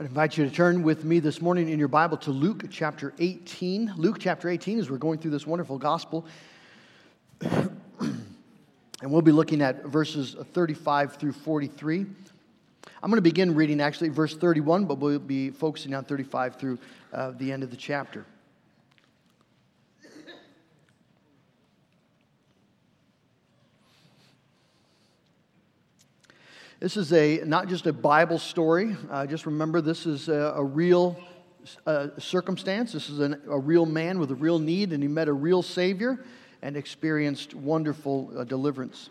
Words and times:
I 0.00 0.04
invite 0.04 0.38
you 0.38 0.48
to 0.48 0.50
turn 0.50 0.82
with 0.82 1.04
me 1.04 1.18
this 1.20 1.42
morning 1.42 1.68
in 1.68 1.78
your 1.78 1.86
Bible 1.86 2.16
to 2.18 2.30
Luke 2.30 2.64
chapter 2.70 3.12
18. 3.18 3.92
Luke 3.98 4.16
chapter 4.18 4.48
18, 4.48 4.78
as 4.78 4.90
we're 4.90 4.96
going 4.96 5.18
through 5.18 5.32
this 5.32 5.46
wonderful 5.46 5.76
gospel. 5.76 6.24
and 7.42 7.70
we'll 9.02 9.20
be 9.20 9.30
looking 9.30 9.60
at 9.60 9.84
verses 9.84 10.36
35 10.54 11.16
through 11.16 11.32
43. 11.32 12.06
I'm 13.02 13.10
going 13.10 13.18
to 13.18 13.20
begin 13.20 13.54
reading 13.54 13.82
actually 13.82 14.08
verse 14.08 14.34
31, 14.34 14.86
but 14.86 14.96
we'll 14.96 15.18
be 15.18 15.50
focusing 15.50 15.92
on 15.92 16.06
35 16.06 16.56
through 16.56 16.78
uh, 17.12 17.32
the 17.32 17.52
end 17.52 17.62
of 17.62 17.70
the 17.70 17.76
chapter. 17.76 18.24
This 26.80 26.96
is 26.96 27.12
a 27.12 27.42
not 27.44 27.68
just 27.68 27.86
a 27.86 27.92
Bible 27.92 28.38
story. 28.38 28.96
Uh, 29.10 29.26
just 29.26 29.44
remember, 29.44 29.82
this 29.82 30.06
is 30.06 30.30
a, 30.30 30.54
a 30.56 30.64
real 30.64 31.20
uh, 31.86 32.08
circumstance. 32.16 32.92
This 32.92 33.10
is 33.10 33.20
an, 33.20 33.38
a 33.50 33.58
real 33.58 33.84
man 33.84 34.18
with 34.18 34.30
a 34.30 34.34
real 34.34 34.58
need, 34.58 34.94
and 34.94 35.02
he 35.02 35.08
met 35.08 35.28
a 35.28 35.32
real 35.34 35.62
Savior 35.62 36.24
and 36.62 36.78
experienced 36.78 37.54
wonderful 37.54 38.32
uh, 38.34 38.44
deliverance. 38.44 39.10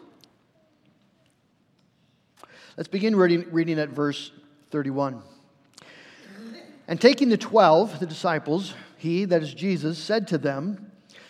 Let's 2.76 2.88
begin 2.88 3.16
reading, 3.16 3.46
reading 3.52 3.78
at 3.78 3.90
verse 3.90 4.32
31. 4.72 5.22
And 6.88 7.00
taking 7.00 7.30
the 7.30 7.38
twelve, 7.38 8.00
the 8.00 8.08
disciples, 8.08 8.74
he, 8.98 9.26
that 9.26 9.44
is 9.44 9.54
Jesus, 9.54 10.00
said 10.00 10.28
to 10.30 10.40
them, 10.40 10.89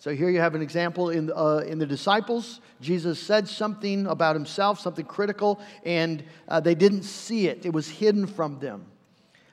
So 0.00 0.14
here 0.14 0.30
you 0.30 0.40
have 0.40 0.54
an 0.54 0.62
example 0.62 1.10
in, 1.10 1.30
uh, 1.30 1.58
in 1.58 1.78
the 1.78 1.84
disciples. 1.84 2.62
Jesus 2.80 3.20
said 3.20 3.46
something 3.46 4.06
about 4.06 4.34
himself, 4.34 4.80
something 4.80 5.04
critical, 5.04 5.60
and 5.84 6.24
uh, 6.48 6.58
they 6.58 6.74
didn't 6.74 7.02
see 7.02 7.48
it. 7.48 7.66
It 7.66 7.74
was 7.74 7.86
hidden 7.86 8.26
from 8.26 8.58
them. 8.60 8.86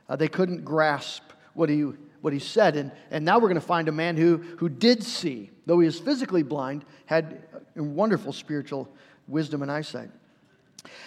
Uh, 0.07 0.15
they 0.15 0.29
couldn't 0.29 0.63
grasp 0.63 1.23
what 1.53 1.67
he, 1.67 1.81
what 2.21 2.31
he 2.31 2.39
said. 2.39 2.77
And, 2.77 2.93
and 3.11 3.25
now 3.25 3.39
we're 3.39 3.49
going 3.49 3.55
to 3.55 3.67
find 3.67 3.89
a 3.89 3.91
man 3.91 4.15
who, 4.15 4.37
who 4.57 4.69
did 4.69 5.03
see, 5.03 5.51
though 5.65 5.81
he 5.81 5.85
was 5.85 5.99
physically 5.99 6.43
blind, 6.43 6.85
had 7.07 7.43
wonderful 7.75 8.31
spiritual 8.31 8.87
wisdom 9.27 9.63
and 9.63 9.69
eyesight. 9.69 10.11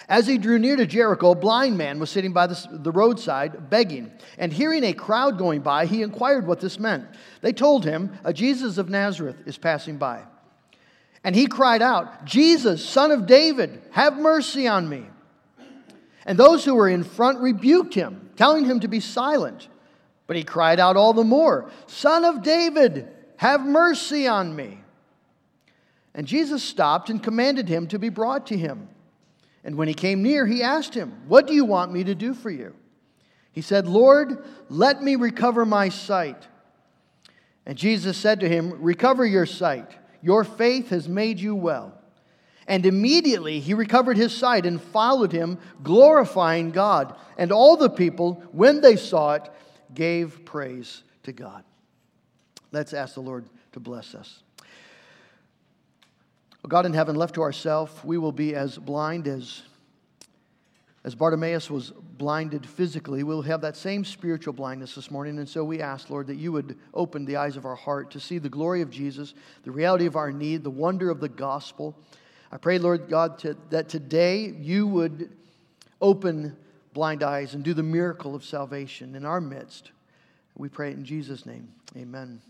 As 0.09 0.27
he 0.27 0.39
drew 0.39 0.59
near 0.59 0.75
to 0.75 0.87
Jericho, 0.87 1.31
a 1.31 1.37
blind 1.37 1.79
man 1.79 2.01
was 2.01 2.11
sitting 2.11 2.33
by 2.33 2.49
the, 2.49 2.91
roadside 2.93 3.71
begging. 3.71 4.11
And 4.39 4.53
hearing 4.53 4.83
a 4.83 4.93
crowd 4.93 5.39
going 5.39 5.61
by, 5.61 5.87
he 5.87 6.03
inquired 6.03 6.47
what 6.47 6.61
this 6.61 6.81
meant. 6.81 7.07
They 7.43 7.53
told 7.53 7.85
him, 7.85 8.19
A 8.25 8.33
Jesus 8.33 8.77
of 8.77 8.89
Nazareth 8.89 9.37
is 9.47 9.57
passing 9.57 9.99
by. 9.99 10.25
And 11.23 11.37
he 11.37 11.47
cried 11.47 11.83
out, 11.83 12.25
Jesus, 12.25 12.85
son 12.85 13.13
of 13.13 13.27
David, 13.27 13.83
have 13.93 14.19
mercy 14.19 14.67
on 14.67 14.89
me. 14.89 15.05
And 16.27 16.39
those 16.39 16.65
who 16.65 16.75
were 16.75 16.89
in 16.89 17.05
front 17.05 17.41
rebuked 17.41 17.95
him, 17.95 18.31
telling 18.37 18.65
him 18.65 18.81
to 18.81 18.89
be 18.89 19.01
silent. 19.01 19.69
But 20.27 20.37
he 20.37 20.45
cried 20.45 20.81
out 20.81 20.97
all 20.97 21.13
the 21.13 21.25
more, 21.25 21.71
Son 21.87 22.25
of 22.25 22.43
David, 22.43 23.09
have 23.37 23.65
mercy 23.65 24.27
on 24.27 24.55
me. 24.55 24.81
And 26.15 26.27
Jesus 26.27 26.63
stopped 26.63 27.11
and 27.11 27.23
commanded 27.23 27.69
him 27.69 27.87
to 27.89 27.99
be 27.99 28.09
brought 28.09 28.47
to 28.49 28.57
him. 28.57 28.89
And 29.65 29.77
when 29.77 29.89
he 29.89 29.95
came 29.95 30.23
near, 30.23 30.47
he 30.47 30.63
asked 30.63 30.95
him, 30.95 31.23
What 31.27 31.47
do 31.47 31.55
you 31.55 31.65
want 31.65 31.93
me 31.93 32.05
to 32.05 32.15
do 32.15 32.35
for 32.35 32.51
you? 32.51 32.75
He 33.53 33.61
said, 33.61 33.87
Lord, 33.87 34.45
let 34.69 35.03
me 35.03 35.17
recover 35.17 35.67
my 35.67 35.89
sight. 35.89 36.47
And 37.67 37.77
Jesus 37.77 38.17
said 38.17 38.41
to 38.41 38.49
him, 38.49 38.83
Recover 38.83 39.27
your 39.27 39.47
sight. 39.47 39.91
Your 40.23 40.45
faith 40.45 40.91
has 40.91 41.09
made 41.09 41.41
you 41.41 41.55
well. 41.55 41.95
And 42.67 42.87
immediately 42.87 43.59
he 43.59 43.75
recovered 43.75 44.17
his 44.17 44.35
sight 44.35 44.65
and 44.65 44.81
followed 44.81 45.33
him, 45.33 45.59
glorifying 45.83 46.71
God. 46.71 47.17
And 47.37 47.51
all 47.51 47.77
the 47.77 47.91
people, 47.91 48.43
when 48.53 48.81
they 48.81 48.97
saw 48.97 49.35
it, 49.35 49.51
gave 49.93 50.45
praise 50.45 51.03
to 51.25 51.33
God. 51.33 51.65
Let's 52.71 52.93
ask 52.93 53.15
the 53.15 53.21
Lord 53.21 53.47
to 53.73 53.81
bless 53.81 54.15
us. 54.15 54.43
God 56.69 56.87
in 56.87 56.93
heaven, 56.93 57.17
left 57.17 57.35
to 57.37 57.43
ourselves, 57.43 57.93
we 58.05 58.19
will 58.19 58.33
be 58.33 58.55
as 58.55 58.77
blind 58.77 59.27
as, 59.27 59.63
as 61.05 61.15
Bartimaeus 61.15 61.71
was 61.71 61.91
blinded 61.91 62.67
physically. 62.67 63.23
We'll 63.23 63.43
have 63.43 63.63
that 63.63 63.77
same 63.77 64.05
spiritual 64.05 64.53
blindness 64.53 64.95
this 64.95 65.11
morning. 65.11 65.39
And 65.39 65.49
so 65.49 65.65
we 65.65 65.81
ask, 65.81 66.11
Lord, 66.11 66.27
that 66.27 66.37
you 66.37 66.53
would 66.53 66.77
open 66.93 67.25
the 67.25 67.37
eyes 67.37 67.57
of 67.57 67.65
our 67.65 67.75
heart 67.75 68.11
to 68.11 68.21
see 68.21 68.39
the 68.39 68.51
glory 68.51 68.83
of 68.83 68.91
Jesus, 68.91 69.33
the 69.65 69.71
reality 69.71 70.05
of 70.05 70.17
our 70.17 70.31
need, 70.31 70.63
the 70.63 70.71
wonder 70.71 71.09
of 71.09 71.21
the 71.21 71.31
gospel. 71.31 71.97
I 72.53 72.59
pray, 72.59 72.79
Lord 72.79 73.09
God, 73.09 73.39
to, 73.41 73.57
that 73.71 73.89
today 73.89 74.55
you 74.61 74.87
would 74.87 75.31
open 76.01 76.57
blind 76.93 77.23
eyes 77.23 77.55
and 77.55 77.65
do 77.65 77.73
the 77.73 77.83
miracle 77.83 78.35
of 78.35 78.45
salvation 78.45 79.15
in 79.15 79.25
our 79.25 79.41
midst. 79.41 79.93
We 80.57 80.69
pray 80.69 80.91
in 80.93 81.05
Jesus' 81.05 81.47
name. 81.47 81.73
Amen. 81.97 82.43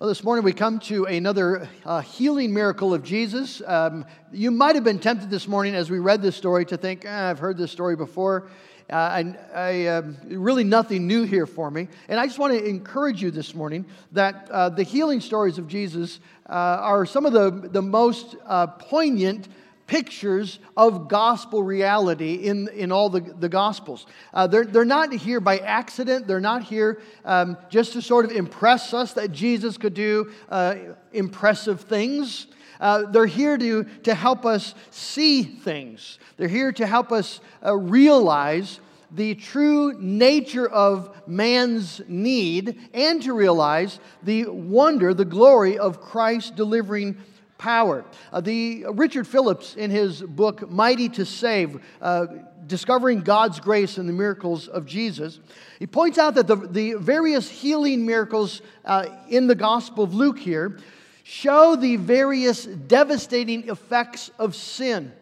Well, 0.00 0.08
this 0.08 0.24
morning 0.24 0.44
we 0.44 0.52
come 0.52 0.80
to 0.80 1.04
another 1.04 1.68
uh, 1.84 2.00
healing 2.00 2.52
miracle 2.52 2.92
of 2.92 3.04
Jesus. 3.04 3.62
Um, 3.64 4.04
you 4.32 4.50
might 4.50 4.74
have 4.74 4.82
been 4.82 4.98
tempted 4.98 5.30
this 5.30 5.46
morning 5.46 5.76
as 5.76 5.88
we 5.88 6.00
read 6.00 6.20
this 6.20 6.34
story 6.34 6.64
to 6.66 6.76
think, 6.76 7.04
eh, 7.04 7.30
I've 7.30 7.38
heard 7.38 7.56
this 7.56 7.70
story 7.70 7.94
before. 7.94 8.48
Uh, 8.90 9.14
and 9.14 9.38
I, 9.54 9.86
uh, 9.86 10.02
really 10.26 10.64
nothing 10.64 11.06
new 11.06 11.22
here 11.22 11.46
for 11.46 11.70
me. 11.70 11.86
And 12.08 12.18
I 12.18 12.26
just 12.26 12.40
want 12.40 12.54
to 12.54 12.64
encourage 12.64 13.22
you 13.22 13.30
this 13.30 13.54
morning 13.54 13.86
that 14.10 14.48
uh, 14.50 14.68
the 14.70 14.82
healing 14.82 15.20
stories 15.20 15.58
of 15.58 15.68
Jesus 15.68 16.18
uh, 16.50 16.52
are 16.52 17.06
some 17.06 17.24
of 17.24 17.32
the, 17.32 17.68
the 17.68 17.80
most 17.80 18.34
uh, 18.46 18.66
poignant 18.66 19.46
pictures 19.86 20.58
of 20.76 21.08
gospel 21.08 21.62
reality 21.62 22.34
in, 22.34 22.68
in 22.68 22.90
all 22.90 23.10
the, 23.10 23.20
the 23.20 23.48
gospels. 23.48 24.06
Uh, 24.32 24.46
they're, 24.46 24.64
they're 24.64 24.84
not 24.84 25.12
here 25.12 25.40
by 25.40 25.58
accident, 25.58 26.26
they're 26.26 26.40
not 26.40 26.62
here 26.62 27.00
um, 27.24 27.56
just 27.68 27.92
to 27.92 28.02
sort 28.02 28.24
of 28.24 28.32
impress 28.32 28.94
us 28.94 29.12
that 29.12 29.32
Jesus 29.32 29.76
could 29.76 29.94
do 29.94 30.32
uh, 30.48 30.76
impressive 31.12 31.82
things. 31.82 32.46
Uh, 32.80 33.02
they're 33.10 33.26
here 33.26 33.56
to, 33.56 33.84
to 34.02 34.14
help 34.14 34.44
us 34.44 34.74
see 34.90 35.42
things. 35.42 36.18
They're 36.36 36.48
here 36.48 36.72
to 36.72 36.86
help 36.86 37.12
us 37.12 37.40
uh, 37.64 37.76
realize 37.76 38.80
the 39.14 39.36
true 39.36 39.96
nature 40.00 40.68
of 40.68 41.16
man's 41.26 42.00
need 42.08 42.78
and 42.92 43.22
to 43.22 43.32
realize 43.32 44.00
the 44.24 44.46
wonder, 44.46 45.14
the 45.14 45.24
glory 45.24 45.78
of 45.78 46.00
Christ 46.00 46.56
delivering 46.56 47.16
power. 47.58 48.04
Uh, 48.32 48.40
the 48.40 48.84
uh, 48.86 48.92
Richard 48.92 49.26
Phillips, 49.26 49.76
in 49.76 49.90
his 49.90 50.22
book 50.22 50.70
Mighty 50.70 51.08
to 51.10 51.24
Save, 51.24 51.80
uh, 52.00 52.26
discovering 52.66 53.20
God's 53.20 53.60
grace 53.60 53.98
and 53.98 54.08
the 54.08 54.12
miracles 54.12 54.68
of 54.68 54.86
Jesus, 54.86 55.40
he 55.78 55.86
points 55.86 56.18
out 56.18 56.34
that 56.34 56.46
the, 56.46 56.56
the 56.56 56.94
various 56.94 57.50
healing 57.50 58.06
miracles 58.06 58.62
uh, 58.84 59.06
in 59.28 59.46
the 59.46 59.54
Gospel 59.54 60.04
of 60.04 60.14
Luke 60.14 60.38
here 60.38 60.78
show 61.24 61.76
the 61.76 61.96
various 61.96 62.64
devastating 62.64 63.68
effects 63.68 64.30
of 64.38 64.54
sin. 64.54 65.12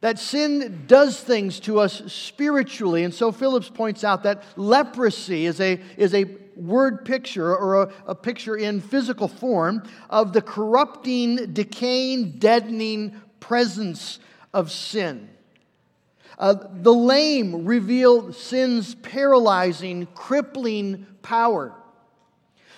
That 0.00 0.20
sin 0.20 0.84
does 0.86 1.18
things 1.20 1.58
to 1.60 1.80
us 1.80 2.00
spiritually. 2.12 3.02
And 3.02 3.12
so 3.12 3.32
Phillips 3.32 3.68
points 3.68 4.04
out 4.04 4.22
that 4.22 4.44
leprosy 4.56 5.46
is 5.46 5.60
a, 5.60 5.80
is 5.96 6.14
a 6.14 6.24
word 6.58 7.04
picture 7.04 7.54
or 7.56 7.82
a, 7.82 7.92
a 8.06 8.14
picture 8.14 8.56
in 8.56 8.80
physical 8.80 9.28
form 9.28 9.82
of 10.10 10.32
the 10.32 10.42
corrupting, 10.42 11.52
decaying, 11.52 12.32
deadening 12.38 13.20
presence 13.40 14.18
of 14.52 14.70
sin. 14.70 15.28
Uh, 16.38 16.54
the 16.70 16.92
lame 16.92 17.64
reveal 17.64 18.32
sin's 18.32 18.94
paralyzing, 18.96 20.06
crippling 20.14 21.06
power. 21.22 21.74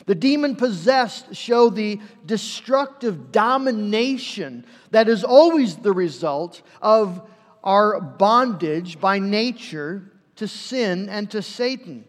The 0.06 0.14
demon 0.14 0.56
possessed 0.56 1.34
show 1.36 1.68
the 1.68 2.00
destructive 2.24 3.32
domination 3.32 4.64
that 4.90 5.08
is 5.08 5.24
always 5.24 5.76
the 5.76 5.92
result 5.92 6.62
of 6.80 7.28
our 7.62 8.00
bondage 8.00 8.98
by 8.98 9.18
nature 9.18 10.10
to 10.36 10.48
sin 10.48 11.08
and 11.10 11.30
to 11.30 11.42
Satan. 11.42 12.04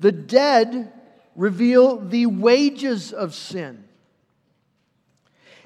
The 0.00 0.12
dead 0.12 0.92
reveal 1.36 1.98
the 1.98 2.26
wages 2.26 3.12
of 3.12 3.34
sin. 3.34 3.84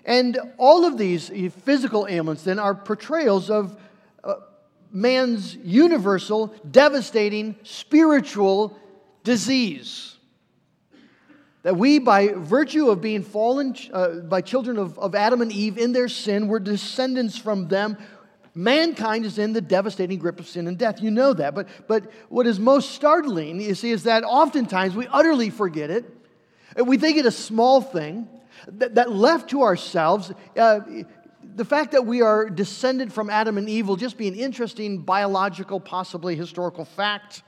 And 0.04 0.38
all 0.58 0.84
of 0.84 0.98
these 0.98 1.28
physical 1.62 2.06
ailments 2.08 2.44
then 2.44 2.58
are 2.58 2.74
portrayals 2.74 3.48
of 3.48 3.80
uh, 4.22 4.34
man's 4.92 5.56
universal, 5.56 6.54
devastating 6.70 7.56
spiritual 7.62 8.78
disease. 9.22 10.16
That 11.62 11.76
we, 11.76 11.98
by 11.98 12.28
virtue 12.28 12.90
of 12.90 13.00
being 13.00 13.22
fallen 13.22 13.74
uh, 13.90 14.16
by 14.20 14.42
children 14.42 14.76
of, 14.76 14.98
of 14.98 15.14
Adam 15.14 15.40
and 15.40 15.50
Eve 15.50 15.78
in 15.78 15.92
their 15.92 16.08
sin, 16.08 16.48
we're 16.48 16.58
descendants 16.58 17.38
from 17.38 17.68
them. 17.68 17.96
Mankind 18.54 19.24
is 19.24 19.38
in 19.38 19.52
the 19.52 19.60
devastating 19.60 20.18
grip 20.18 20.38
of 20.38 20.46
sin 20.46 20.68
and 20.68 20.78
death. 20.78 21.02
You 21.02 21.10
know 21.10 21.32
that. 21.32 21.54
But, 21.54 21.68
but 21.88 22.10
what 22.28 22.46
is 22.46 22.60
most 22.60 22.92
startling, 22.92 23.60
you 23.60 23.74
see, 23.74 23.90
is 23.90 24.04
that 24.04 24.22
oftentimes 24.22 24.94
we 24.94 25.08
utterly 25.08 25.50
forget 25.50 25.90
it. 25.90 26.04
We 26.76 26.96
think 26.96 27.18
it 27.18 27.26
a 27.26 27.32
small 27.32 27.80
thing 27.80 28.28
that, 28.68 28.94
that 28.94 29.10
left 29.10 29.50
to 29.50 29.62
ourselves, 29.62 30.32
uh, 30.56 30.80
the 31.56 31.64
fact 31.64 31.92
that 31.92 32.06
we 32.06 32.22
are 32.22 32.48
descended 32.48 33.12
from 33.12 33.28
Adam 33.28 33.58
and 33.58 33.68
Eve 33.68 33.88
will 33.88 33.96
just 33.96 34.16
be 34.16 34.28
an 34.28 34.34
interesting 34.34 34.98
biological, 34.98 35.80
possibly 35.80 36.36
historical 36.36 36.84
fact. 36.84 37.42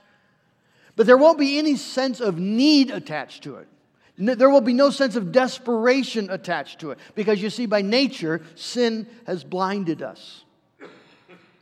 But 0.95 1.05
there 1.05 1.17
won't 1.17 1.39
be 1.39 1.57
any 1.57 1.75
sense 1.75 2.19
of 2.19 2.37
need 2.37 2.91
attached 2.91 3.43
to 3.43 3.55
it. 3.55 3.67
There 4.17 4.49
will 4.49 4.61
be 4.61 4.73
no 4.73 4.89
sense 4.89 5.15
of 5.15 5.31
desperation 5.31 6.29
attached 6.31 6.79
to 6.79 6.91
it 6.91 6.99
because 7.13 7.41
you 7.41 7.49
see, 7.49 7.65
by 7.67 7.81
nature, 7.81 8.41
sin 8.55 9.07
has 9.27 9.43
blinded 9.43 10.01
us. 10.01 10.43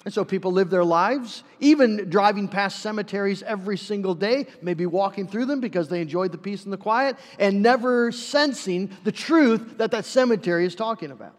And 0.05 0.13
so 0.13 0.23
people 0.23 0.51
live 0.51 0.69
their 0.69 0.83
lives, 0.83 1.43
even 1.59 2.11
driving 2.11 2.47
past 2.47 2.79
cemeteries 2.79 3.41
every 3.41 3.75
single 3.75 4.13
day, 4.13 4.45
maybe 4.61 4.85
walking 4.85 5.27
through 5.27 5.45
them 5.45 5.59
because 5.59 5.89
they 5.89 5.99
enjoyed 5.99 6.31
the 6.31 6.37
peace 6.37 6.63
and 6.63 6.71
the 6.71 6.77
quiet, 6.77 7.17
and 7.39 7.63
never 7.63 8.11
sensing 8.11 8.95
the 9.03 9.11
truth 9.11 9.79
that 9.79 9.89
that 9.91 10.05
cemetery 10.05 10.63
is 10.63 10.75
talking 10.75 11.09
about. 11.09 11.35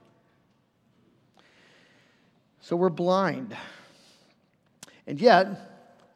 So 2.60 2.74
we're 2.74 2.88
blind. 2.88 3.56
And 5.06 5.20
yet, 5.20 5.46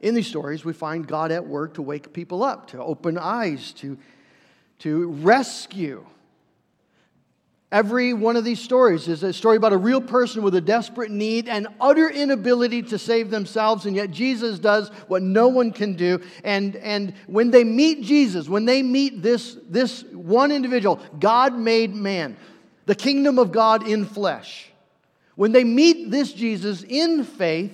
in 0.01 0.15
these 0.15 0.27
stories, 0.27 0.65
we 0.65 0.73
find 0.73 1.07
God 1.07 1.31
at 1.31 1.47
work 1.47 1.75
to 1.75 1.83
wake 1.83 2.13
people 2.13 2.43
up, 2.43 2.71
to 2.73 2.83
open 2.83 3.17
eyes, 3.17 3.71
to, 3.75 3.97
to 4.81 5.07
rescue. 5.11 6.05
Every 7.73 8.13
one 8.15 8.35
of 8.35 8.45
these 8.45 8.61
stories 8.61 9.07
is 9.07 9.23
a 9.23 9.33
story 9.33 9.57
about 9.57 9.73
a 9.73 9.77
real 9.77 10.01
person 10.01 10.43
with 10.43 10.57
a 10.57 10.61
desperate 10.61 11.13
need 11.13 11.49
and 11.49 11.69
utter 11.81 12.11
inability 12.11 12.83
to 12.85 12.99
save 12.99 13.31
themselves, 13.31 13.87
and 13.87 13.95
yet 13.95 14.11
Jesus 14.11 14.59
does 14.59 14.89
what 15.07 15.23
no 15.23 15.47
one 15.47 15.71
can 15.71 15.95
do. 15.95 16.21
And, 16.43 16.75
and 16.77 17.15
when 17.29 17.53
they 17.53 17.63
meet 17.63 18.03
Jesus, 18.03 18.49
when 18.49 18.65
they 18.65 18.83
meet 18.83 19.23
this, 19.23 19.57
this 19.69 20.03
one 20.03 20.51
individual, 20.51 20.99
God 21.21 21.57
made 21.57 21.95
man, 21.95 22.37
the 22.87 22.97
kingdom 22.97 23.39
of 23.39 23.53
God 23.53 23.87
in 23.87 24.05
flesh, 24.05 24.69
when 25.37 25.53
they 25.53 25.63
meet 25.63 26.11
this 26.11 26.33
Jesus 26.33 26.83
in 26.83 27.23
faith, 27.23 27.73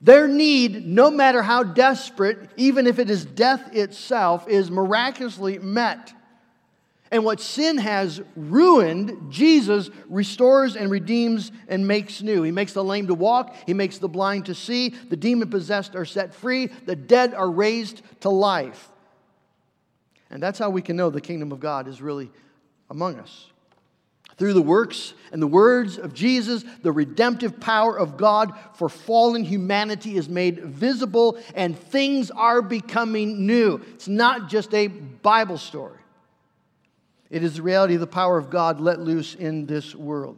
their 0.00 0.26
need, 0.26 0.86
no 0.86 1.08
matter 1.08 1.40
how 1.40 1.62
desperate, 1.62 2.50
even 2.56 2.88
if 2.88 2.98
it 2.98 3.10
is 3.10 3.24
death 3.24 3.74
itself, 3.76 4.48
is 4.48 4.72
miraculously 4.72 5.60
met. 5.60 6.12
And 7.10 7.24
what 7.24 7.40
sin 7.40 7.78
has 7.78 8.20
ruined, 8.36 9.32
Jesus 9.32 9.90
restores 10.08 10.76
and 10.76 10.90
redeems 10.90 11.52
and 11.68 11.88
makes 11.88 12.22
new. 12.22 12.42
He 12.42 12.50
makes 12.50 12.74
the 12.74 12.84
lame 12.84 13.06
to 13.06 13.14
walk, 13.14 13.54
He 13.66 13.74
makes 13.74 13.98
the 13.98 14.08
blind 14.08 14.46
to 14.46 14.54
see, 14.54 14.90
the 14.90 15.16
demon 15.16 15.50
possessed 15.50 15.96
are 15.96 16.04
set 16.04 16.34
free, 16.34 16.66
the 16.66 16.96
dead 16.96 17.34
are 17.34 17.50
raised 17.50 18.02
to 18.20 18.28
life. 18.28 18.90
And 20.30 20.42
that's 20.42 20.58
how 20.58 20.70
we 20.70 20.82
can 20.82 20.96
know 20.96 21.10
the 21.10 21.20
kingdom 21.20 21.52
of 21.52 21.60
God 21.60 21.88
is 21.88 22.02
really 22.02 22.30
among 22.90 23.18
us. 23.18 23.46
Through 24.36 24.52
the 24.52 24.62
works 24.62 25.14
and 25.32 25.42
the 25.42 25.48
words 25.48 25.98
of 25.98 26.14
Jesus, 26.14 26.64
the 26.82 26.92
redemptive 26.92 27.58
power 27.58 27.98
of 27.98 28.16
God 28.16 28.52
for 28.74 28.88
fallen 28.88 29.42
humanity 29.42 30.16
is 30.16 30.28
made 30.28 30.60
visible 30.60 31.38
and 31.56 31.76
things 31.76 32.30
are 32.30 32.62
becoming 32.62 33.46
new. 33.46 33.80
It's 33.94 34.06
not 34.06 34.48
just 34.48 34.72
a 34.74 34.86
Bible 34.86 35.58
story, 35.58 35.98
it 37.30 37.42
is 37.42 37.56
the 37.56 37.62
reality 37.62 37.94
of 37.94 38.00
the 38.00 38.06
power 38.06 38.38
of 38.38 38.50
God 38.50 38.80
let 38.80 39.00
loose 39.00 39.34
in 39.34 39.66
this 39.66 39.94
world. 39.94 40.36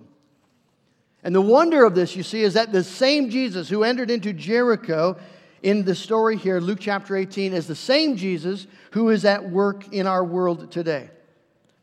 And 1.23 1.35
the 1.35 1.41
wonder 1.41 1.85
of 1.85 1.95
this, 1.95 2.17
you 2.17 2.23
see, 2.23 2.43
is 2.43 2.55
that 2.55 2.73
the 2.73 2.83
same 2.83 3.31
Jesus 3.31 3.69
who 3.69 3.85
entered 3.85 4.11
into 4.11 4.33
Jericho 4.33 5.17
in 5.63 5.85
the 5.85 5.95
story 5.95 6.37
here, 6.37 6.61
Luke 6.61 6.79
chapter 6.81 7.15
18, 7.15 7.53
is 7.53 7.67
the 7.67 7.75
same 7.75 8.17
Jesus 8.17 8.67
who 8.93 9.11
is 9.11 9.25
at 9.25 9.51
work 9.51 9.93
in 9.93 10.07
our 10.07 10.25
world 10.25 10.73
today. 10.73 11.11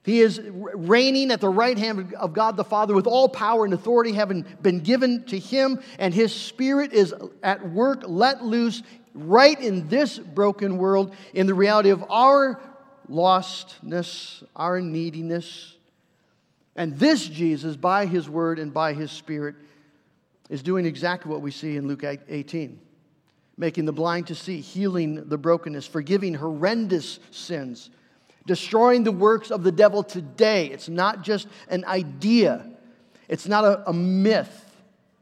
He 0.03 0.21
is 0.21 0.41
reigning 0.49 1.31
at 1.31 1.41
the 1.41 1.49
right 1.49 1.77
hand 1.77 2.13
of 2.15 2.33
God 2.33 2.55
the 2.55 2.63
Father 2.63 2.95
with 2.95 3.07
all 3.07 3.27
power 3.27 3.65
and 3.65 3.73
authority 3.73 4.13
having 4.13 4.45
been 4.61 4.79
given 4.79 5.25
to 5.25 5.37
him, 5.37 5.81
and 5.99 6.13
his 6.13 6.33
spirit 6.33 6.93
is 6.93 7.13
at 7.43 7.69
work, 7.71 8.03
let 8.07 8.43
loose 8.43 8.83
right 9.13 9.59
in 9.59 9.87
this 9.89 10.17
broken 10.17 10.77
world 10.77 11.13
in 11.33 11.45
the 11.45 11.53
reality 11.53 11.89
of 11.89 12.03
our 12.09 12.59
lostness, 13.09 14.43
our 14.55 14.81
neediness. 14.81 15.75
And 16.75 16.97
this 16.97 17.27
Jesus, 17.27 17.75
by 17.75 18.05
his 18.05 18.29
word 18.29 18.59
and 18.59 18.73
by 18.73 18.93
his 18.93 19.11
spirit, 19.11 19.55
is 20.49 20.61
doing 20.61 20.85
exactly 20.85 21.31
what 21.31 21.41
we 21.41 21.51
see 21.51 21.75
in 21.75 21.87
Luke 21.87 22.03
18 22.03 22.81
making 23.59 23.85
the 23.85 23.91
blind 23.91 24.27
to 24.27 24.35
see, 24.35 24.61
healing 24.61 25.27
the 25.29 25.37
brokenness, 25.37 25.87
forgiving 25.87 26.35
horrendous 26.35 27.19
sins 27.31 27.89
destroying 28.47 29.03
the 29.03 29.11
works 29.11 29.51
of 29.51 29.61
the 29.61 29.71
devil 29.71 30.01
today. 30.01 30.67
It's 30.67 30.89
not 30.89 31.21
just 31.21 31.47
an 31.69 31.85
idea, 31.85 32.65
it's 33.27 33.47
not 33.47 33.63
a, 33.63 33.89
a 33.89 33.93
myth, 33.93 34.65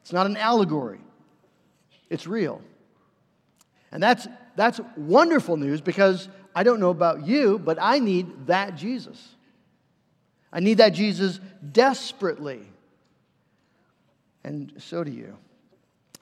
it's 0.01 0.13
not 0.13 0.27
an 0.27 0.37
allegory. 0.37 0.99
It's 2.09 2.27
real. 2.27 2.61
And 3.91 4.01
that's, 4.01 4.27
that's 4.55 4.79
wonderful 4.95 5.57
news 5.57 5.81
because 5.81 6.29
I 6.56 6.63
don't 6.63 6.80
know 6.80 6.90
about 6.90 7.28
you, 7.28 7.60
but 7.60 7.78
I 7.80 8.00
need 8.00 8.48
that 8.48 8.75
Jesus. 8.75 9.36
I 10.54 10.62
need 10.62 10.78
that 10.78 10.90
Jesus 10.90 11.42
desperately. 11.74 12.62
And 14.46 14.72
so 14.78 15.04
do 15.04 15.12
you. 15.12 15.36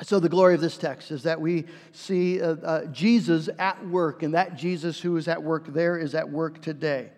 So, 0.01 0.19
the 0.19 0.29
glory 0.29 0.55
of 0.55 0.61
this 0.61 0.77
text 0.77 1.11
is 1.11 1.23
that 1.23 1.39
we 1.39 1.65
see 1.91 2.41
uh, 2.41 2.55
uh, 2.55 2.85
Jesus 2.85 3.47
at 3.59 3.87
work, 3.87 4.23
and 4.23 4.33
that 4.33 4.57
Jesus 4.57 4.99
who 4.99 5.15
is 5.17 5.27
at 5.27 5.43
work 5.43 5.67
there 5.67 5.97
is 5.97 6.15
at 6.15 6.29
work 6.29 6.61
today. 6.61 7.09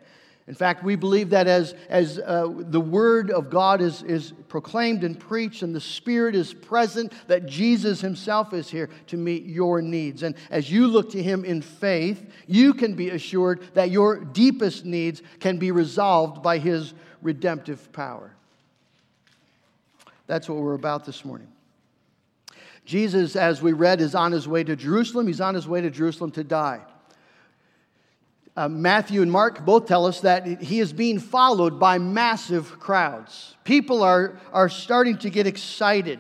In 0.48 0.54
fact, 0.54 0.84
we 0.84 0.96
believe 0.96 1.32
that 1.32 1.48
as, 1.48 1.74
as 1.90 2.20
uh, 2.20 2.48
the 2.56 2.80
Word 2.80 3.32
of 3.32 3.50
God 3.50 3.82
is, 3.82 4.04
is 4.04 4.32
proclaimed 4.48 5.04
and 5.04 5.20
preached 5.20 5.64
and 5.64 5.74
the 5.74 5.82
Spirit 5.82 6.36
is 6.36 6.54
present, 6.54 7.12
that 7.28 7.48
Jesus 7.48 8.00
Himself 8.00 8.54
is 8.54 8.70
here 8.70 8.90
to 9.08 9.18
meet 9.18 9.46
your 9.46 9.82
needs. 9.82 10.22
And 10.22 10.36
as 10.52 10.72
you 10.72 10.86
look 10.86 11.10
to 11.12 11.24
Him 11.24 11.46
in 11.46 11.64
faith, 11.64 12.30
you 12.46 12.76
can 12.76 12.94
be 12.94 13.10
assured 13.10 13.74
that 13.74 13.90
your 13.90 14.18
deepest 14.24 14.86
needs 14.86 15.24
can 15.40 15.58
be 15.58 15.72
resolved 15.72 16.44
by 16.44 16.60
His 16.60 16.94
redemptive 17.24 17.92
power. 17.92 18.32
That's 20.28 20.48
what 20.48 20.60
we're 20.60 20.76
about 20.76 21.06
this 21.06 21.26
morning. 21.26 21.48
Jesus, 22.86 23.36
as 23.36 23.64
we 23.64 23.74
read, 23.74 24.00
is 24.00 24.14
on 24.14 24.32
his 24.32 24.48
way 24.48 24.64
to 24.64 24.76
Jerusalem. 24.76 25.26
He's 25.26 25.42
on 25.42 25.56
his 25.56 25.68
way 25.68 25.82
to 25.82 25.90
Jerusalem 25.90 26.30
to 26.32 26.44
die. 26.44 26.82
Uh, 28.56 28.70
Matthew 28.70 29.22
and 29.22 29.32
Mark 29.32 29.66
both 29.66 29.86
tell 29.86 30.06
us 30.06 30.22
that 30.22 30.62
he 30.62 30.80
is 30.80 30.94
being 30.94 31.20
followed 31.20 31.80
by 31.80 31.98
massive 31.98 32.80
crowds. 32.80 33.56
People 33.66 34.02
are, 34.02 34.40
are 34.54 34.70
starting 34.70 35.18
to 35.20 35.30
get 35.30 35.46
excited 35.46 36.20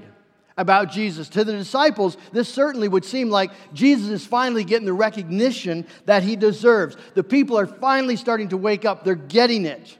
about 0.57 0.91
Jesus. 0.91 1.29
To 1.29 1.43
the 1.43 1.53
disciples, 1.53 2.17
this 2.33 2.49
certainly 2.49 2.87
would 2.87 3.05
seem 3.05 3.29
like 3.29 3.51
Jesus 3.73 4.09
is 4.09 4.25
finally 4.25 4.63
getting 4.63 4.85
the 4.85 4.93
recognition 4.93 5.85
that 6.05 6.23
he 6.23 6.35
deserves. 6.35 6.97
The 7.13 7.23
people 7.23 7.57
are 7.57 7.67
finally 7.67 8.17
starting 8.17 8.49
to 8.49 8.57
wake 8.57 8.83
up, 8.83 9.03
they're 9.03 9.15
getting 9.15 9.65
it 9.65 9.97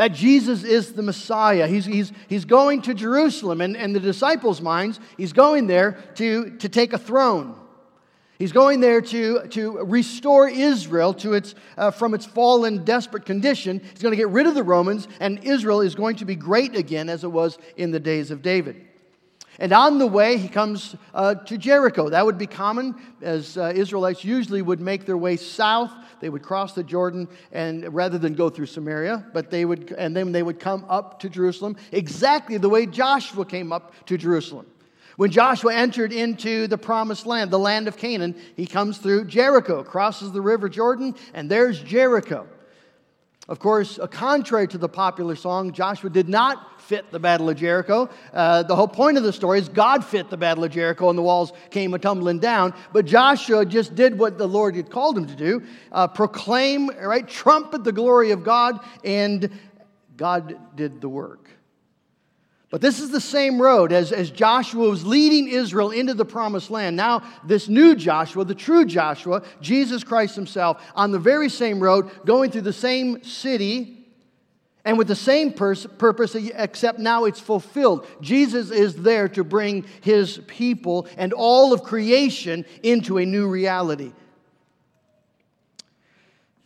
that 0.00 0.14
Jesus 0.14 0.64
is 0.64 0.94
the 0.94 1.02
Messiah. 1.02 1.66
He's, 1.66 1.84
he's, 1.84 2.10
he's 2.26 2.46
going 2.46 2.80
to 2.82 2.94
Jerusalem, 2.94 3.60
and, 3.60 3.76
and 3.76 3.94
the 3.94 4.00
disciples' 4.00 4.62
minds, 4.62 4.98
he's 5.18 5.34
going 5.34 5.66
there 5.66 5.98
to, 6.14 6.56
to 6.56 6.70
take 6.70 6.94
a 6.94 6.98
throne. 6.98 7.54
He's 8.40 8.52
going 8.52 8.80
there 8.80 9.02
to, 9.02 9.46
to 9.48 9.84
restore 9.84 10.48
Israel 10.48 11.12
to 11.12 11.34
its, 11.34 11.54
uh, 11.76 11.90
from 11.90 12.14
its 12.14 12.24
fallen, 12.24 12.86
desperate 12.86 13.26
condition. 13.26 13.82
He's 13.92 14.00
going 14.00 14.12
to 14.12 14.16
get 14.16 14.30
rid 14.30 14.46
of 14.46 14.54
the 14.54 14.62
Romans, 14.62 15.08
and 15.20 15.44
Israel 15.44 15.82
is 15.82 15.94
going 15.94 16.16
to 16.16 16.24
be 16.24 16.36
great 16.36 16.74
again 16.74 17.10
as 17.10 17.22
it 17.22 17.28
was 17.28 17.58
in 17.76 17.90
the 17.90 18.00
days 18.00 18.30
of 18.30 18.40
David. 18.40 18.86
And 19.58 19.74
on 19.74 19.98
the 19.98 20.06
way, 20.06 20.38
he 20.38 20.48
comes 20.48 20.96
uh, 21.12 21.34
to 21.34 21.58
Jericho. 21.58 22.08
That 22.08 22.24
would 22.24 22.38
be 22.38 22.46
common, 22.46 22.94
as 23.20 23.58
uh, 23.58 23.74
Israelites 23.76 24.24
usually 24.24 24.62
would 24.62 24.80
make 24.80 25.04
their 25.04 25.18
way 25.18 25.36
south. 25.36 25.92
They 26.20 26.30
would 26.30 26.42
cross 26.42 26.72
the 26.72 26.82
Jordan, 26.82 27.28
and 27.52 27.92
rather 27.92 28.16
than 28.16 28.32
go 28.32 28.48
through 28.48 28.66
Samaria, 28.66 29.26
but 29.34 29.50
they 29.50 29.66
would, 29.66 29.92
and 29.98 30.16
then 30.16 30.32
they 30.32 30.42
would 30.42 30.58
come 30.58 30.86
up 30.88 31.20
to 31.20 31.28
Jerusalem, 31.28 31.76
exactly 31.92 32.56
the 32.56 32.70
way 32.70 32.86
Joshua 32.86 33.44
came 33.44 33.70
up 33.70 33.92
to 34.06 34.16
Jerusalem. 34.16 34.64
When 35.16 35.30
Joshua 35.30 35.74
entered 35.74 36.12
into 36.12 36.66
the 36.66 36.78
promised 36.78 37.26
land, 37.26 37.50
the 37.50 37.58
land 37.58 37.88
of 37.88 37.96
Canaan, 37.96 38.34
he 38.56 38.66
comes 38.66 38.98
through 38.98 39.26
Jericho, 39.26 39.82
crosses 39.82 40.32
the 40.32 40.40
river 40.40 40.68
Jordan, 40.68 41.14
and 41.34 41.50
there's 41.50 41.82
Jericho. 41.82 42.46
Of 43.48 43.58
course, 43.58 43.98
contrary 44.12 44.68
to 44.68 44.78
the 44.78 44.88
popular 44.88 45.34
song, 45.34 45.72
Joshua 45.72 46.08
did 46.08 46.28
not 46.28 46.80
fit 46.82 47.10
the 47.10 47.18
Battle 47.18 47.48
of 47.50 47.56
Jericho. 47.56 48.08
Uh, 48.32 48.62
the 48.62 48.76
whole 48.76 48.86
point 48.86 49.16
of 49.16 49.24
the 49.24 49.32
story 49.32 49.58
is 49.58 49.68
God 49.68 50.04
fit 50.04 50.30
the 50.30 50.36
Battle 50.36 50.62
of 50.62 50.70
Jericho 50.70 51.08
and 51.08 51.18
the 51.18 51.22
walls 51.22 51.52
came 51.70 51.92
a 51.94 51.98
tumbling 51.98 52.38
down. 52.38 52.72
But 52.92 53.06
Joshua 53.06 53.66
just 53.66 53.96
did 53.96 54.16
what 54.16 54.38
the 54.38 54.46
Lord 54.46 54.76
had 54.76 54.88
called 54.88 55.18
him 55.18 55.26
to 55.26 55.34
do 55.34 55.64
uh, 55.90 56.06
proclaim, 56.06 56.90
right? 56.90 57.26
Trumpet 57.26 57.82
the 57.82 57.90
glory 57.90 58.30
of 58.30 58.44
God, 58.44 58.78
and 59.04 59.50
God 60.16 60.76
did 60.76 61.00
the 61.00 61.08
work. 61.08 61.39
But 62.70 62.80
this 62.80 63.00
is 63.00 63.10
the 63.10 63.20
same 63.20 63.60
road 63.60 63.92
as, 63.92 64.12
as 64.12 64.30
Joshua 64.30 64.88
was 64.88 65.04
leading 65.04 65.48
Israel 65.48 65.90
into 65.90 66.14
the 66.14 66.24
promised 66.24 66.70
land. 66.70 66.96
Now, 66.96 67.24
this 67.44 67.68
new 67.68 67.96
Joshua, 67.96 68.44
the 68.44 68.54
true 68.54 68.84
Joshua, 68.84 69.42
Jesus 69.60 70.04
Christ 70.04 70.36
himself, 70.36 70.80
on 70.94 71.10
the 71.10 71.18
very 71.18 71.48
same 71.48 71.80
road, 71.80 72.08
going 72.24 72.52
through 72.52 72.60
the 72.60 72.72
same 72.72 73.24
city 73.24 74.06
and 74.84 74.96
with 74.96 75.08
the 75.08 75.16
same 75.16 75.52
pers- 75.52 75.86
purpose, 75.98 76.36
except 76.36 77.00
now 77.00 77.24
it's 77.24 77.40
fulfilled. 77.40 78.06
Jesus 78.20 78.70
is 78.70 78.94
there 78.94 79.28
to 79.30 79.42
bring 79.42 79.84
his 80.00 80.38
people 80.46 81.08
and 81.18 81.32
all 81.32 81.72
of 81.72 81.82
creation 81.82 82.64
into 82.84 83.18
a 83.18 83.26
new 83.26 83.48
reality. 83.48 84.12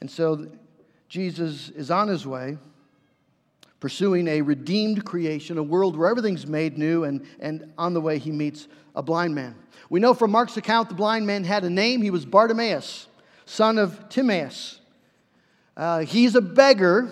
And 0.00 0.10
so, 0.10 0.48
Jesus 1.08 1.70
is 1.70 1.90
on 1.90 2.08
his 2.08 2.26
way 2.26 2.58
pursuing 3.84 4.26
a 4.28 4.40
redeemed 4.40 5.04
creation, 5.04 5.58
a 5.58 5.62
world 5.62 5.94
where 5.94 6.08
everything's 6.08 6.46
made 6.46 6.78
new, 6.78 7.04
and, 7.04 7.22
and 7.38 7.70
on 7.76 7.92
the 7.92 8.00
way 8.00 8.16
he 8.16 8.32
meets 8.32 8.66
a 8.96 9.02
blind 9.02 9.34
man. 9.34 9.54
We 9.90 10.00
know 10.00 10.14
from 10.14 10.30
Mark's 10.30 10.56
account 10.56 10.88
the 10.88 10.94
blind 10.94 11.26
man 11.26 11.44
had 11.44 11.64
a 11.64 11.68
name. 11.68 12.00
He 12.00 12.08
was 12.08 12.24
Bartimaeus, 12.24 13.08
son 13.44 13.76
of 13.76 14.08
Timaeus. 14.08 14.80
Uh, 15.76 15.98
he's 15.98 16.34
a 16.34 16.40
beggar 16.40 17.10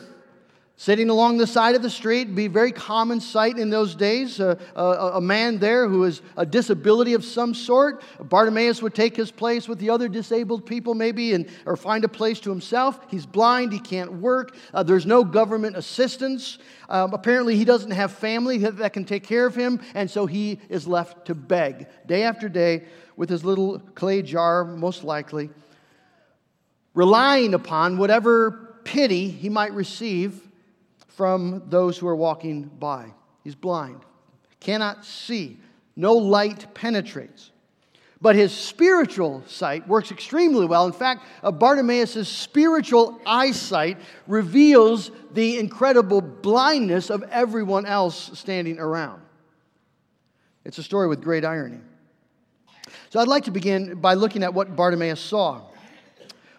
sitting 0.83 1.11
along 1.11 1.37
the 1.37 1.47
side 1.47 1.77
of 1.77 1.83
the 1.83 1.89
street 1.89 2.35
be 2.35 2.49
very 2.49 2.73
common 2.73 3.21
sight 3.21 3.57
in 3.57 3.71
those 3.71 3.95
days. 3.95 4.41
Uh, 4.41 4.57
a, 4.75 5.19
a, 5.19 5.21
man 5.21 5.61
there 5.61 5.89
who 5.89 6.03
has 6.03 6.21
a 6.37 6.45
disability 6.45 7.15
of 7.15 7.25
some 7.25 7.55
sort 7.55 8.03
bartimaeus 8.19 8.83
would 8.83 8.93
take 8.93 9.15
his 9.15 9.31
place 9.31 9.69
with 9.69 9.79
the 9.79 9.89
other 9.89 10.09
disabled 10.09 10.67
people 10.67 10.95
maybe 10.95 11.35
and, 11.35 11.49
or 11.67 11.77
find 11.77 12.03
a 12.03 12.09
place 12.09 12.41
to 12.41 12.51
himself. 12.51 12.99
He's 13.09 13.25
blind 13.25 13.73
he 13.73 13.79
can't 13.79 14.15
work 14.15 14.57
uh, 14.75 14.83
there's 14.83 15.07
no 15.07 15.23
government 15.23 15.77
assistance. 15.77 16.59
Um, 16.89 17.15
apparently 17.15 17.55
he 17.55 17.65
doesn't 17.65 17.93
have 17.93 18.11
family 18.11 18.59
that 18.59 18.93
can 18.93 19.05
take 19.05 19.23
care 19.23 19.47
of 19.47 19.55
him 19.55 19.81
and 19.95 20.11
so 20.11 20.27
he 20.27 20.59
is 20.69 20.89
left 20.89 21.27
to 21.27 21.37
beg 21.37 21.87
day 22.09 22.25
after 22.25 22.49
day 22.49 22.87
with 23.17 23.31
his 23.31 23.45
little 23.45 23.79
clay 23.95 24.21
jar 24.21 24.65
most 24.65 25.05
likely 25.05 25.49
relying 26.93 27.55
upon 27.55 27.99
whatever 27.99 28.81
pity 28.83 29.31
he 29.31 29.49
might 29.49 29.73
receive 29.75 30.49
from 31.23 31.63
those 31.69 31.97
who 31.97 32.09
are 32.09 32.17
walking 32.17 32.65
by. 32.65 33.07
He's 33.45 33.55
blind, 33.55 34.01
cannot 34.59 35.05
see, 35.05 35.57
no 35.95 36.15
light 36.15 36.75
penetrates. 36.75 37.53
But 38.21 38.35
his 38.35 38.51
spiritual 38.51 39.45
sight 39.47 39.87
works 39.87 40.11
extremely 40.11 40.67
well. 40.67 40.85
In 40.85 40.93
fact, 40.93 41.23
Bartimaeus' 41.45 42.29
spiritual 42.29 43.21
eyesight 43.25 43.99
reveals 44.27 45.13
the 45.33 45.61
incredible 45.61 46.21
blindness 46.21 47.09
of 47.09 47.23
everyone 47.31 47.87
else 47.87 48.37
standing 48.37 48.81
around. 48.81 49.23
It's 50.65 50.79
a 50.79 50.83
story 50.83 51.07
with 51.07 51.23
great 51.23 51.45
irony. 51.45 51.79
So 53.11 53.21
I'd 53.21 53.29
like 53.29 53.45
to 53.45 53.53
begin 53.53 54.01
by 54.01 54.15
looking 54.15 54.43
at 54.43 54.53
what 54.53 54.75
Bartimaeus 54.75 55.21
saw. 55.21 55.63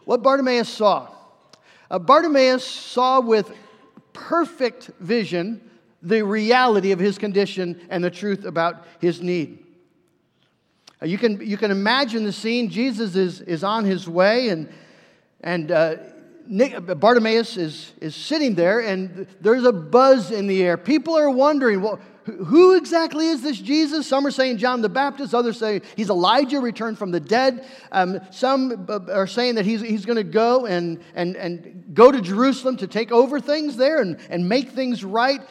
What 0.05 0.23
Bartimaeus 0.23 0.69
saw. 0.69 1.09
Uh, 1.91 1.99
Bartimaeus 1.99 2.65
saw 2.65 3.19
with 3.19 3.51
perfect 4.13 4.91
vision 4.99 5.61
the 6.01 6.21
reality 6.21 6.91
of 6.91 6.99
his 6.99 7.17
condition 7.17 7.79
and 7.89 8.03
the 8.03 8.11
truth 8.11 8.45
about 8.45 8.85
his 8.99 9.21
need. 9.21 9.65
You 11.01 11.17
can, 11.17 11.45
you 11.45 11.57
can 11.57 11.71
imagine 11.71 12.23
the 12.23 12.31
scene. 12.31 12.69
Jesus 12.69 13.15
is, 13.15 13.41
is 13.41 13.63
on 13.63 13.83
his 13.85 14.07
way, 14.07 14.49
and, 14.49 14.69
and 15.41 15.71
uh, 15.71 15.95
Bartimaeus 16.47 17.57
is, 17.57 17.93
is 17.99 18.15
sitting 18.15 18.55
there, 18.55 18.79
and 18.81 19.27
there's 19.41 19.65
a 19.65 19.73
buzz 19.73 20.31
in 20.31 20.47
the 20.47 20.63
air. 20.63 20.77
People 20.77 21.17
are 21.17 21.29
wondering, 21.29 21.81
well, 21.81 21.99
who 22.25 22.75
exactly 22.77 23.27
is 23.27 23.41
this 23.41 23.59
Jesus? 23.59 24.07
Some 24.07 24.25
are 24.25 24.31
saying 24.31 24.57
John 24.57 24.81
the 24.81 24.89
Baptist, 24.89 25.33
others 25.33 25.59
say 25.59 25.81
he's 25.95 26.09
Elijah 26.09 26.59
returned 26.59 26.97
from 26.97 27.11
the 27.11 27.19
dead. 27.19 27.67
Um, 27.91 28.19
some 28.31 28.87
are 28.89 29.27
saying 29.27 29.55
that 29.55 29.65
he's, 29.65 29.81
he's 29.81 30.05
going 30.05 30.17
to 30.17 30.23
go 30.23 30.65
and, 30.65 31.01
and, 31.15 31.35
and 31.35 31.91
go 31.93 32.11
to 32.11 32.21
Jerusalem 32.21 32.77
to 32.77 32.87
take 32.87 33.11
over 33.11 33.39
things 33.39 33.75
there 33.75 34.01
and, 34.01 34.17
and 34.29 34.47
make 34.47 34.69
things 34.69 35.03
right. 35.03 35.41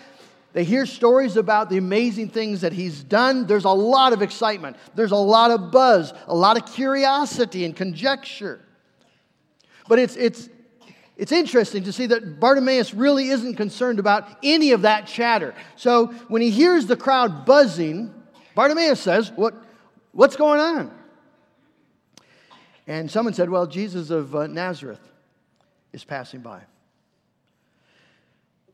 They 0.53 0.65
hear 0.65 0.85
stories 0.87 1.37
about 1.37 1.71
the 1.71 1.79
amazing 1.79 2.29
things 2.29 2.61
that 2.61 2.73
he's 2.73 3.03
done. 3.03 3.47
There's 3.47 3.65
a 3.65 3.71
lot 3.71 4.13
of 4.13 4.23
excitement, 4.23 4.77
there's 4.95 5.13
a 5.13 5.17
lot 5.17 5.51
of 5.51 5.71
buzz, 5.71 6.13
a 6.27 6.35
lot 6.35 6.57
of 6.57 6.73
curiosity 6.73 7.65
and 7.65 7.77
conjecture. 7.77 8.61
But 9.89 9.99
it's, 9.99 10.17
it's, 10.17 10.49
it's 11.17 11.33
interesting 11.33 11.85
to 11.85 11.93
see 11.93 12.07
that 12.07 12.41
Bartimaeus 12.41 12.95
really 12.95 13.29
isn't 13.29 13.57
concerned 13.57 13.99
about 13.99 14.27
any 14.43 14.73
of 14.73 14.83
that 14.83 15.07
chatter. 15.07 15.55
So 15.77 16.07
when 16.29 16.43
he 16.43 16.51
hears 16.51 16.87
the 16.87 16.97
crowd 16.97 17.45
buzzing, 17.45 18.15
Bartimaeus 18.55 19.01
says, 19.01 19.31
what, 19.37 19.55
What's 20.13 20.37
going 20.37 20.61
on? 20.61 20.91
And 22.87 23.11
someone 23.11 23.35
said, 23.35 23.49
Well, 23.49 23.67
Jesus 23.67 24.11
of 24.11 24.37
uh, 24.37 24.47
Nazareth 24.47 25.01
is 25.93 26.05
passing 26.05 26.41
by. 26.41 26.63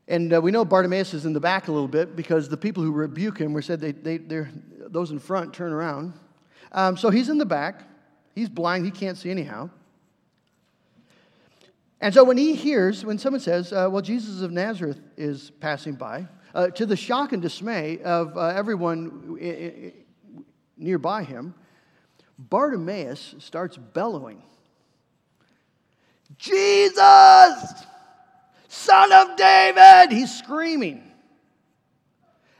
And 0.07 0.33
uh, 0.33 0.41
we 0.41 0.51
know 0.51 0.65
Bartimaeus 0.65 1.13
is 1.13 1.25
in 1.25 1.33
the 1.33 1.39
back 1.39 1.67
a 1.67 1.71
little 1.71 1.87
bit 1.87 2.15
because 2.15 2.49
the 2.49 2.57
people 2.57 2.83
who 2.83 2.91
rebuke 2.91 3.37
him 3.37 3.53
were 3.53 3.61
said 3.61 3.79
they, 3.79 3.91
they, 3.91 4.17
they're, 4.17 4.49
those 4.87 5.11
in 5.11 5.19
front 5.19 5.53
turn 5.53 5.71
around. 5.71 6.13
Um, 6.71 6.97
so 6.97 7.09
he's 7.09 7.29
in 7.29 7.37
the 7.37 7.45
back. 7.45 7.83
He's 8.33 8.49
blind. 8.49 8.85
He 8.85 8.91
can't 8.91 9.17
see 9.17 9.29
anyhow. 9.29 9.69
And 12.01 12.13
so 12.13 12.23
when 12.23 12.37
he 12.37 12.55
hears, 12.55 13.03
when 13.03 13.17
someone 13.17 13.41
says, 13.41 13.73
uh, 13.73 13.89
well, 13.91 14.01
Jesus 14.01 14.41
of 14.41 14.51
Nazareth 14.51 15.01
is 15.17 15.51
passing 15.59 15.95
by, 15.95 16.27
uh, 16.55 16.67
to 16.69 16.85
the 16.85 16.95
shock 16.95 17.33
and 17.33 17.41
dismay 17.41 17.99
of 18.01 18.37
uh, 18.37 18.47
everyone 18.47 19.37
nearby 20.77 21.23
him, 21.23 21.53
Bartimaeus 22.37 23.35
starts 23.39 23.75
bellowing 23.75 24.41
Jesus, 26.37 27.03
son 28.67 29.11
of 29.11 29.35
David! 29.35 30.11
He's 30.11 30.37
screaming. 30.37 31.03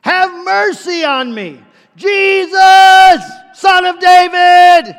Have 0.02 0.44
mercy 0.44 1.04
on 1.04 1.34
me. 1.34 1.62
Jesus, 1.96 3.24
son 3.54 3.86
of 3.86 4.00
David! 4.00 4.96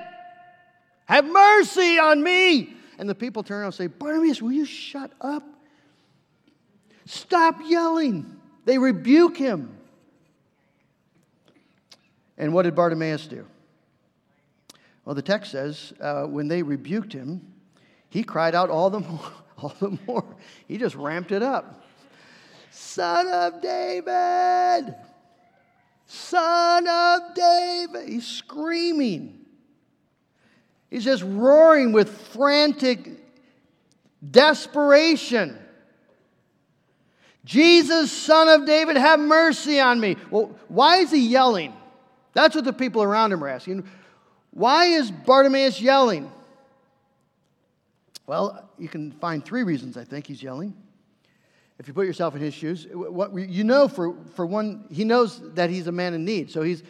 Have 1.06 1.26
mercy 1.26 1.98
on 1.98 2.22
me. 2.22 2.74
And 3.00 3.08
the 3.08 3.14
people 3.14 3.42
turn 3.42 3.60
around 3.60 3.68
and 3.68 3.74
say, 3.74 3.86
Bartimaeus, 3.86 4.42
will 4.42 4.52
you 4.52 4.66
shut 4.66 5.10
up? 5.22 5.42
Stop 7.06 7.58
yelling. 7.64 8.38
They 8.66 8.76
rebuke 8.76 9.38
him. 9.38 9.74
And 12.36 12.52
what 12.52 12.64
did 12.64 12.74
Bartimaeus 12.74 13.26
do? 13.26 13.46
Well, 15.06 15.14
the 15.14 15.22
text 15.22 15.50
says 15.50 15.94
uh, 15.98 16.24
when 16.24 16.48
they 16.48 16.62
rebuked 16.62 17.14
him, 17.14 17.40
he 18.10 18.22
cried 18.22 18.54
out 18.54 18.68
all 18.68 18.90
the 18.90 19.00
more. 19.08 19.32
All 19.56 19.74
the 19.80 19.98
more. 20.06 20.36
He 20.68 20.76
just 20.76 20.94
ramped 20.94 21.32
it 21.32 21.42
up. 21.42 21.82
Son 22.70 23.28
of 23.28 23.62
David! 23.62 24.94
Son 26.06 26.86
of 26.86 27.34
David! 27.34 28.10
He's 28.10 28.26
screaming. 28.26 29.39
He's 30.90 31.04
just 31.04 31.22
roaring 31.22 31.92
with 31.92 32.10
frantic 32.10 33.08
desperation. 34.28 35.56
Jesus, 37.44 38.12
son 38.12 38.48
of 38.48 38.66
David, 38.66 38.96
have 38.96 39.18
mercy 39.18 39.80
on 39.80 39.98
me. 40.00 40.16
Well, 40.30 40.56
why 40.68 40.98
is 40.98 41.10
he 41.10 41.28
yelling? 41.28 41.72
That's 42.34 42.54
what 42.54 42.64
the 42.64 42.72
people 42.72 43.02
around 43.02 43.32
him 43.32 43.42
are 43.42 43.48
asking. 43.48 43.88
Why 44.50 44.86
is 44.86 45.10
Bartimaeus 45.10 45.80
yelling? 45.80 46.30
Well, 48.26 48.68
you 48.78 48.88
can 48.88 49.12
find 49.12 49.44
three 49.44 49.62
reasons 49.62 49.96
I 49.96 50.04
think 50.04 50.26
he's 50.26 50.42
yelling. 50.42 50.74
If 51.78 51.88
you 51.88 51.94
put 51.94 52.06
yourself 52.06 52.34
in 52.34 52.42
his 52.42 52.52
shoes, 52.52 52.86
what 52.92 53.32
you 53.34 53.64
know 53.64 53.88
for, 53.88 54.14
for 54.34 54.44
one, 54.44 54.84
he 54.90 55.02
knows 55.02 55.40
that 55.54 55.70
he's 55.70 55.86
a 55.86 55.92
man 55.92 56.12
in 56.12 56.24
need. 56.24 56.50
So 56.50 56.62
he's 56.62 56.82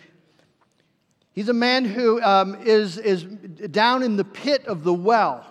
He's 1.41 1.49
a 1.49 1.55
man 1.55 1.87
who 1.87 2.21
um, 2.21 2.55
is 2.67 2.99
is 2.99 3.25
down 3.25 4.03
in 4.03 4.17
the 4.17 4.25
pit 4.25 4.67
of 4.67 4.85
the 4.85 4.93
well. 4.93 5.47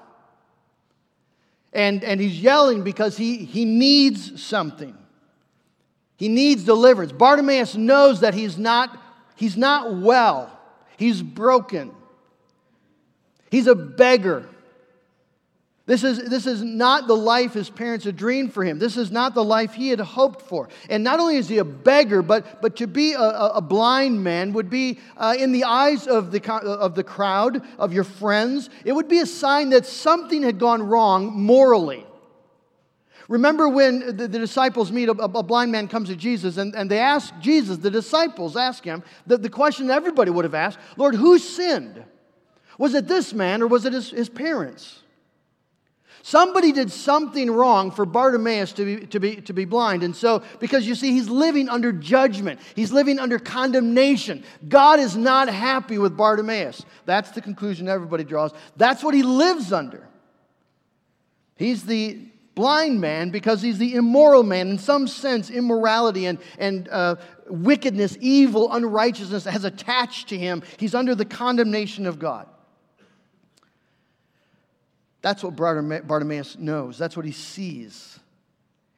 And, 1.74 2.03
and 2.03 2.22
he's 2.22 2.39
yelling 2.39 2.84
because 2.84 3.17
he, 3.17 3.38
he 3.38 3.65
needs 3.65 4.39
something. 4.39 4.96
He 6.15 6.29
needs 6.29 6.63
deliverance. 6.63 7.12
Bartimaeus 7.12 7.74
knows 7.74 8.19
that 8.19 8.36
he's 8.36 8.55
not, 8.55 9.01
he's 9.36 9.58
not 9.58 9.96
well, 9.96 10.55
he's 10.96 11.24
broken. 11.24 11.91
He's 13.50 13.65
a 13.65 13.74
beggar. 13.74 14.48
This 15.89 16.03
is, 16.03 16.29
this 16.29 16.46
is 16.46 16.62
not 16.62 17.08
the 17.08 17.15
life 17.15 17.55
his 17.55 17.67
parents 17.67 18.05
had 18.05 18.15
dreamed 18.15 18.53
for 18.53 18.63
him. 18.63 18.77
This 18.77 18.96
is 18.96 19.10
not 19.10 19.34
the 19.34 19.43
life 19.43 19.74
he 19.74 19.89
had 19.89 20.00
hoped 20.00 20.43
for. 20.43 20.69
And 20.88 21.03
not 21.03 21.19
only 21.19 21.38
is 21.38 21.50
he 21.50 21.58
a 21.58 21.63
beggar, 21.63 22.22
but, 22.22 22.62
but 22.62 22.75
to 22.75 22.86
be 22.86 23.13
a, 23.13 23.19
a 23.19 23.60
blind 23.60 24.24
man 24.24 24.53
would 24.53 24.69
be, 24.69 25.00
uh, 25.17 25.34
in 25.36 25.51
the 25.51 25.63
eyes 25.63 26.05
of 26.05 26.31
the, 26.31 26.53
of 26.53 26.93
the 26.93 27.03
crowd, 27.03 27.65
of 27.79 27.91
your 27.91 28.03
friends, 28.03 28.69
it 28.86 28.91
would 28.91 29.08
be 29.08 29.17
a 29.17 29.25
sign 29.25 29.72
that 29.72 29.88
something 29.88 30.43
had 30.43 30.60
gone 30.60 30.84
wrong 30.84 31.34
morally. 31.34 32.05
Remember 33.27 33.67
when 33.67 34.15
the, 34.15 34.27
the 34.27 34.38
disciples 34.38 34.91
meet, 34.91 35.10
a, 35.10 35.13
a, 35.13 35.41
blind 35.41 35.72
man 35.72 35.88
comes 35.88 36.10
to 36.10 36.15
Jesus 36.15 36.58
and, 36.58 36.75
and 36.75 36.91
they 36.91 37.00
ask 37.00 37.34
Jesus, 37.39 37.79
the 37.79 37.89
disciples 37.89 38.55
ask 38.55 38.84
him, 38.84 39.01
the, 39.25 39.39
the 39.39 39.50
question 39.50 39.89
everybody 39.89 40.29
would 40.29 40.46
have 40.46 40.53
asked 40.53 40.77
Lord, 40.98 41.15
who 41.15 41.39
sinned? 41.39 42.03
Was 42.77 42.93
it 42.93 43.08
this 43.08 43.34
man 43.34 43.63
or 43.63 43.67
was 43.67 43.86
it 43.86 43.93
his, 43.93 44.12
his 44.12 44.29
parents? 44.29 45.01
Somebody 46.21 46.71
did 46.71 46.91
something 46.91 47.49
wrong 47.49 47.91
for 47.91 48.05
Bartimaeus 48.05 48.73
to 48.73 48.85
be, 48.85 49.05
to, 49.07 49.19
be, 49.19 49.35
to 49.38 49.53
be 49.53 49.65
blind. 49.65 50.03
And 50.03 50.15
so, 50.15 50.43
because 50.59 50.85
you 50.88 50.95
see, 50.95 51.11
he's 51.13 51.29
living 51.29 51.69
under 51.69 51.91
judgment, 51.91 52.59
he's 52.75 52.91
living 52.91 53.19
under 53.19 53.39
condemnation. 53.39 54.43
God 54.67 54.99
is 54.99 55.15
not 55.15 55.47
happy 55.47 55.97
with 55.97 56.17
Bartimaeus. 56.17 56.85
That's 57.05 57.31
the 57.31 57.41
conclusion 57.41 57.88
everybody 57.88 58.23
draws. 58.23 58.51
That's 58.75 59.03
what 59.03 59.13
he 59.13 59.23
lives 59.23 59.71
under. 59.71 60.07
He's 61.55 61.83
the 61.83 62.19
blind 62.55 62.99
man 62.99 63.29
because 63.29 63.61
he's 63.61 63.77
the 63.77 63.95
immoral 63.95 64.43
man. 64.43 64.69
In 64.69 64.77
some 64.77 65.07
sense, 65.07 65.49
immorality 65.49 66.25
and, 66.25 66.39
and 66.57 66.89
uh, 66.89 67.15
wickedness, 67.47 68.17
evil, 68.19 68.71
unrighteousness 68.71 69.45
has 69.45 69.63
attached 69.63 70.29
to 70.29 70.38
him. 70.38 70.63
He's 70.77 70.93
under 70.93 71.15
the 71.15 71.25
condemnation 71.25 72.05
of 72.05 72.19
God. 72.19 72.47
That's 75.21 75.43
what 75.43 75.55
Bartimaeus 75.55 76.57
knows, 76.57 76.97
that's 76.97 77.17
what 77.17 77.25
he 77.25 77.31
sees. 77.31 78.19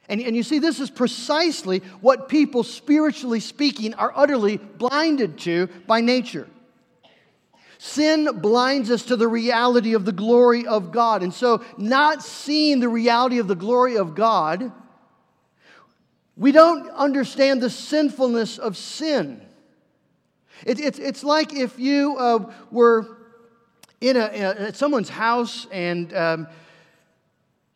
And, 0.09 0.19
and 0.19 0.35
you 0.35 0.43
see, 0.43 0.59
this 0.59 0.79
is 0.79 0.89
precisely 0.89 1.79
what 2.01 2.27
people, 2.27 2.63
spiritually 2.63 3.39
speaking, 3.39 3.93
are 3.93 4.11
utterly 4.13 4.57
blinded 4.57 5.37
to 5.39 5.67
by 5.87 6.01
nature. 6.01 6.49
Sin 7.77 8.41
blinds 8.41 8.91
us 8.91 9.03
to 9.03 9.15
the 9.15 9.27
reality 9.27 9.93
of 9.93 10.03
the 10.03 10.11
glory 10.11 10.67
of 10.67 10.91
God. 10.91 11.23
And 11.23 11.33
so, 11.33 11.63
not 11.77 12.21
seeing 12.23 12.79
the 12.79 12.89
reality 12.89 13.39
of 13.39 13.47
the 13.47 13.55
glory 13.55 13.97
of 13.97 14.13
God, 14.13 14.71
we 16.35 16.51
don't 16.51 16.89
understand 16.89 17.61
the 17.61 17.69
sinfulness 17.69 18.57
of 18.57 18.75
sin. 18.75 19.41
It, 20.65 20.79
it's, 20.79 20.99
it's 20.99 21.23
like 21.23 21.53
if 21.53 21.79
you 21.79 22.17
uh, 22.17 22.51
were 22.69 23.20
in 24.01 24.17
a, 24.17 24.19
at 24.19 24.75
someone's 24.75 25.09
house 25.09 25.67
and 25.71 26.13
um, 26.13 26.47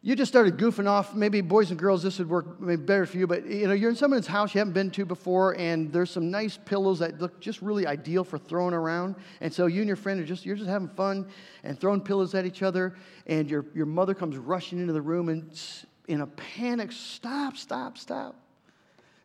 you 0.06 0.16
just 0.16 0.32
started 0.32 0.58
goofing 0.58 0.88
off. 0.88 1.16
Maybe 1.16 1.42
boys 1.42 1.72
and 1.72 1.80
girls, 1.80 2.04
this 2.04 2.20
would 2.20 2.30
work 2.30 2.62
maybe 2.62 2.84
better 2.84 3.08
for 3.08 3.18
you. 3.18 3.26
But 3.26 3.48
you 3.48 3.68
know, 3.68 3.74
you're 3.74 3.90
in 3.90 3.96
someone's 3.96 4.28
house 4.28 4.54
you 4.54 4.60
haven't 4.60 4.74
been 4.74 4.92
to 4.92 5.04
before, 5.04 5.58
and 5.58 5.92
there's 5.92 6.12
some 6.12 6.30
nice 6.30 6.60
pillows 6.64 7.00
that 7.00 7.20
look 7.20 7.40
just 7.40 7.62
really 7.64 7.88
ideal 7.88 8.24
for 8.24 8.38
throwing 8.38 8.76
around. 8.76 9.16
And 9.42 9.52
so 9.52 9.66
you 9.66 9.82
and 9.82 9.88
your 9.88 9.96
friend 9.96 10.20
are 10.20 10.26
just 10.26 10.46
you're 10.46 10.56
just 10.56 10.70
having 10.70 10.90
fun 10.90 11.28
and 11.64 11.80
throwing 11.80 12.02
pillows 12.02 12.36
at 12.36 12.46
each 12.46 12.62
other. 12.62 12.96
And 13.26 13.50
your 13.50 13.66
your 13.74 13.88
mother 13.88 14.14
comes 14.14 14.38
rushing 14.38 14.80
into 14.80 14.94
the 14.94 15.02
room 15.02 15.30
and 15.30 15.60
in 16.08 16.22
a 16.22 16.28
panic, 16.28 16.92
stop, 16.92 17.58
stop, 17.58 17.98
stop. 17.98 18.36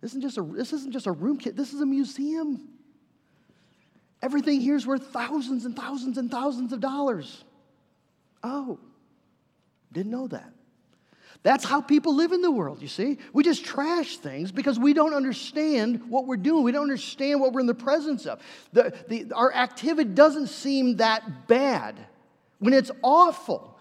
This 0.01 0.13
isn't 0.13 0.23
just 0.23 0.39
a 0.39 0.43
this 0.43 0.73
isn't 0.73 0.93
just 0.93 1.07
a 1.07 1.13
room 1.13 1.37
kit. 1.37 1.57
This 1.57 1.75
is 1.75 1.83
a 1.83 1.87
museum. 1.87 2.80
Everything 4.23 4.61
here 4.61 4.77
is 4.77 4.87
worth 4.87 5.07
thousands 5.09 5.65
and 5.65 5.75
thousands 5.75 6.19
and 6.19 6.31
thousands 6.31 6.73
of 6.73 6.81
dollars. 6.81 7.45
Oh, 8.43 8.79
didn't 9.93 10.13
know 10.13 10.29
that. 10.29 10.53
That's 11.43 11.65
how 11.65 11.81
people 11.81 12.15
live 12.15 12.33
in 12.33 12.43
the 12.43 12.51
world, 12.51 12.83
you 12.83 12.89
see. 12.89 13.17
We 13.33 13.45
just 13.45 13.65
trash 13.65 14.19
things 14.19 14.53
because 14.53 14.79
we 14.79 14.93
don't 14.93 15.15
understand 15.15 16.11
what 16.11 16.27
we're 16.27 16.37
doing. 16.37 16.65
We 16.65 16.73
don't 16.73 16.83
understand 16.83 17.41
what 17.41 17.55
we're 17.55 17.61
in 17.61 17.67
the 17.67 17.75
presence 17.75 18.27
of. 18.27 18.43
The, 18.75 18.93
the, 19.09 19.33
our 19.35 19.53
activity 19.55 20.11
doesn't 20.11 20.49
seem 20.49 20.97
that 20.97 21.49
bad 21.49 21.99
when 22.59 22.75
it's 22.75 22.91
awful, 23.03 23.79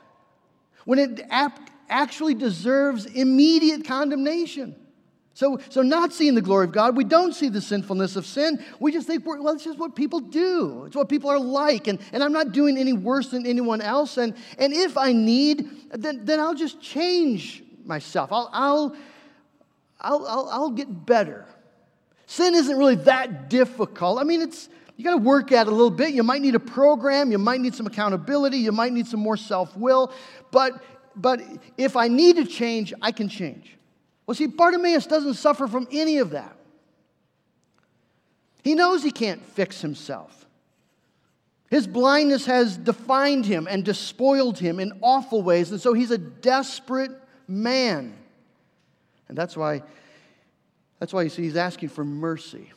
when 0.85 0.99
it 0.99 1.25
ap- 1.29 1.69
actually 1.89 2.33
deserves 2.33 3.05
immediate 3.05 3.85
condemnation. 3.85 4.75
So, 5.39 5.57
so 5.69 5.81
not 5.81 6.11
seeing 6.11 6.35
the 6.35 6.41
glory 6.41 6.65
of 6.65 6.73
God, 6.73 6.97
we 6.97 7.05
don't 7.05 7.33
see 7.33 7.47
the 7.47 7.61
sinfulness 7.61 8.17
of 8.17 8.25
sin. 8.25 8.61
We 8.81 8.91
just 8.91 9.07
think, 9.07 9.25
well, 9.25 9.47
it's 9.53 9.63
just 9.63 9.79
what 9.79 9.95
people 9.95 10.19
do. 10.19 10.83
It's 10.83 10.97
what 10.97 11.07
people 11.07 11.29
are 11.29 11.39
like. 11.39 11.87
And, 11.87 11.97
and 12.11 12.21
I'm 12.21 12.33
not 12.33 12.51
doing 12.51 12.77
any 12.77 12.91
worse 12.91 13.29
than 13.29 13.47
anyone 13.47 13.79
else. 13.79 14.17
And, 14.17 14.35
and 14.57 14.73
if 14.73 14.97
I 14.97 15.13
need, 15.13 15.69
then, 15.91 16.25
then 16.25 16.41
I'll 16.41 16.55
just 16.55 16.81
change 16.81 17.63
myself. 17.85 18.33
I'll, 18.33 18.49
I'll, 18.51 18.95
I'll, 20.01 20.27
I'll, 20.27 20.49
I'll 20.51 20.69
get 20.71 21.05
better. 21.05 21.45
Sin 22.25 22.53
isn't 22.53 22.77
really 22.77 22.95
that 22.95 23.49
difficult. 23.49 24.19
I 24.19 24.25
mean, 24.25 24.41
it's, 24.41 24.67
you 24.97 25.05
got 25.05 25.11
to 25.11 25.17
work 25.19 25.53
at 25.53 25.67
it 25.67 25.71
a 25.71 25.73
little 25.73 25.89
bit. 25.89 26.13
You 26.13 26.23
might 26.23 26.41
need 26.41 26.55
a 26.55 26.59
program. 26.59 27.31
You 27.31 27.37
might 27.37 27.61
need 27.61 27.75
some 27.75 27.87
accountability. 27.87 28.57
You 28.57 28.73
might 28.73 28.91
need 28.91 29.07
some 29.07 29.21
more 29.21 29.37
self 29.37 29.73
will. 29.77 30.11
But, 30.51 30.83
but 31.15 31.39
if 31.77 31.95
I 31.95 32.09
need 32.09 32.35
to 32.35 32.45
change, 32.45 32.93
I 33.01 33.13
can 33.13 33.29
change. 33.29 33.78
Well, 34.29 34.35
see, 34.35 34.45
Bartimaeus 34.45 35.07
doesn't 35.07 35.33
suffer 35.33 35.67
from 35.67 35.87
any 35.91 36.19
of 36.19 36.29
that. 36.29 36.55
He 38.63 38.75
knows 38.75 39.01
he 39.01 39.09
can't 39.09 39.43
fix 39.43 39.81
himself. 39.81 40.45
His 41.71 41.87
blindness 41.87 42.45
has 42.45 42.77
defined 42.77 43.47
him 43.47 43.67
and 43.67 43.83
despoiled 43.83 44.59
him 44.59 44.79
in 44.79 44.99
awful 45.01 45.41
ways, 45.41 45.71
and 45.71 45.81
so 45.81 45.93
he's 45.93 46.11
a 46.11 46.17
desperate 46.19 47.09
man. 47.47 48.15
And 49.29 49.35
that's 49.35 49.57
why, 49.57 49.81
that's 50.99 51.11
why 51.11 51.23
you 51.23 51.29
see 51.29 51.41
he's 51.41 51.57
asking 51.57 51.89
for 51.89 52.05
mercy. 52.05 52.71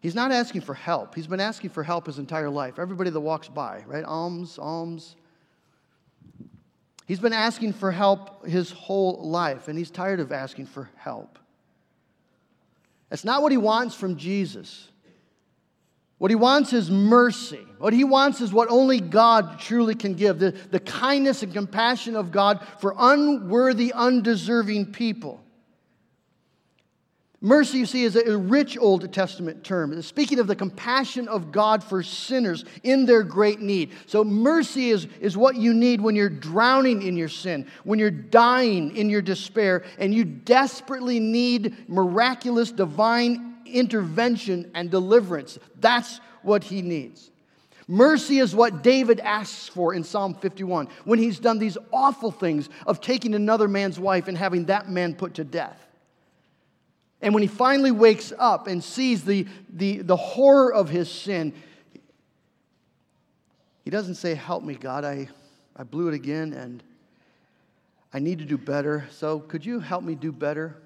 He's 0.00 0.14
not 0.14 0.32
asking 0.32 0.62
for 0.62 0.72
help. 0.72 1.14
He's 1.14 1.26
been 1.26 1.40
asking 1.40 1.68
for 1.68 1.82
help 1.82 2.06
his 2.06 2.18
entire 2.18 2.48
life. 2.48 2.78
Everybody 2.78 3.10
that 3.10 3.20
walks 3.20 3.50
by, 3.50 3.84
right? 3.86 4.02
Alms, 4.02 4.58
alms, 4.58 5.14
He's 7.06 7.20
been 7.20 7.32
asking 7.32 7.74
for 7.74 7.92
help 7.92 8.46
his 8.46 8.72
whole 8.72 9.28
life, 9.28 9.68
and 9.68 9.78
he's 9.78 9.90
tired 9.90 10.18
of 10.20 10.32
asking 10.32 10.66
for 10.66 10.90
help. 10.96 11.38
That's 13.08 13.24
not 13.24 13.42
what 13.42 13.52
he 13.52 13.58
wants 13.58 13.94
from 13.94 14.16
Jesus. 14.16 14.88
What 16.18 16.32
he 16.32 16.34
wants 16.34 16.72
is 16.72 16.90
mercy. 16.90 17.64
What 17.78 17.92
he 17.92 18.02
wants 18.02 18.40
is 18.40 18.52
what 18.52 18.68
only 18.70 19.00
God 19.00 19.60
truly 19.60 19.94
can 19.94 20.14
give 20.14 20.40
the, 20.40 20.50
the 20.50 20.80
kindness 20.80 21.44
and 21.44 21.52
compassion 21.52 22.16
of 22.16 22.32
God 22.32 22.66
for 22.80 22.94
unworthy, 22.98 23.92
undeserving 23.92 24.92
people. 24.92 25.45
Mercy, 27.42 27.78
you 27.78 27.86
see, 27.86 28.02
is 28.02 28.16
a 28.16 28.38
rich 28.38 28.78
Old 28.78 29.12
Testament 29.12 29.62
term, 29.62 30.00
speaking 30.00 30.38
of 30.38 30.46
the 30.46 30.56
compassion 30.56 31.28
of 31.28 31.52
God 31.52 31.84
for 31.84 32.02
sinners 32.02 32.64
in 32.82 33.04
their 33.04 33.22
great 33.22 33.60
need. 33.60 33.92
So, 34.06 34.24
mercy 34.24 34.88
is, 34.88 35.06
is 35.20 35.36
what 35.36 35.56
you 35.56 35.74
need 35.74 36.00
when 36.00 36.16
you're 36.16 36.30
drowning 36.30 37.02
in 37.02 37.14
your 37.14 37.28
sin, 37.28 37.66
when 37.84 37.98
you're 37.98 38.10
dying 38.10 38.96
in 38.96 39.10
your 39.10 39.20
despair, 39.20 39.84
and 39.98 40.14
you 40.14 40.24
desperately 40.24 41.20
need 41.20 41.88
miraculous 41.88 42.72
divine 42.72 43.56
intervention 43.66 44.70
and 44.74 44.90
deliverance. 44.90 45.58
That's 45.80 46.20
what 46.42 46.64
he 46.64 46.80
needs. 46.80 47.30
Mercy 47.86 48.38
is 48.38 48.54
what 48.54 48.82
David 48.82 49.20
asks 49.20 49.68
for 49.68 49.92
in 49.94 50.02
Psalm 50.02 50.34
51 50.34 50.88
when 51.04 51.18
he's 51.18 51.38
done 51.38 51.58
these 51.58 51.76
awful 51.92 52.32
things 52.32 52.68
of 52.86 53.00
taking 53.00 53.34
another 53.34 53.68
man's 53.68 54.00
wife 54.00 54.26
and 54.26 54.36
having 54.36 54.64
that 54.64 54.88
man 54.88 55.14
put 55.14 55.34
to 55.34 55.44
death. 55.44 55.85
And 57.22 57.32
when 57.32 57.42
he 57.42 57.48
finally 57.48 57.90
wakes 57.90 58.32
up 58.38 58.66
and 58.66 58.82
sees 58.82 59.24
the, 59.24 59.46
the, 59.72 59.98
the 60.02 60.16
horror 60.16 60.72
of 60.72 60.88
his 60.88 61.10
sin, 61.10 61.54
he 63.84 63.90
doesn't 63.90 64.16
say, 64.16 64.34
Help 64.34 64.62
me, 64.62 64.74
God, 64.74 65.04
I, 65.04 65.28
I 65.74 65.84
blew 65.84 66.08
it 66.08 66.14
again 66.14 66.52
and 66.52 66.82
I 68.12 68.18
need 68.18 68.38
to 68.40 68.44
do 68.44 68.58
better. 68.58 69.06
So 69.10 69.40
could 69.40 69.64
you 69.64 69.80
help 69.80 70.02
me 70.02 70.14
do 70.14 70.32
better? 70.32 70.76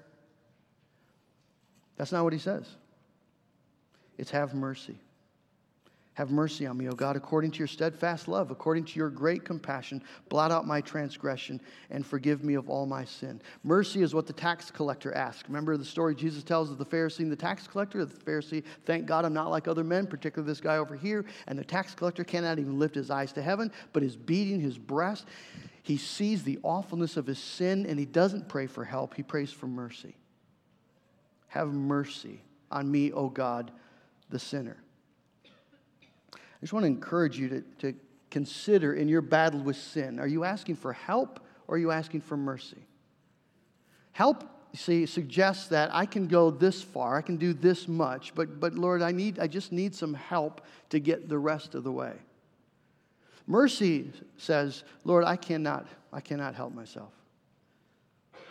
That's 1.97 2.11
not 2.11 2.23
what 2.23 2.33
he 2.33 2.39
says. 2.39 2.67
It's 4.17 4.31
have 4.31 4.53
mercy. 4.53 4.97
Have 6.15 6.29
mercy 6.29 6.65
on 6.65 6.77
me, 6.77 6.89
O 6.89 6.91
God, 6.91 7.15
according 7.15 7.51
to 7.51 7.59
your 7.59 7.67
steadfast 7.67 8.27
love, 8.27 8.51
according 8.51 8.83
to 8.83 8.99
your 8.99 9.09
great 9.09 9.45
compassion. 9.45 10.03
Blot 10.27 10.51
out 10.51 10.67
my 10.67 10.81
transgression 10.81 11.61
and 11.89 12.05
forgive 12.05 12.43
me 12.43 12.55
of 12.55 12.69
all 12.69 12.85
my 12.85 13.05
sin. 13.05 13.41
Mercy 13.63 14.01
is 14.01 14.13
what 14.13 14.27
the 14.27 14.33
tax 14.33 14.69
collector 14.69 15.13
asked. 15.13 15.47
Remember 15.47 15.77
the 15.77 15.85
story 15.85 16.13
Jesus 16.13 16.43
tells 16.43 16.69
of 16.69 16.77
the 16.77 16.85
Pharisee 16.85 17.19
and 17.19 17.31
the 17.31 17.37
tax 17.37 17.65
collector? 17.65 18.03
The 18.03 18.13
Pharisee, 18.13 18.63
thank 18.85 19.05
God 19.05 19.23
I'm 19.23 19.33
not 19.33 19.51
like 19.51 19.69
other 19.69 19.85
men, 19.85 20.05
particularly 20.05 20.51
this 20.51 20.59
guy 20.59 20.77
over 20.77 20.97
here. 20.97 21.23
And 21.47 21.57
the 21.57 21.63
tax 21.63 21.95
collector 21.95 22.25
cannot 22.25 22.59
even 22.59 22.77
lift 22.77 22.95
his 22.95 23.09
eyes 23.09 23.31
to 23.33 23.41
heaven, 23.41 23.71
but 23.93 24.03
is 24.03 24.17
beating 24.17 24.59
his 24.59 24.77
breast. 24.77 25.25
He 25.81 25.95
sees 25.95 26.43
the 26.43 26.59
awfulness 26.61 27.15
of 27.15 27.25
his 27.25 27.39
sin 27.39 27.85
and 27.85 27.97
he 27.97 28.05
doesn't 28.05 28.49
pray 28.49 28.67
for 28.67 28.83
help, 28.83 29.13
he 29.13 29.23
prays 29.23 29.51
for 29.51 29.67
mercy. 29.67 30.17
Have 31.47 31.69
mercy 31.69 32.41
on 32.69 32.91
me, 32.91 33.13
O 33.13 33.29
God, 33.29 33.71
the 34.29 34.39
sinner. 34.39 34.77
I 36.61 36.63
just 36.63 36.73
want 36.73 36.83
to 36.83 36.87
encourage 36.87 37.39
you 37.39 37.49
to, 37.49 37.61
to 37.79 37.95
consider 38.29 38.93
in 38.93 39.07
your 39.07 39.21
battle 39.21 39.59
with 39.59 39.77
sin. 39.77 40.19
Are 40.19 40.27
you 40.27 40.43
asking 40.43 40.75
for 40.75 40.93
help 40.93 41.39
or 41.67 41.75
are 41.75 41.79
you 41.79 41.89
asking 41.89 42.21
for 42.21 42.37
mercy? 42.37 42.85
Help, 44.11 44.43
see, 44.75 45.07
suggests 45.07 45.69
that 45.69 45.89
I 45.91 46.05
can 46.05 46.27
go 46.27 46.51
this 46.51 46.83
far, 46.83 47.17
I 47.17 47.21
can 47.21 47.37
do 47.37 47.53
this 47.53 47.87
much, 47.87 48.35
but, 48.35 48.59
but 48.59 48.75
Lord, 48.75 49.01
I, 49.01 49.11
need, 49.11 49.39
I 49.39 49.47
just 49.47 49.71
need 49.71 49.95
some 49.95 50.13
help 50.13 50.61
to 50.89 50.99
get 50.99 51.29
the 51.29 51.37
rest 51.37 51.73
of 51.73 51.83
the 51.83 51.91
way. 51.91 52.13
Mercy 53.47 54.11
says, 54.37 54.83
Lord, 55.03 55.23
I 55.23 55.35
cannot, 55.35 55.87
I 56.13 56.21
cannot 56.21 56.53
help 56.53 56.73
myself. 56.73 57.11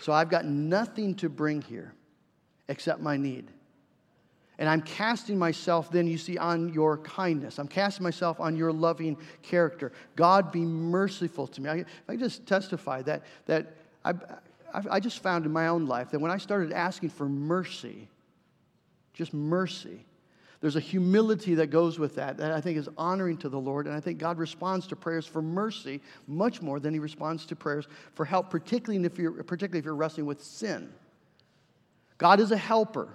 So 0.00 0.12
I've 0.12 0.30
got 0.30 0.46
nothing 0.46 1.14
to 1.16 1.28
bring 1.28 1.62
here 1.62 1.94
except 2.68 3.00
my 3.00 3.16
need. 3.16 3.50
And 4.60 4.68
I'm 4.68 4.82
casting 4.82 5.38
myself 5.38 5.90
then, 5.90 6.06
you 6.06 6.18
see, 6.18 6.36
on 6.36 6.68
your 6.74 6.98
kindness. 6.98 7.58
I'm 7.58 7.66
casting 7.66 8.04
myself 8.04 8.38
on 8.40 8.56
your 8.56 8.72
loving 8.72 9.16
character. 9.40 9.90
God, 10.16 10.52
be 10.52 10.60
merciful 10.60 11.46
to 11.46 11.62
me. 11.62 11.70
I, 11.70 11.84
I 12.06 12.16
just 12.16 12.46
testify 12.46 13.00
that, 13.02 13.22
that 13.46 13.74
I, 14.04 14.10
I, 14.74 14.82
I 14.90 15.00
just 15.00 15.22
found 15.22 15.46
in 15.46 15.50
my 15.50 15.68
own 15.68 15.86
life 15.86 16.10
that 16.10 16.20
when 16.20 16.30
I 16.30 16.36
started 16.36 16.74
asking 16.74 17.08
for 17.08 17.26
mercy, 17.26 18.06
just 19.14 19.32
mercy, 19.32 20.04
there's 20.60 20.76
a 20.76 20.80
humility 20.80 21.54
that 21.54 21.68
goes 21.68 21.98
with 21.98 22.16
that 22.16 22.36
that 22.36 22.52
I 22.52 22.60
think 22.60 22.76
is 22.76 22.88
honoring 22.98 23.38
to 23.38 23.48
the 23.48 23.58
Lord. 23.58 23.86
And 23.86 23.96
I 23.96 24.00
think 24.00 24.18
God 24.18 24.36
responds 24.36 24.86
to 24.88 24.96
prayers 24.96 25.24
for 25.24 25.40
mercy 25.40 26.02
much 26.26 26.60
more 26.60 26.78
than 26.78 26.92
he 26.92 27.00
responds 27.00 27.46
to 27.46 27.56
prayers 27.56 27.88
for 28.12 28.26
help, 28.26 28.50
particularly 28.50 29.02
if 29.06 29.16
you're, 29.16 29.42
particularly 29.42 29.78
if 29.78 29.86
you're 29.86 29.94
wrestling 29.94 30.26
with 30.26 30.42
sin. 30.42 30.92
God 32.18 32.40
is 32.40 32.52
a 32.52 32.56
helper. 32.58 33.08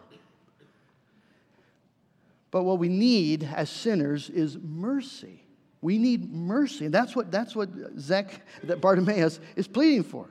But 2.56 2.64
what 2.64 2.80
we 2.80 2.88
need 2.88 3.44
as 3.54 3.70
sinners 3.70 4.30
is 4.30 4.58
mercy. 4.58 5.44
We 5.82 5.98
need 5.98 6.34
mercy. 6.34 6.86
And 6.86 6.94
that's 6.94 7.14
what, 7.14 7.30
that's 7.30 7.54
what 7.54 7.68
Zech, 8.00 8.46
that 8.64 8.80
Bartimaeus 8.80 9.42
is 9.58 9.68
pleading 9.68 10.04
for. 10.04 10.30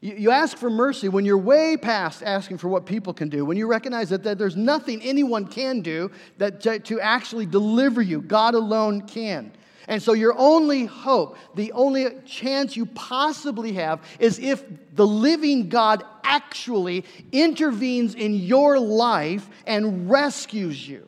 You, 0.00 0.14
you 0.14 0.30
ask 0.30 0.56
for 0.56 0.70
mercy 0.70 1.08
when 1.08 1.24
you're 1.24 1.36
way 1.36 1.76
past 1.76 2.22
asking 2.22 2.58
for 2.58 2.68
what 2.68 2.86
people 2.86 3.12
can 3.12 3.28
do, 3.28 3.44
when 3.44 3.56
you 3.56 3.66
recognize 3.66 4.10
that, 4.10 4.22
that 4.22 4.38
there's 4.38 4.54
nothing 4.54 5.02
anyone 5.02 5.48
can 5.48 5.80
do 5.80 6.12
that 6.38 6.60
to, 6.60 6.78
to 6.78 7.00
actually 7.00 7.46
deliver 7.46 8.00
you. 8.00 8.22
God 8.22 8.54
alone 8.54 9.00
can. 9.00 9.50
And 9.88 10.00
so, 10.00 10.12
your 10.12 10.38
only 10.38 10.84
hope, 10.84 11.36
the 11.56 11.72
only 11.72 12.10
chance 12.24 12.76
you 12.76 12.86
possibly 12.86 13.72
have, 13.72 14.06
is 14.20 14.38
if 14.38 14.62
the 14.94 15.04
living 15.04 15.68
God 15.68 16.04
actually 16.32 17.04
intervenes 17.30 18.14
in 18.14 18.34
your 18.34 18.78
life 18.78 19.48
and 19.66 20.10
rescues 20.10 20.88
you 20.88 21.06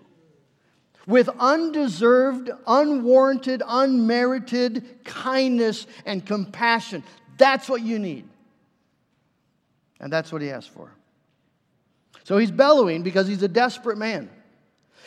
with 1.07 1.29
undeserved, 1.39 2.51
unwarranted, 2.67 3.63
unmerited 3.67 5.05
kindness 5.05 5.87
and 6.05 6.25
compassion. 6.25 7.03
That's 7.37 7.69
what 7.69 7.83
you 7.83 7.99
need. 7.99 8.29
And 10.01 10.13
that's 10.13 10.33
what 10.33 10.43
he 10.43 10.51
asked 10.51 10.71
for. 10.71 10.91
So 12.25 12.39
he's 12.39 12.51
bellowing 12.51 13.03
because 13.03 13.27
he's 13.27 13.43
a 13.43 13.49
desperate 13.49 13.99
man. 13.99 14.31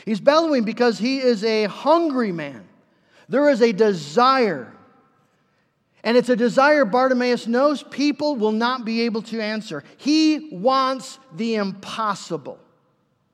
He's 0.05 0.19
bellowing 0.19 0.63
because 0.63 0.97
he 0.99 1.17
is 1.19 1.43
a 1.43 1.65
hungry 1.65 2.31
man. 2.31 2.67
There 3.29 3.49
is 3.49 3.61
a 3.61 3.71
desire. 3.71 4.71
And 6.03 6.15
it's 6.15 6.29
a 6.29 6.35
desire 6.35 6.85
Bartimaeus 6.85 7.47
knows 7.47 7.83
people 7.83 8.35
will 8.35 8.51
not 8.51 8.85
be 8.85 9.01
able 9.01 9.21
to 9.23 9.41
answer. 9.41 9.83
He 9.97 10.49
wants 10.51 11.19
the 11.35 11.55
impossible. 11.55 12.59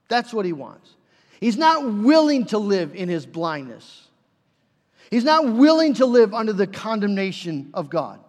That's 0.08 0.34
what 0.34 0.46
he 0.46 0.54
wants. 0.54 0.90
He's 1.40 1.58
not 1.58 1.86
willing 1.86 2.46
to 2.48 2.58
live 2.58 2.96
in 2.96 3.10
his 3.10 3.26
blindness. 3.26 4.08
He's 5.12 5.24
not 5.24 5.54
willing 5.54 5.94
to 5.96 6.06
live 6.06 6.34
under 6.34 6.54
the 6.54 6.68
condemnation 6.68 7.70
of 7.74 7.90
God. 7.90 8.20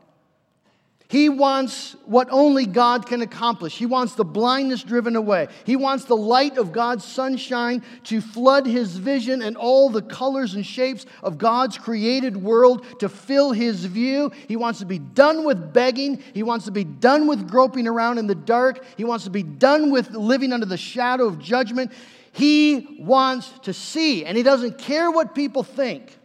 He 1.14 1.28
wants 1.28 1.94
what 2.06 2.26
only 2.32 2.66
God 2.66 3.06
can 3.06 3.22
accomplish. 3.22 3.78
He 3.78 3.86
wants 3.86 4.16
the 4.16 4.24
blindness 4.24 4.82
driven 4.82 5.14
away. 5.14 5.46
He 5.64 5.76
wants 5.76 6.06
the 6.06 6.16
light 6.16 6.58
of 6.58 6.72
God's 6.72 7.04
sunshine 7.04 7.84
to 8.06 8.20
flood 8.20 8.66
his 8.66 8.96
vision 8.96 9.40
and 9.40 9.56
all 9.56 9.90
the 9.90 10.02
colors 10.02 10.56
and 10.56 10.66
shapes 10.66 11.06
of 11.22 11.38
God's 11.38 11.78
created 11.78 12.36
world 12.36 12.84
to 12.98 13.08
fill 13.08 13.52
his 13.52 13.84
view. 13.84 14.32
He 14.48 14.56
wants 14.56 14.80
to 14.80 14.86
be 14.86 14.98
done 14.98 15.44
with 15.44 15.72
begging. 15.72 16.20
He 16.32 16.42
wants 16.42 16.64
to 16.64 16.72
be 16.72 16.82
done 16.82 17.28
with 17.28 17.48
groping 17.48 17.86
around 17.86 18.18
in 18.18 18.26
the 18.26 18.34
dark. 18.34 18.84
He 18.96 19.04
wants 19.04 19.22
to 19.22 19.30
be 19.30 19.44
done 19.44 19.92
with 19.92 20.10
living 20.10 20.52
under 20.52 20.66
the 20.66 20.76
shadow 20.76 21.26
of 21.26 21.38
judgment. 21.38 21.92
He 22.32 22.98
wants 22.98 23.52
to 23.62 23.72
see, 23.72 24.24
and 24.24 24.36
he 24.36 24.42
doesn't 24.42 24.78
care 24.78 25.12
what 25.12 25.32
people 25.32 25.62
think. 25.62 26.18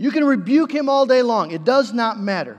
You 0.00 0.10
can 0.10 0.24
rebuke 0.24 0.72
him 0.72 0.88
all 0.88 1.04
day 1.04 1.20
long, 1.20 1.50
it 1.50 1.62
does 1.62 1.92
not 1.92 2.18
matter. 2.18 2.58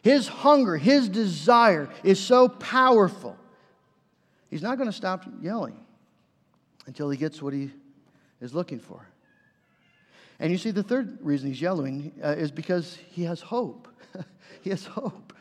His 0.00 0.28
hunger, 0.28 0.76
his 0.76 1.08
desire 1.08 1.90
is 2.04 2.20
so 2.20 2.48
powerful. 2.48 3.36
He's 4.48 4.62
not 4.62 4.78
going 4.78 4.88
to 4.88 4.96
stop 4.96 5.24
yelling 5.42 5.76
until 6.86 7.10
he 7.10 7.16
gets 7.16 7.42
what 7.42 7.52
he 7.52 7.72
is 8.40 8.54
looking 8.54 8.78
for. 8.78 9.04
And 10.38 10.52
you 10.52 10.56
see, 10.56 10.70
the 10.70 10.84
third 10.84 11.18
reason 11.20 11.48
he's 11.48 11.60
yelling 11.60 12.12
uh, 12.22 12.28
is 12.28 12.52
because 12.52 12.96
he 13.10 13.24
has 13.24 13.40
hope. 13.40 13.88
he 14.62 14.70
has 14.70 14.86
hope. 14.86 15.32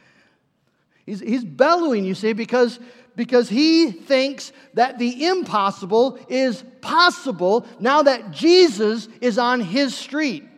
He's, 1.05 1.19
he's 1.19 1.45
bellowing, 1.45 2.03
you 2.03 2.15
see, 2.15 2.33
because, 2.33 2.79
because 3.15 3.47
he 3.47 3.91
thinks 3.91 4.51
that 4.73 4.97
the 4.97 5.27
impossible 5.27 6.17
is 6.29 6.63
possible 6.81 7.67
now 7.79 8.01
that 8.01 8.31
Jesus 8.31 9.07
is 9.21 9.37
on 9.37 9.61
his 9.61 9.95
street. 9.95 10.48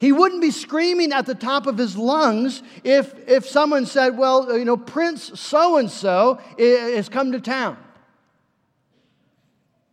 He 0.00 0.12
wouldn't 0.12 0.40
be 0.40 0.50
screaming 0.50 1.12
at 1.12 1.26
the 1.26 1.34
top 1.34 1.66
of 1.66 1.76
his 1.76 1.96
lungs 1.96 2.62
if, 2.84 3.14
if 3.28 3.46
someone 3.46 3.84
said, 3.84 4.16
Well, 4.16 4.56
you 4.56 4.64
know, 4.64 4.76
Prince 4.76 5.38
so 5.38 5.76
and 5.78 5.90
so 5.90 6.40
has 6.58 7.08
come 7.08 7.32
to 7.32 7.40
town. 7.40 7.76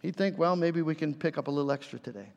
He'd 0.02 0.16
think, 0.16 0.38
Well, 0.38 0.56
maybe 0.56 0.82
we 0.82 0.94
can 0.94 1.14
pick 1.14 1.38
up 1.38 1.48
a 1.48 1.52
little 1.52 1.72
extra 1.72 1.98
today. 1.98 2.28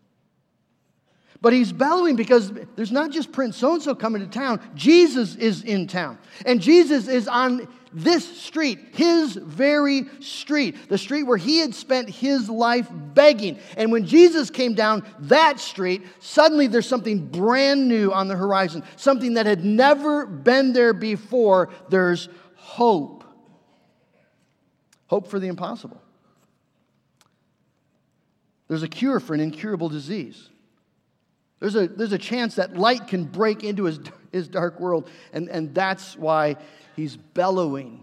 But 1.41 1.53
he's 1.53 1.71
bellowing 1.71 2.17
because 2.17 2.53
there's 2.75 2.91
not 2.91 3.11
just 3.11 3.31
Prince 3.31 3.57
so 3.57 3.75
and 3.75 3.83
so 3.83 3.95
coming 3.95 4.23
to 4.23 4.29
town, 4.29 4.61
Jesus 4.75 5.37
is 5.37 5.63
in 5.63 5.87
town. 5.87 6.19
And 6.47 6.61
Jesus 6.61 7.07
is 7.07 7.29
on 7.29 7.69
this 7.93 8.41
street, 8.41 8.79
his 8.93 9.35
very 9.35 10.07
street, 10.21 10.89
the 10.89 10.99
street 10.99 11.25
where 11.25 11.37
he 11.37 11.59
had 11.59 11.75
spent 11.75 12.09
his 12.09 12.49
life 12.49 12.89
begging. 12.93 13.59
And 13.77 13.93
when 13.93 14.07
Jesus 14.07 14.51
came 14.51 14.75
down 14.75 15.05
that 15.21 15.61
street, 15.61 16.03
suddenly 16.21 16.67
there's 16.67 16.89
something 16.89 17.27
brand 17.27 17.89
new 17.89 18.13
on 18.13 18.29
the 18.29 18.37
horizon, 18.37 18.83
something 18.97 19.35
that 19.35 19.47
had 19.47 19.65
never 19.65 20.27
been 20.27 20.73
there 20.73 20.93
before. 20.93 21.71
There's 21.89 22.29
hope. 22.57 23.25
Hope 25.07 25.29
for 25.29 25.39
the 25.39 25.49
impossible. 25.49 26.01
There's 28.69 28.83
a 28.83 28.89
cure 28.89 29.19
for 29.19 29.35
an 29.35 29.41
incurable 29.41 29.89
disease. 29.89 30.51
There's 31.61 31.75
a, 31.75 31.89
there's 31.89 32.13
a 32.13 32.19
chance 32.19 32.55
that 32.57 32.77
light 32.77 33.09
can 33.09 33.25
break 33.25 33.65
into 33.65 33.85
his, 33.85 33.99
his 34.33 34.49
dark 34.49 34.81
world, 34.81 35.09
and, 35.33 35.49
and 35.49 35.75
that's 35.75 36.17
why 36.17 36.57
he's 36.97 37.17
bellowing. 37.17 38.03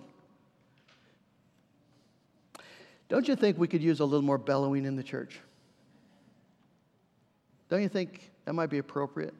Don't 3.10 3.28
you 3.28 3.36
think 3.36 3.58
we 3.58 3.68
could 3.68 3.84
use 3.84 4.00
a 4.00 4.06
little 4.06 4.26
more 4.26 4.38
bellowing 4.38 4.86
in 4.86 4.96
the 4.96 5.04
church? 5.04 5.40
Don't 7.70 7.82
you 7.82 7.90
think 7.90 8.32
that 8.46 8.54
might 8.54 8.70
be 8.70 8.78
appropriate? 8.78 9.34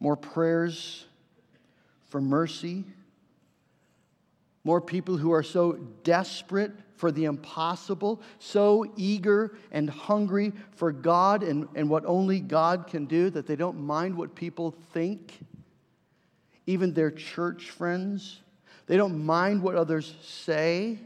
More 0.00 0.16
prayers 0.16 1.06
for 2.08 2.20
mercy, 2.20 2.84
more 4.64 4.80
people 4.80 5.16
who 5.16 5.32
are 5.32 5.42
so 5.42 5.72
desperate 6.04 6.72
for 7.02 7.10
the 7.10 7.24
impossible, 7.24 8.22
so 8.38 8.86
eager 8.96 9.56
and 9.72 9.90
hungry 9.90 10.52
for 10.70 10.92
God 10.92 11.42
and, 11.42 11.66
and 11.74 11.90
what 11.90 12.06
only 12.06 12.38
God 12.38 12.86
can 12.86 13.06
do 13.06 13.28
that 13.30 13.44
they 13.44 13.56
don't 13.56 13.80
mind 13.80 14.16
what 14.16 14.36
people 14.36 14.70
think, 14.92 15.40
even 16.64 16.94
their 16.94 17.10
church 17.10 17.70
friends. 17.70 18.38
They 18.86 18.96
don't 18.96 19.26
mind 19.26 19.64
what 19.64 19.74
others 19.74 20.14
say. 20.22 21.00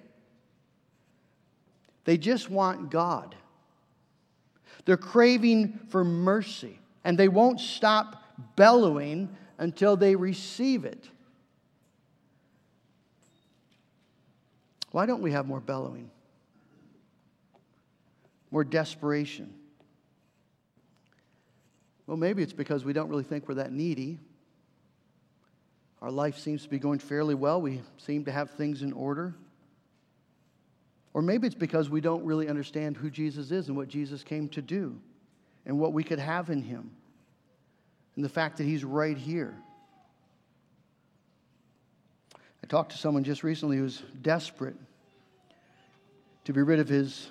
They 2.04 2.18
just 2.18 2.50
want 2.50 2.90
God. 2.90 3.35
They're 4.85 4.98
craving 4.98 5.80
for 5.88 6.04
mercy, 6.04 6.78
and 7.04 7.16
they 7.16 7.28
won't 7.28 7.59
stop 7.59 8.22
bellowing 8.54 9.35
until 9.56 9.96
they 9.96 10.14
receive 10.14 10.85
it. 10.85 11.09
Why 14.96 15.04
don't 15.04 15.20
we 15.20 15.32
have 15.32 15.46
more 15.46 15.61
bellowing? 15.61 16.11
More 18.50 18.64
desperation? 18.64 19.52
Well, 22.06 22.16
maybe 22.16 22.42
it's 22.42 22.54
because 22.54 22.82
we 22.82 22.94
don't 22.94 23.11
really 23.11 23.22
think 23.22 23.46
we're 23.46 23.56
that 23.56 23.72
needy. 23.72 24.18
Our 26.00 26.11
life 26.11 26.38
seems 26.38 26.62
to 26.62 26.70
be 26.70 26.78
going 26.78 26.98
fairly 26.98 27.35
well. 27.35 27.61
We 27.61 27.82
seem 27.98 28.24
to 28.24 28.32
have 28.32 28.52
things 28.52 28.80
in 28.80 28.94
order. 28.94 29.35
Or 31.12 31.20
maybe 31.20 31.46
it's 31.46 31.54
because 31.54 31.90
we 31.90 32.00
don't 32.00 32.24
really 32.24 32.48
understand 32.48 32.96
who 32.96 33.11
Jesus 33.11 33.50
is 33.50 33.68
and 33.68 33.76
what 33.76 33.88
Jesus 33.88 34.24
came 34.24 34.48
to 34.48 34.62
do 34.62 34.98
and 35.66 35.78
what 35.78 35.92
we 35.92 36.04
could 36.04 36.20
have 36.20 36.48
in 36.48 36.62
him 36.62 36.90
and 38.14 38.24
the 38.24 38.30
fact 38.30 38.56
that 38.56 38.64
he's 38.64 38.82
right 38.82 39.18
here. 39.18 39.54
I 42.66 42.68
talked 42.68 42.90
to 42.90 42.98
someone 42.98 43.22
just 43.22 43.44
recently 43.44 43.76
who's 43.76 44.02
desperate 44.22 44.74
to 46.46 46.52
be 46.52 46.62
rid 46.62 46.81
of 46.81 46.88
his, 46.88 47.29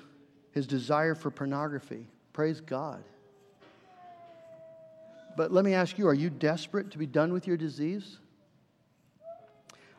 his 0.53 0.65
desire 0.65 1.13
for 1.13 1.29
pornography. 1.29 2.07
Praise 2.31 2.61
God. 2.61 3.03
But 5.35 5.51
let 5.51 5.65
me 5.65 5.73
ask 5.73 5.97
you 5.97 6.07
are 6.07 6.13
you 6.13 6.29
desperate 6.29 6.89
to 6.91 6.97
be 6.97 7.05
done 7.05 7.33
with 7.33 7.47
your 7.47 7.57
disease? 7.57 8.17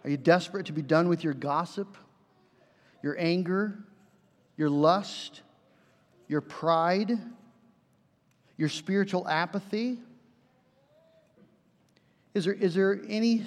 Are 0.04 0.08
you 0.08 0.16
desperate 0.16 0.64
to 0.66 0.72
be 0.72 0.80
done 0.80 1.06
with 1.06 1.22
your 1.22 1.34
gossip, 1.34 1.98
your 3.02 3.14
anger, 3.18 3.76
your 4.56 4.70
lust, 4.70 5.42
your 6.28 6.40
pride, 6.40 7.10
your 8.56 8.70
spiritual 8.70 9.28
apathy? 9.28 9.98
Is 12.32 12.46
there, 12.46 12.54
is 12.54 12.74
there 12.74 13.02
any, 13.06 13.44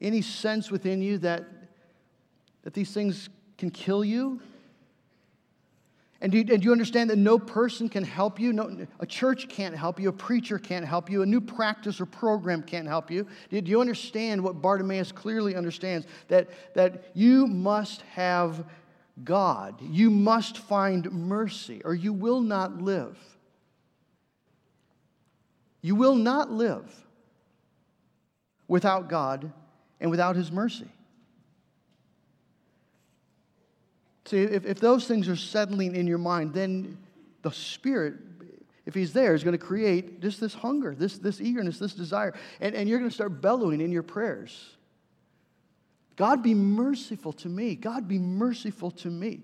any 0.00 0.22
sense 0.22 0.70
within 0.70 1.02
you 1.02 1.18
that, 1.18 1.44
that 2.62 2.74
these 2.74 2.92
things 2.92 3.28
can 3.56 3.70
kill 3.70 4.04
you? 4.04 4.40
And 6.20 6.32
do, 6.32 6.38
you, 6.38 6.44
and 6.52 6.60
do 6.60 6.66
you 6.66 6.72
understand 6.72 7.10
that 7.10 7.18
no 7.18 7.38
person 7.38 7.88
can 7.88 8.02
help 8.02 8.40
you? 8.40 8.52
No, 8.52 8.86
a 8.98 9.06
church 9.06 9.48
can't 9.48 9.76
help 9.76 10.00
you. 10.00 10.08
A 10.08 10.12
preacher 10.12 10.58
can't 10.58 10.84
help 10.84 11.08
you. 11.08 11.22
A 11.22 11.26
new 11.26 11.40
practice 11.40 12.00
or 12.00 12.06
program 12.06 12.62
can't 12.62 12.88
help 12.88 13.08
you. 13.08 13.26
Do, 13.50 13.60
do 13.60 13.70
you 13.70 13.80
understand 13.80 14.42
what 14.42 14.60
Bartimaeus 14.60 15.12
clearly 15.12 15.54
understands? 15.54 16.06
That, 16.26 16.48
that 16.74 17.12
you 17.14 17.46
must 17.46 18.02
have 18.02 18.64
God. 19.22 19.80
You 19.80 20.10
must 20.10 20.58
find 20.58 21.10
mercy, 21.12 21.82
or 21.84 21.94
you 21.94 22.12
will 22.12 22.40
not 22.40 22.82
live. 22.82 23.16
You 25.82 25.94
will 25.94 26.16
not 26.16 26.50
live 26.50 27.06
without 28.66 29.08
God 29.08 29.52
and 30.00 30.10
without 30.10 30.36
His 30.36 30.50
mercy. 30.52 30.88
See, 34.26 34.42
if, 34.42 34.66
if 34.66 34.78
those 34.78 35.06
things 35.06 35.28
are 35.28 35.36
settling 35.36 35.96
in 35.96 36.06
your 36.06 36.18
mind, 36.18 36.52
then 36.52 36.98
the 37.42 37.50
Spirit, 37.50 38.14
if 38.84 38.94
He's 38.94 39.12
there, 39.12 39.34
is 39.34 39.42
going 39.42 39.58
to 39.58 39.64
create 39.64 40.20
just 40.20 40.40
this 40.40 40.54
hunger, 40.54 40.94
this, 40.94 41.18
this 41.18 41.40
eagerness, 41.40 41.78
this 41.78 41.94
desire. 41.94 42.34
And, 42.60 42.74
and 42.74 42.88
you're 42.88 42.98
going 42.98 43.10
to 43.10 43.14
start 43.14 43.40
bellowing 43.40 43.80
in 43.80 43.90
your 43.90 44.02
prayers 44.02 44.76
God, 46.18 46.42
be 46.42 46.52
merciful 46.52 47.32
to 47.34 47.48
me. 47.48 47.76
God, 47.76 48.08
be 48.08 48.18
merciful 48.18 48.90
to 48.90 49.08
me. 49.08 49.40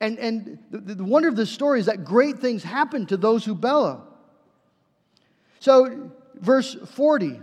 And, 0.00 0.18
and 0.18 0.58
the, 0.70 0.96
the 0.96 1.04
wonder 1.04 1.28
of 1.28 1.36
this 1.36 1.48
story 1.48 1.78
is 1.78 1.86
that 1.86 2.04
great 2.04 2.40
things 2.40 2.64
happen 2.64 3.06
to 3.06 3.16
those 3.16 3.44
who 3.44 3.54
bellow. 3.54 4.02
So, 5.60 6.10
verse 6.34 6.74
40 6.74 7.40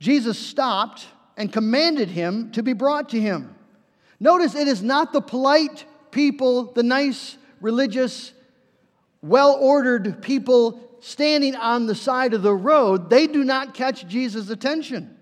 Jesus 0.00 0.38
stopped 0.38 1.06
and 1.36 1.52
commanded 1.52 2.08
him 2.08 2.50
to 2.52 2.62
be 2.62 2.72
brought 2.72 3.08
to 3.10 3.20
him. 3.20 3.54
Notice 4.20 4.54
it 4.54 4.68
is 4.68 4.82
not 4.82 5.12
the 5.12 5.20
polite 5.20 5.84
people, 6.10 6.72
the 6.72 6.82
nice, 6.82 7.36
religious, 7.60 8.32
well 9.22 9.56
ordered 9.60 10.22
people 10.22 10.80
standing 11.00 11.54
on 11.54 11.86
the 11.86 11.94
side 11.94 12.34
of 12.34 12.42
the 12.42 12.54
road. 12.54 13.10
They 13.10 13.26
do 13.26 13.44
not 13.44 13.74
catch 13.74 14.06
Jesus' 14.06 14.50
attention. 14.50 15.16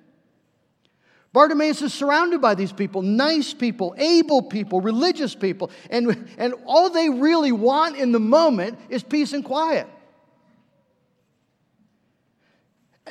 Bartimaeus 1.32 1.82
is 1.82 1.92
surrounded 1.92 2.40
by 2.40 2.54
these 2.54 2.72
people, 2.72 3.02
nice 3.02 3.52
people, 3.52 3.94
able 3.98 4.40
people, 4.40 4.80
religious 4.80 5.34
people, 5.34 5.70
and, 5.90 6.30
and 6.38 6.54
all 6.64 6.88
they 6.88 7.10
really 7.10 7.52
want 7.52 7.96
in 7.96 8.10
the 8.12 8.20
moment 8.20 8.78
is 8.88 9.02
peace 9.02 9.34
and 9.34 9.44
quiet. 9.44 9.86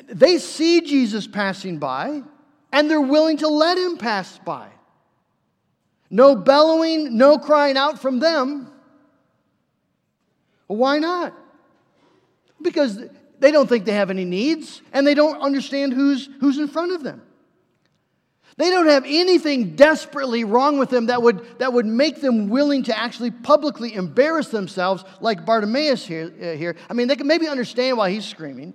They 0.03 0.38
see 0.38 0.81
Jesus 0.81 1.25
passing 1.27 1.77
by, 1.79 2.23
and 2.71 2.89
they're 2.89 2.99
willing 3.01 3.38
to 3.38 3.47
let 3.47 3.77
him 3.77 3.97
pass 3.97 4.38
by. 4.39 4.69
No 6.10 6.36
bellowing, 6.36 7.17
no 7.17 7.38
crying 7.38 7.77
out 7.77 7.99
from 7.99 8.19
them. 8.19 8.71
Why 10.67 10.99
not? 10.99 11.34
Because 12.62 12.99
they 13.39 13.51
don't 13.51 13.67
think 13.67 13.86
they 13.86 13.93
have 13.93 14.10
any 14.10 14.25
needs 14.25 14.81
and 14.93 15.05
they 15.05 15.13
don't 15.13 15.39
understand 15.41 15.93
who's, 15.93 16.29
who's 16.39 16.58
in 16.58 16.67
front 16.67 16.93
of 16.93 17.03
them. 17.03 17.21
They 18.58 18.69
don't 18.69 18.88
have 18.88 19.03
anything 19.05 19.75
desperately 19.75 20.45
wrong 20.45 20.77
with 20.77 20.89
them 20.89 21.08
that 21.08 21.21
would, 21.21 21.60
that 21.60 21.73
would 21.73 21.86
make 21.86 22.21
them 22.21 22.47
willing 22.47 22.84
to 22.84 22.97
actually 22.97 23.31
publicly 23.31 23.93
embarrass 23.93 24.47
themselves 24.47 25.03
like 25.19 25.45
Bartimaeus 25.45 26.05
here. 26.05 26.34
Uh, 26.41 26.55
here. 26.55 26.77
I 26.89 26.93
mean, 26.93 27.10
they 27.10 27.17
can 27.17 27.27
maybe 27.27 27.47
understand 27.49 27.97
why 27.97 28.12
he's 28.12 28.25
screaming, 28.25 28.73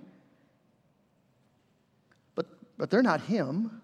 but, 2.81 2.89
they're 2.89 3.03
not 3.03 3.21
him. 3.21 3.79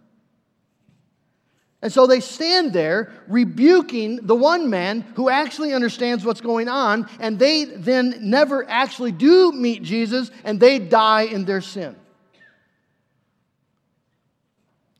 And 1.83 1.93
so 1.93 2.07
they 2.07 2.19
stand 2.19 2.73
there 2.73 3.13
rebuking 3.27 4.25
the 4.25 4.33
one 4.33 4.71
man 4.71 5.01
who 5.15 5.29
actually 5.29 5.75
understands 5.75 6.25
what's 6.25 6.41
going 6.41 6.67
on, 6.67 7.07
and 7.19 7.37
they 7.37 7.65
then 7.65 8.17
never 8.21 8.67
actually 8.67 9.11
do 9.11 9.51
meet 9.51 9.83
Jesus 9.83 10.31
and 10.43 10.59
they 10.59 10.79
die 10.79 11.25
in 11.25 11.45
their 11.45 11.61
sin. 11.61 11.95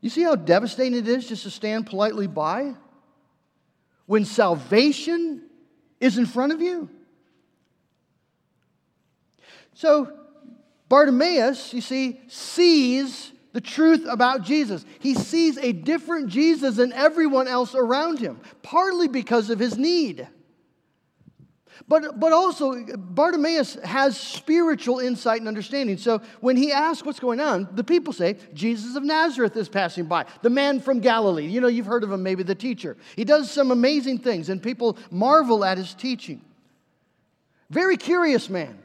You 0.01 0.11
see 0.11 0.21
how 0.21 0.35
devastating 0.35 0.99
it 0.99 1.07
is 1.07 1.27
just 1.27 1.41
to 1.41 1.49
stand 1.49 1.87
politely 1.87 2.27
by 2.27 2.75
when 4.05 4.25
salvation 4.25 5.41
is 5.99 6.19
in 6.19 6.27
front 6.27 6.53
of 6.53 6.61
you? 6.61 6.87
So, 9.73 10.13
Bartimaeus, 10.87 11.73
you 11.73 11.81
see, 11.81 12.21
sees 12.27 13.31
the 13.53 13.61
truth 13.61 14.05
about 14.07 14.43
Jesus. 14.43 14.85
He 14.99 15.13
sees 15.13 15.57
a 15.57 15.71
different 15.71 16.29
Jesus 16.29 16.75
than 16.75 16.93
everyone 16.93 17.47
else 17.47 17.75
around 17.75 18.19
him, 18.19 18.39
partly 18.61 19.07
because 19.07 19.49
of 19.49 19.59
his 19.59 19.77
need. 19.77 20.27
But, 21.87 22.19
but 22.19 22.33
also, 22.33 22.83
Bartimaeus 22.97 23.75
has 23.83 24.19
spiritual 24.19 24.99
insight 24.99 25.39
and 25.39 25.47
understanding. 25.47 25.97
So 25.97 26.21
when 26.41 26.57
he 26.57 26.71
asks 26.71 27.05
what's 27.05 27.19
going 27.19 27.39
on, 27.39 27.69
the 27.73 27.83
people 27.83 28.11
say, 28.11 28.37
Jesus 28.53 28.95
of 28.95 29.03
Nazareth 29.03 29.55
is 29.55 29.69
passing 29.69 30.05
by, 30.05 30.25
the 30.41 30.49
man 30.49 30.81
from 30.81 30.99
Galilee. 30.99 31.45
You 31.45 31.61
know, 31.61 31.67
you've 31.67 31.85
heard 31.85 32.03
of 32.03 32.11
him, 32.11 32.23
maybe 32.23 32.43
the 32.43 32.55
teacher. 32.55 32.97
He 33.15 33.23
does 33.23 33.49
some 33.49 33.71
amazing 33.71 34.19
things, 34.19 34.49
and 34.49 34.61
people 34.61 34.97
marvel 35.11 35.63
at 35.63 35.77
his 35.77 35.93
teaching. 35.93 36.41
Very 37.69 37.95
curious 37.95 38.49
man. 38.49 38.79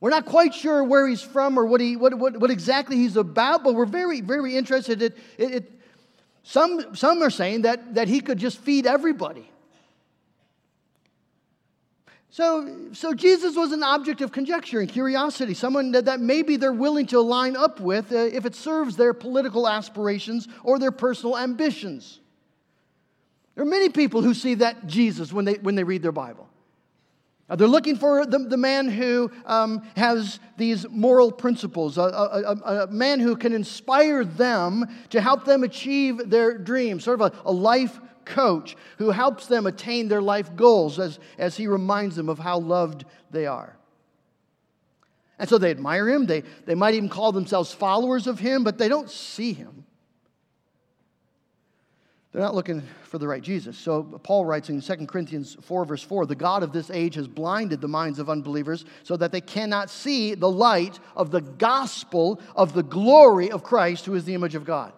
We're 0.00 0.10
not 0.10 0.24
quite 0.24 0.54
sure 0.54 0.82
where 0.82 1.06
he's 1.06 1.20
from 1.20 1.58
or 1.58 1.66
what, 1.66 1.80
he, 1.80 1.96
what, 1.96 2.14
what, 2.14 2.38
what 2.38 2.50
exactly 2.50 2.96
he's 2.96 3.16
about, 3.16 3.62
but 3.62 3.74
we're 3.74 3.84
very, 3.84 4.22
very 4.22 4.56
interested. 4.56 5.02
It, 5.02 5.18
it, 5.36 5.54
it, 5.54 5.72
some, 6.42 6.96
some 6.96 7.22
are 7.22 7.30
saying 7.30 7.62
that, 7.62 7.94
that 7.94 8.08
he 8.08 8.20
could 8.20 8.38
just 8.38 8.58
feed 8.58 8.86
everybody. 8.86 9.50
So, 12.30 12.92
so 12.92 13.12
Jesus 13.12 13.56
was 13.56 13.72
an 13.72 13.82
object 13.82 14.20
of 14.20 14.30
conjecture 14.32 14.80
and 14.80 14.88
curiosity, 14.88 15.52
someone 15.52 15.92
that, 15.92 16.04
that 16.04 16.20
maybe 16.20 16.56
they're 16.56 16.72
willing 16.72 17.06
to 17.06 17.20
line 17.20 17.56
up 17.56 17.80
with 17.80 18.12
uh, 18.12 18.16
if 18.16 18.46
it 18.46 18.54
serves 18.54 18.96
their 18.96 19.12
political 19.12 19.68
aspirations 19.68 20.48
or 20.62 20.78
their 20.78 20.92
personal 20.92 21.36
ambitions. 21.36 22.20
There 23.54 23.64
are 23.64 23.68
many 23.68 23.88
people 23.88 24.22
who 24.22 24.32
see 24.32 24.54
that 24.54 24.86
Jesus 24.86 25.32
when 25.32 25.44
they, 25.44 25.54
when 25.54 25.74
they 25.74 25.84
read 25.84 26.02
their 26.02 26.12
Bible. 26.12 26.48
Uh, 27.50 27.56
they're 27.56 27.66
looking 27.66 27.96
for 27.96 28.24
the, 28.24 28.38
the 28.38 28.56
man 28.56 28.88
who 28.88 29.28
um, 29.44 29.82
has 29.96 30.38
these 30.56 30.88
moral 30.88 31.32
principles, 31.32 31.98
a, 31.98 32.02
a, 32.02 32.56
a, 32.64 32.84
a, 32.84 32.86
man 32.86 33.18
who 33.18 33.34
can 33.34 33.52
inspire 33.52 34.24
them 34.24 34.86
to 35.08 35.20
help 35.20 35.44
them 35.44 35.64
achieve 35.64 36.30
their 36.30 36.56
dreams, 36.56 37.02
sort 37.02 37.20
of 37.20 37.34
a, 37.44 37.50
life 37.50 37.98
coach 38.24 38.76
who 38.98 39.10
helps 39.10 39.48
them 39.48 39.66
attain 39.66 40.06
their 40.06 40.22
life 40.22 40.54
goals 40.54 41.00
as, 41.00 41.18
as 41.38 41.56
he 41.56 41.66
reminds 41.66 42.14
them 42.14 42.28
of 42.28 42.38
how 42.38 42.60
loved 42.60 43.04
they 43.32 43.46
are. 43.46 43.76
And 45.36 45.48
so 45.48 45.58
they 45.58 45.72
admire 45.72 46.08
him. 46.08 46.26
They, 46.26 46.44
they 46.66 46.76
might 46.76 46.94
even 46.94 47.08
call 47.08 47.32
themselves 47.32 47.72
followers 47.72 48.28
of 48.28 48.38
him, 48.38 48.62
but 48.62 48.78
they 48.78 48.88
don't 48.88 49.10
see 49.10 49.54
him. 49.54 49.84
They're 52.32 52.42
not 52.42 52.54
looking 52.54 52.82
for 53.02 53.18
the 53.18 53.26
right 53.26 53.42
Jesus. 53.42 53.76
So 53.76 54.04
Paul 54.22 54.44
writes 54.44 54.68
in 54.68 54.80
2 54.80 55.06
Corinthians 55.06 55.56
4, 55.62 55.84
verse 55.84 56.02
4 56.02 56.26
the 56.26 56.36
God 56.36 56.62
of 56.62 56.72
this 56.72 56.88
age 56.90 57.16
has 57.16 57.26
blinded 57.26 57.80
the 57.80 57.88
minds 57.88 58.20
of 58.20 58.30
unbelievers 58.30 58.84
so 59.02 59.16
that 59.16 59.32
they 59.32 59.40
cannot 59.40 59.90
see 59.90 60.34
the 60.34 60.50
light 60.50 61.00
of 61.16 61.32
the 61.32 61.40
gospel 61.40 62.40
of 62.54 62.72
the 62.72 62.84
glory 62.84 63.50
of 63.50 63.64
Christ, 63.64 64.06
who 64.06 64.14
is 64.14 64.24
the 64.24 64.34
image 64.34 64.54
of 64.54 64.64
God. 64.64 64.92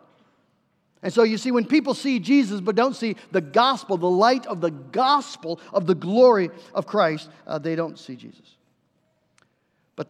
And 1.03 1.12
so 1.12 1.23
you 1.23 1.38
see, 1.38 1.51
when 1.51 1.64
people 1.64 1.95
see 1.95 2.18
Jesus 2.18 2.61
but 2.61 2.77
don't 2.77 2.95
see 2.95 3.16
the 3.33 3.40
gospel, 3.40 3.97
the 3.97 4.09
light 4.09 4.47
of 4.47 4.61
the 4.61 4.71
gospel 4.71 5.59
of 5.73 5.87
the 5.87 5.95
glory 5.95 6.51
of 6.75 6.87
Christ, 6.87 7.31
uh, 7.47 7.59
they 7.59 7.75
don't 7.75 7.99
see 7.99 8.14
Jesus. 8.14 8.57
But 9.97 10.09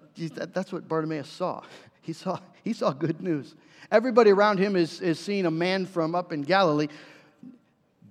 that's 0.53 0.73
what 0.73 0.89
Bartimaeus 0.89 1.29
saw. 1.29 1.63
He 2.03 2.13
saw, 2.13 2.41
he 2.65 2.73
saw 2.73 2.91
good 2.91 3.23
news. 3.23 3.55
Everybody 3.91 4.31
around 4.31 4.59
him 4.59 4.75
is, 4.75 5.01
is 5.01 5.19
seeing 5.19 5.47
a 5.47 5.51
man 5.51 5.87
from 5.87 6.15
up 6.15 6.33
in 6.33 6.43
Galilee 6.43 6.89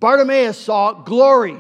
Bartimaeus 0.02 0.58
saw 0.58 0.94
glory. 0.94 1.58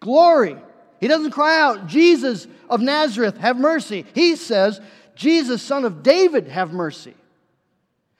Glory. 0.00 0.56
He 1.00 1.06
doesn't 1.06 1.32
cry 1.32 1.60
out, 1.60 1.86
Jesus 1.86 2.48
of 2.68 2.80
Nazareth, 2.80 3.36
have 3.36 3.58
mercy. 3.58 4.06
He 4.14 4.34
says, 4.36 4.80
Jesus, 5.14 5.62
son 5.62 5.84
of 5.84 6.02
David, 6.02 6.48
have 6.48 6.72
mercy. 6.72 7.14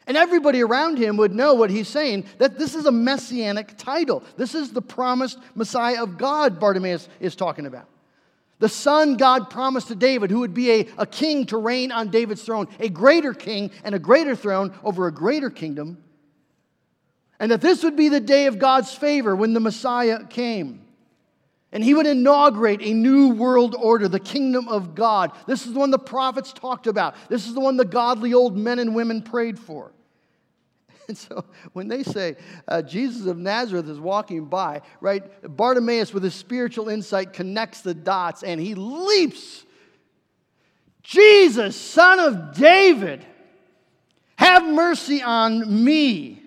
And 0.07 0.19
everybody 0.19 0.63
around 0.63 0.99
him 0.99 1.17
would 1.17 1.35
know 1.35 1.55
what 1.55 1.71
he's 1.71 1.89
saying 1.89 2.27
that 2.37 2.59
this 2.59 2.75
is 2.75 2.85
a 2.85 2.93
messianic 2.93 3.75
title. 3.79 4.23
This 4.37 4.55
is 4.55 4.71
the 4.71 4.83
promised 4.83 5.39
Messiah 5.55 6.03
of 6.03 6.19
God, 6.19 6.61
Bartimaeus 6.61 7.09
is 7.21 7.35
talking 7.35 7.65
about. 7.65 7.89
The 8.59 8.69
son 8.69 9.17
God 9.17 9.49
promised 9.49 9.89
to 9.89 9.95
David, 9.95 10.31
who 10.31 10.41
would 10.41 10.53
be 10.53 10.71
a, 10.71 10.89
a 10.99 11.07
king 11.07 11.47
to 11.47 11.57
reign 11.57 11.91
on 11.91 12.11
David's 12.11 12.43
throne, 12.43 12.69
a 12.79 12.91
greater 12.91 13.33
king 13.33 13.71
and 13.83 13.95
a 13.95 13.99
greater 13.99 14.37
throne 14.37 14.75
over 14.85 15.07
a 15.07 15.13
greater 15.13 15.49
kingdom. 15.49 16.04
And 17.45 17.51
that 17.51 17.61
this 17.61 17.85
would 17.85 17.95
be 17.95 18.09
the 18.09 18.21
day 18.21 18.47
of 18.47 18.59
God's 18.59 18.95
favor 18.95 19.37
when 19.37 19.53
the 19.53 19.61
Messiah 19.61 20.25
came. 20.25 20.81
And 21.73 21.85
he 21.85 21.93
would 21.93 22.07
inaugurate 22.07 22.81
a 22.81 22.95
new 22.95 23.35
world 23.35 23.77
order, 23.79 24.09
the 24.09 24.19
kingdom 24.19 24.67
of 24.67 24.95
God. 24.95 25.31
This 25.47 25.67
is 25.67 25.75
the 25.75 25.79
one 25.79 25.91
the 25.91 25.99
prophets 25.99 26.55
talked 26.55 26.87
about. 26.87 27.15
This 27.29 27.47
is 27.47 27.53
the 27.53 27.61
one 27.61 27.77
the 27.77 27.85
godly 27.85 28.33
old 28.33 28.57
men 28.57 28.79
and 28.79 28.95
women 28.95 29.21
prayed 29.21 29.59
for. 29.59 29.93
And 31.07 31.19
so 31.19 31.45
when 31.75 31.89
they 31.89 32.03
say 32.03 32.37
uh, 32.67 32.81
Jesus 32.81 33.27
of 33.27 33.37
Nazareth 33.37 33.91
is 33.91 34.01
walking 34.01 34.47
by, 34.47 34.81
right, 35.03 35.23
Bartimaeus 35.55 36.15
with 36.15 36.23
his 36.23 36.35
spiritual 36.35 36.89
insight 36.89 37.35
connects 37.35 37.83
the 37.83 37.93
dots 37.93 38.43
and 38.43 38.59
he 38.59 38.75
leaps. 38.75 39.67
Jesus, 41.03 41.77
son 41.77 42.21
of 42.21 42.57
David, 42.57 43.23
have 44.37 44.65
mercy 44.65 45.23
on 45.23 45.85
me. 45.85 46.41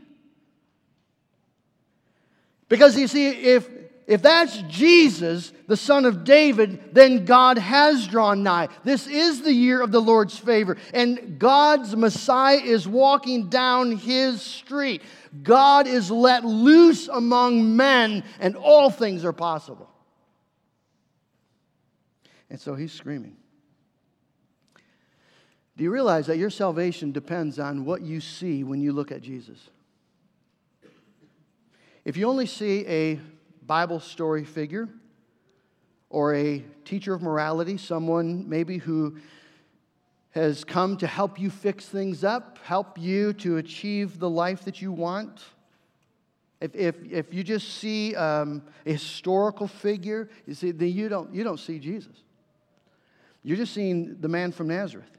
Because 2.70 2.98
you 2.98 3.08
see, 3.08 3.30
if 3.30 3.70
if 4.08 4.22
that's 4.22 4.62
Jesus, 4.70 5.52
the 5.68 5.76
son 5.76 6.06
of 6.06 6.24
David, 6.24 6.94
then 6.94 7.26
God 7.26 7.58
has 7.58 8.08
drawn 8.08 8.42
nigh. 8.42 8.70
This 8.86 9.06
is 9.06 9.42
the 9.42 9.52
year 9.52 9.82
of 9.82 9.92
the 9.92 10.00
Lord's 10.00 10.38
favor. 10.38 10.78
And 10.94 11.38
God's 11.38 11.94
Messiah 11.94 12.56
is 12.56 12.88
walking 12.88 13.50
down 13.50 13.98
his 13.98 14.42
street. 14.42 15.02
God 15.44 15.88
is 15.88 16.10
let 16.10 16.46
loose 16.46 17.10
among 17.10 17.76
men, 17.76 18.24
and 18.40 18.56
all 18.56 18.90
things 18.90 19.26
are 19.26 19.34
possible. 19.34 19.90
And 22.50 22.62
so 22.62 22.76
he's 22.76 22.94
screaming. 22.94 23.36
Do 25.76 25.84
you 25.84 25.92
realize 25.92 26.28
that 26.28 26.38
your 26.38 26.50
salvation 26.50 27.12
depends 27.12 27.60
on 27.60 27.84
what 27.84 28.02
you 28.02 28.22
see 28.22 28.64
when 28.64 28.80
you 28.80 28.94
look 28.94 29.12
at 29.12 29.22
Jesus? 29.22 29.60
If 32.08 32.16
you 32.16 32.30
only 32.30 32.46
see 32.46 32.88
a 32.88 33.20
Bible 33.66 34.00
story 34.00 34.46
figure 34.46 34.88
or 36.10 36.34
a 36.36 36.64
teacher 36.86 37.14
of 37.14 37.22
morality, 37.22 37.76
someone 37.76 38.48
maybe 38.48 38.78
who 38.78 39.18
has 40.30 40.64
come 40.64 40.96
to 41.00 41.06
help 41.06 41.38
you 41.38 41.50
fix 41.50 41.86
things 41.86 42.24
up, 42.24 42.60
help 42.64 42.98
you 42.98 43.34
to 43.34 43.58
achieve 43.58 44.20
the 44.20 44.30
life 44.30 44.64
that 44.64 44.82
you 44.82 44.94
want. 44.94 45.44
If, 46.62 46.74
if, 46.76 46.96
if 47.12 47.34
you 47.34 47.44
just 47.44 47.74
see 47.74 48.16
um, 48.16 48.64
a 48.86 48.94
historical 48.94 49.68
figure, 49.68 50.30
you 50.46 50.54
see, 50.54 50.72
then 50.72 50.94
you 50.94 51.10
don't, 51.10 51.34
you 51.34 51.44
don't 51.44 51.60
see 51.60 51.78
Jesus. 51.78 52.24
You're 53.44 53.58
just 53.58 53.74
seeing 53.74 54.16
the 54.22 54.30
man 54.30 54.54
from 54.54 54.70
Nazareth. 54.70 55.12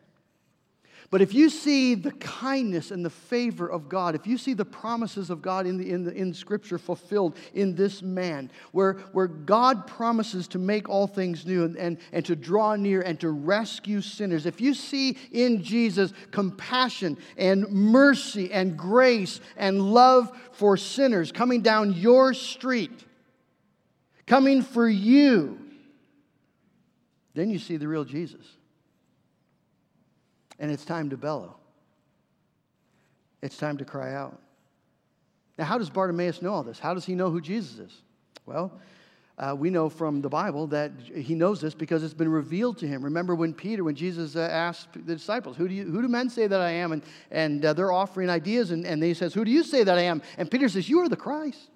But 1.11 1.23
if 1.23 1.33
you 1.33 1.49
see 1.49 1.95
the 1.95 2.13
kindness 2.13 2.91
and 2.91 3.03
the 3.03 3.09
favor 3.11 3.67
of 3.67 3.89
God, 3.89 4.15
if 4.15 4.27
you 4.27 4.37
see 4.37 4.53
the 4.53 4.67
promises 4.67 5.31
of 5.31 5.41
God 5.41 5.67
in, 5.67 5.79
the, 5.79 5.91
in, 5.91 6.05
the, 6.05 6.13
in 6.13 6.35
Scripture 6.35 6.77
fulfilled 6.77 7.35
in 7.55 7.75
this 7.75 8.03
man, 8.03 8.51
where, 8.73 8.95
where 9.13 9.27
God 9.27 9.87
promises 9.87 10.47
to 10.49 10.59
make 10.59 10.91
all 10.91 11.07
things 11.07 11.47
new 11.47 11.65
and, 11.65 11.77
and, 11.79 11.99
and 12.13 12.27
to 12.27 12.37
draw 12.37 12.77
near 12.77 13.01
and 13.01 13.19
to 13.21 13.31
rescue 13.31 14.03
sinners, 14.03 14.45
if 14.45 14.61
you 14.61 14.75
see 14.75 15.17
in 15.33 15.63
Jesus 15.63 16.13
compassion 16.31 17.17
and 17.39 17.67
mercy 17.71 18.53
and 18.53 18.77
grace 18.77 19.41
and 19.57 19.95
love 19.95 20.31
for 20.53 20.77
sinners 20.77 21.33
coming 21.33 21.63
down 21.63 21.95
your 21.95 22.35
street, 22.35 23.07
coming 24.27 24.61
for 24.61 24.87
you, 24.87 25.59
then 27.33 27.49
you 27.49 27.59
see 27.59 27.79
the 27.79 27.89
real 27.89 28.05
Jesus 28.05 28.58
and 30.59 30.71
it's 30.71 30.85
time 30.85 31.11
to 31.11 31.17
bellow. 31.17 31.57
It's 33.43 33.57
time 33.57 33.79
to 33.79 33.85
cry 33.85 34.15
out. 34.15 34.41
Now, 35.59 35.65
how 35.65 35.79
does 35.79 35.91
Bartimaeus 35.91 36.43
know 36.43 36.53
all 36.53 36.63
this? 36.63 36.79
How 36.79 36.95
does 36.95 37.05
he 37.05 37.15
know 37.15 37.31
who 37.31 37.41
Jesus 37.41 37.79
is? 37.79 38.03
Well, 38.47 38.73
uh, 39.39 39.55
we 39.57 39.71
know 39.71 39.89
from 39.89 40.21
the 40.21 40.29
Bible 40.29 40.67
that 40.69 40.91
he 41.15 41.35
knows 41.35 41.61
this 41.61 41.75
because 41.75 42.03
it's 42.03 42.15
been 42.15 42.31
revealed 42.31 42.79
to 42.79 42.89
him. 42.89 43.05
Remember 43.05 43.37
when 43.37 43.55
Peter, 43.55 43.85
when 43.85 43.95
Jesus 43.95 44.35
uh, 44.35 44.41
asked 44.41 44.93
the 44.95 45.15
disciples, 45.15 45.57
who 45.57 45.69
do, 45.69 45.75
you, 45.75 45.85
who 45.85 46.03
do 46.03 46.09
men 46.09 46.29
say 46.29 46.49
that 46.49 46.61
I 46.61 46.71
am? 46.71 46.91
And, 46.93 47.03
and 47.31 47.65
uh, 47.65 47.73
they're 47.73 47.93
offering 47.93 48.31
ideas, 48.31 48.73
and, 48.73 48.85
and 48.85 49.03
he 49.03 49.15
says, 49.15 49.35
Who 49.35 49.45
do 49.45 49.51
you 49.53 49.63
say 49.63 49.85
that 49.85 49.97
I 49.97 50.03
am? 50.03 50.23
And 50.39 50.51
Peter 50.51 50.69
says, 50.69 50.89
You 50.89 51.01
are 51.01 51.09
the 51.09 51.17
Christ. 51.17 51.71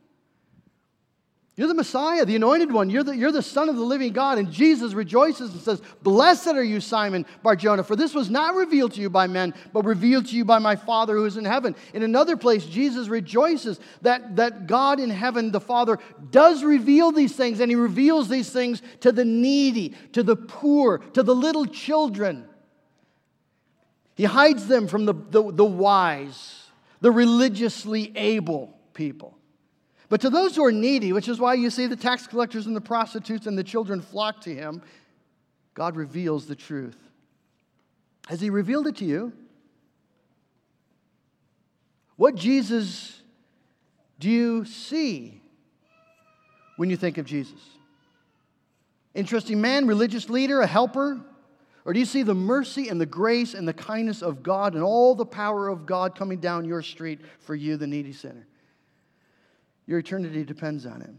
You're 1.55 1.69
the 1.69 1.75
Messiah, 1.75 2.25
the 2.25 2.37
anointed 2.37 2.73
one. 2.73 2.89
You're 2.89 3.05
the, 3.05 3.15
you're 3.15 3.31
the 3.31 3.43
Son 3.43 3.69
of 3.69 3.77
the 3.77 3.83
living 3.83 4.15
God. 4.15 4.39
And 4.39 4.51
Jesus 4.51 4.95
rejoices 4.95 5.53
and 5.53 5.61
says, 5.61 5.83
Blessed 6.03 6.49
are 6.49 6.65
you, 6.65 6.81
Simon 6.81 7.27
Barjona, 7.43 7.85
for 7.85 7.95
this 7.95 8.15
was 8.15 8.31
not 8.31 8.55
revealed 8.55 8.93
to 8.93 9.03
you 9.03 9.11
by 9.11 9.27
men, 9.27 9.53
but 9.71 9.85
revealed 9.85 10.27
to 10.27 10.37
you 10.37 10.47
by 10.47 10.59
my 10.59 10.77
Father 10.77 11.15
who 11.15 11.27
is 11.27 11.37
in 11.37 11.45
heaven. 11.45 11.77
In 11.93 12.03
another 12.03 12.39
place, 12.39 12.65
Jesus 12.65 13.09
rejoices 13.09 13.81
that, 14.01 14.37
that 14.37 14.67
God 14.67 14.99
in 14.99 15.11
heaven, 15.11 15.51
the 15.51 15.61
Father, 15.61 15.99
does 16.31 16.65
reveal 16.65 17.13
these 17.13 17.37
things, 17.37 17.61
and 17.61 17.71
he 17.71 17.77
reveals 17.77 18.31
these 18.31 18.49
things 18.49 18.81
to 19.01 19.13
the 19.13 19.25
needy, 19.27 19.95
to 20.13 20.23
the 20.23 20.37
poor, 20.37 20.99
to 21.13 21.23
the 21.23 21.35
little 21.35 21.67
children. 21.67 22.47
He 24.15 24.25
hides 24.25 24.69
them 24.69 24.89
from 24.89 25.05
the, 25.05 25.13
the, 25.13 25.53
the 25.53 25.65
wise, 25.67 26.71
the 27.03 27.11
religiously 27.11 28.11
able 28.17 28.75
people. 28.95 29.37
But 30.13 30.21
to 30.21 30.29
those 30.29 30.55
who 30.55 30.63
are 30.63 30.73
needy, 30.73 31.15
which 31.15 31.27
is 31.27 31.41
why 31.41 31.55
you 31.55 31.71
see 31.71 31.87
the 31.87 31.97
tax 31.97 32.27
collectors 32.27 32.67
and 32.67 32.77
the 32.77 32.83
prostitutes 32.83 33.47
and 33.47 33.57
the 33.57 33.65
children 33.65 34.03
flock 34.03 34.43
to 34.43 34.55
him, 34.55 34.83
God 35.73 35.97
reveals 35.97 36.45
the 36.45 36.55
truth. 36.55 36.99
Has 38.29 38.39
he 38.39 38.51
revealed 38.51 38.87
it 38.87 38.97
to 38.97 39.07
you? 39.07 39.33
What 42.17 42.35
Jesus 42.35 43.23
do 44.19 44.29
you 44.29 44.67
see 44.67 45.41
when 46.77 46.91
you 46.91 46.99
think 46.99 47.17
of 47.17 47.25
Jesus? 47.25 47.63
Interesting 49.15 49.63
man, 49.63 49.87
religious 49.87 50.29
leader, 50.29 50.61
a 50.61 50.67
helper? 50.67 51.23
Or 51.87 51.95
do 51.95 51.99
you 51.99 52.05
see 52.05 52.23
the 52.23 52.35
mercy 52.35 52.91
and 52.91 53.01
the 53.01 53.07
grace 53.07 53.55
and 53.55 53.67
the 53.67 53.73
kindness 53.73 54.21
of 54.21 54.43
God 54.43 54.75
and 54.75 54.83
all 54.83 55.15
the 55.15 55.25
power 55.25 55.69
of 55.69 55.87
God 55.87 56.15
coming 56.15 56.39
down 56.39 56.67
your 56.67 56.83
street 56.83 57.21
for 57.39 57.55
you, 57.55 57.79
the 57.79 57.87
needy 57.87 58.13
sinner? 58.13 58.47
Your 59.87 59.99
eternity 59.99 60.45
depends 60.45 60.87
on 60.87 61.03
it. 61.03 61.11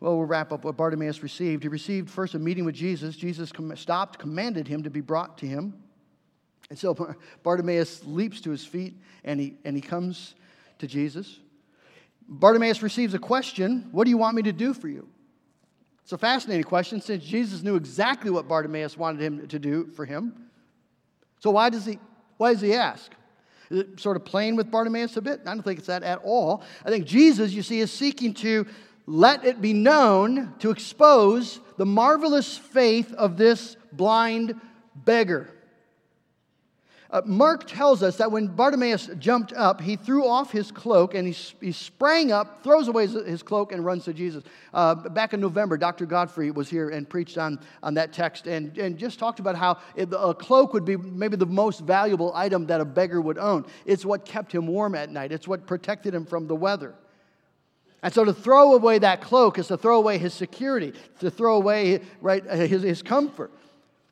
Well, 0.00 0.16
we'll 0.16 0.26
wrap 0.26 0.52
up 0.52 0.64
what 0.64 0.76
Bartimaeus 0.76 1.22
received. 1.22 1.62
He 1.62 1.68
received 1.68 2.10
first 2.10 2.34
a 2.34 2.38
meeting 2.38 2.64
with 2.64 2.74
Jesus. 2.74 3.16
Jesus 3.16 3.52
stopped, 3.76 4.18
commanded 4.18 4.66
him 4.66 4.82
to 4.82 4.90
be 4.90 5.00
brought 5.00 5.38
to 5.38 5.46
him. 5.46 5.74
And 6.70 6.78
so 6.78 7.16
Bartimaeus 7.42 8.04
leaps 8.04 8.40
to 8.40 8.50
his 8.50 8.64
feet 8.64 8.96
and 9.24 9.38
he, 9.38 9.56
and 9.64 9.76
he 9.76 9.82
comes 9.82 10.34
to 10.78 10.86
Jesus. 10.86 11.38
Bartimaeus 12.28 12.82
receives 12.82 13.14
a 13.14 13.18
question 13.18 13.88
What 13.92 14.04
do 14.04 14.10
you 14.10 14.18
want 14.18 14.36
me 14.36 14.42
to 14.42 14.52
do 14.52 14.74
for 14.74 14.88
you? 14.88 15.08
It's 16.02 16.12
a 16.12 16.18
fascinating 16.18 16.64
question 16.64 17.00
since 17.00 17.24
Jesus 17.24 17.62
knew 17.62 17.76
exactly 17.76 18.30
what 18.30 18.48
Bartimaeus 18.48 18.96
wanted 18.96 19.20
him 19.20 19.46
to 19.46 19.58
do 19.58 19.86
for 19.86 20.04
him. 20.04 20.34
So 21.38 21.50
why 21.50 21.70
does 21.70 21.86
he, 21.86 21.98
why 22.38 22.52
does 22.52 22.60
he 22.60 22.74
ask? 22.74 23.12
Sort 23.96 24.16
of 24.16 24.24
playing 24.24 24.56
with 24.56 24.70
Bartimaeus 24.70 25.16
a 25.16 25.22
bit? 25.22 25.40
I 25.46 25.54
don't 25.54 25.62
think 25.62 25.78
it's 25.78 25.88
that 25.88 26.02
at 26.02 26.20
all. 26.24 26.62
I 26.84 26.90
think 26.90 27.06
Jesus, 27.06 27.52
you 27.52 27.62
see, 27.62 27.80
is 27.80 27.92
seeking 27.92 28.34
to 28.34 28.66
let 29.06 29.44
it 29.44 29.60
be 29.60 29.72
known, 29.72 30.54
to 30.60 30.70
expose 30.70 31.60
the 31.76 31.86
marvelous 31.86 32.56
faith 32.56 33.12
of 33.14 33.36
this 33.36 33.76
blind 33.92 34.60
beggar. 34.94 35.48
Uh, 37.12 37.20
Mark 37.26 37.66
tells 37.66 38.02
us 38.02 38.16
that 38.16 38.32
when 38.32 38.46
Bartimaeus 38.46 39.10
jumped 39.18 39.52
up, 39.52 39.82
he 39.82 39.96
threw 39.96 40.26
off 40.26 40.50
his 40.50 40.72
cloak 40.72 41.14
and 41.14 41.28
he, 41.28 41.34
he 41.60 41.70
sprang 41.70 42.32
up, 42.32 42.64
throws 42.64 42.88
away 42.88 43.06
his, 43.06 43.12
his 43.26 43.42
cloak, 43.42 43.70
and 43.70 43.84
runs 43.84 44.06
to 44.06 44.14
Jesus. 44.14 44.42
Uh, 44.72 44.94
back 44.94 45.34
in 45.34 45.40
November, 45.40 45.76
Dr. 45.76 46.06
Godfrey 46.06 46.50
was 46.50 46.70
here 46.70 46.88
and 46.88 47.06
preached 47.06 47.36
on, 47.36 47.60
on 47.82 47.92
that 47.94 48.14
text 48.14 48.46
and, 48.46 48.78
and 48.78 48.96
just 48.96 49.18
talked 49.18 49.40
about 49.40 49.56
how 49.56 49.76
it, 49.94 50.08
a 50.18 50.32
cloak 50.32 50.72
would 50.72 50.86
be 50.86 50.96
maybe 50.96 51.36
the 51.36 51.44
most 51.44 51.80
valuable 51.80 52.32
item 52.34 52.66
that 52.68 52.80
a 52.80 52.84
beggar 52.86 53.20
would 53.20 53.36
own. 53.36 53.66
It's 53.84 54.06
what 54.06 54.24
kept 54.24 54.50
him 54.50 54.66
warm 54.66 54.94
at 54.94 55.10
night, 55.10 55.32
it's 55.32 55.46
what 55.46 55.66
protected 55.66 56.14
him 56.14 56.24
from 56.24 56.46
the 56.46 56.56
weather. 56.56 56.94
And 58.02 58.12
so 58.12 58.24
to 58.24 58.32
throw 58.32 58.72
away 58.72 58.98
that 58.98 59.20
cloak 59.20 59.58
is 59.58 59.68
to 59.68 59.76
throw 59.76 59.98
away 59.98 60.16
his 60.16 60.32
security, 60.32 60.94
to 61.20 61.30
throw 61.30 61.56
away 61.56 62.00
right, 62.22 62.42
his, 62.44 62.82
his 62.82 63.02
comfort. 63.02 63.52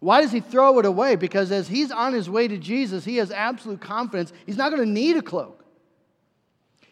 Why 0.01 0.23
does 0.23 0.33
he 0.33 0.41
throw 0.41 0.79
it 0.79 0.87
away? 0.87 1.17
Because 1.17 1.53
as 1.53 1.69
he's 1.69 1.93
on 1.93 2.15
his 2.15 2.29
way 2.29 2.49
to 2.49 2.57
Jesus, 2.57 3.05
he 3.05 3.19
has 3.19 3.31
absolute 3.31 3.81
confidence 3.81 4.33
he's 4.47 4.57
not 4.57 4.73
going 4.73 4.83
to 4.83 4.91
need 4.91 5.17
a 5.17 5.23
cloak. 5.23 5.65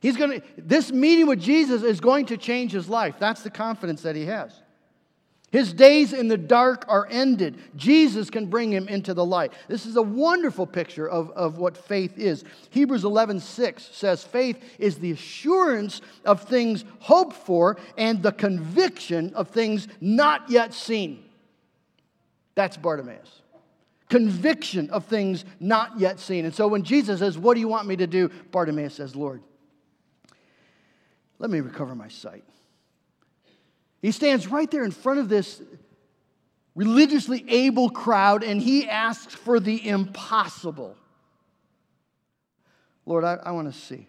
He's 0.01 0.17
going 0.17 0.41
to, 0.41 0.47
this 0.57 0.93
meeting 0.93 1.27
with 1.27 1.41
Jesus 1.41 1.83
is 1.83 2.01
going 2.01 2.27
to 2.27 2.37
change 2.37 2.71
his 2.71 2.89
life. 2.89 3.17
That's 3.19 3.43
the 3.43 3.51
confidence 3.51 4.03
that 4.03 4.15
he 4.15 4.27
has. 4.27 4.53
His 5.51 5.73
days 5.73 6.13
in 6.13 6.29
the 6.29 6.37
dark 6.37 6.85
are 6.89 7.09
ended. 7.11 7.57
Jesus 7.75 8.29
can 8.29 8.47
bring 8.47 8.71
him 8.71 8.87
into 8.87 9.15
the 9.15 9.25
light. 9.25 9.55
This 9.67 9.87
is 9.87 9.97
a 9.97 10.03
wonderful 10.03 10.67
picture 10.67 11.09
of, 11.09 11.31
of 11.31 11.57
what 11.57 11.75
faith 11.75 12.19
is. 12.19 12.45
Hebrews 12.69 13.05
11 13.05 13.41
6 13.41 13.89
says, 13.91 14.23
Faith 14.23 14.63
is 14.79 14.99
the 14.99 15.13
assurance 15.13 16.03
of 16.27 16.43
things 16.43 16.85
hoped 17.01 17.35
for 17.35 17.79
and 17.97 18.23
the 18.23 18.33
conviction 18.33 19.33
of 19.35 19.49
things 19.49 19.89
not 20.03 20.51
yet 20.51 20.75
seen. 20.75 21.25
That's 22.59 22.77
Bartimaeus. 22.77 23.43
Conviction 24.09 24.91
of 24.91 25.05
things 25.05 25.45
not 25.61 26.01
yet 26.01 26.19
seen. 26.19 26.45
And 26.45 26.53
so 26.53 26.67
when 26.67 26.83
Jesus 26.83 27.21
says, 27.21 27.39
What 27.39 27.55
do 27.55 27.61
you 27.61 27.69
want 27.69 27.87
me 27.87 27.95
to 27.95 28.09
do? 28.09 28.31
Bartimaeus 28.51 28.95
says, 28.95 29.15
Lord, 29.15 29.45
let 31.39 31.51
me 31.51 31.61
recover 31.61 31.95
my 31.95 32.09
sight. 32.09 32.43
He 34.03 34.11
stands 34.11 34.49
right 34.49 34.69
there 34.69 34.83
in 34.83 34.91
front 34.91 35.21
of 35.21 35.29
this 35.29 35.63
religiously 36.75 37.45
able 37.47 37.91
crowd 37.91 38.43
and 38.43 38.61
he 38.61 38.89
asks 38.89 39.37
for 39.37 39.61
the 39.61 39.89
impossible. 39.89 40.97
Lord, 43.07 43.23
I, 43.23 43.35
I 43.35 43.53
want 43.53 43.73
to 43.73 43.79
see. 43.79 44.09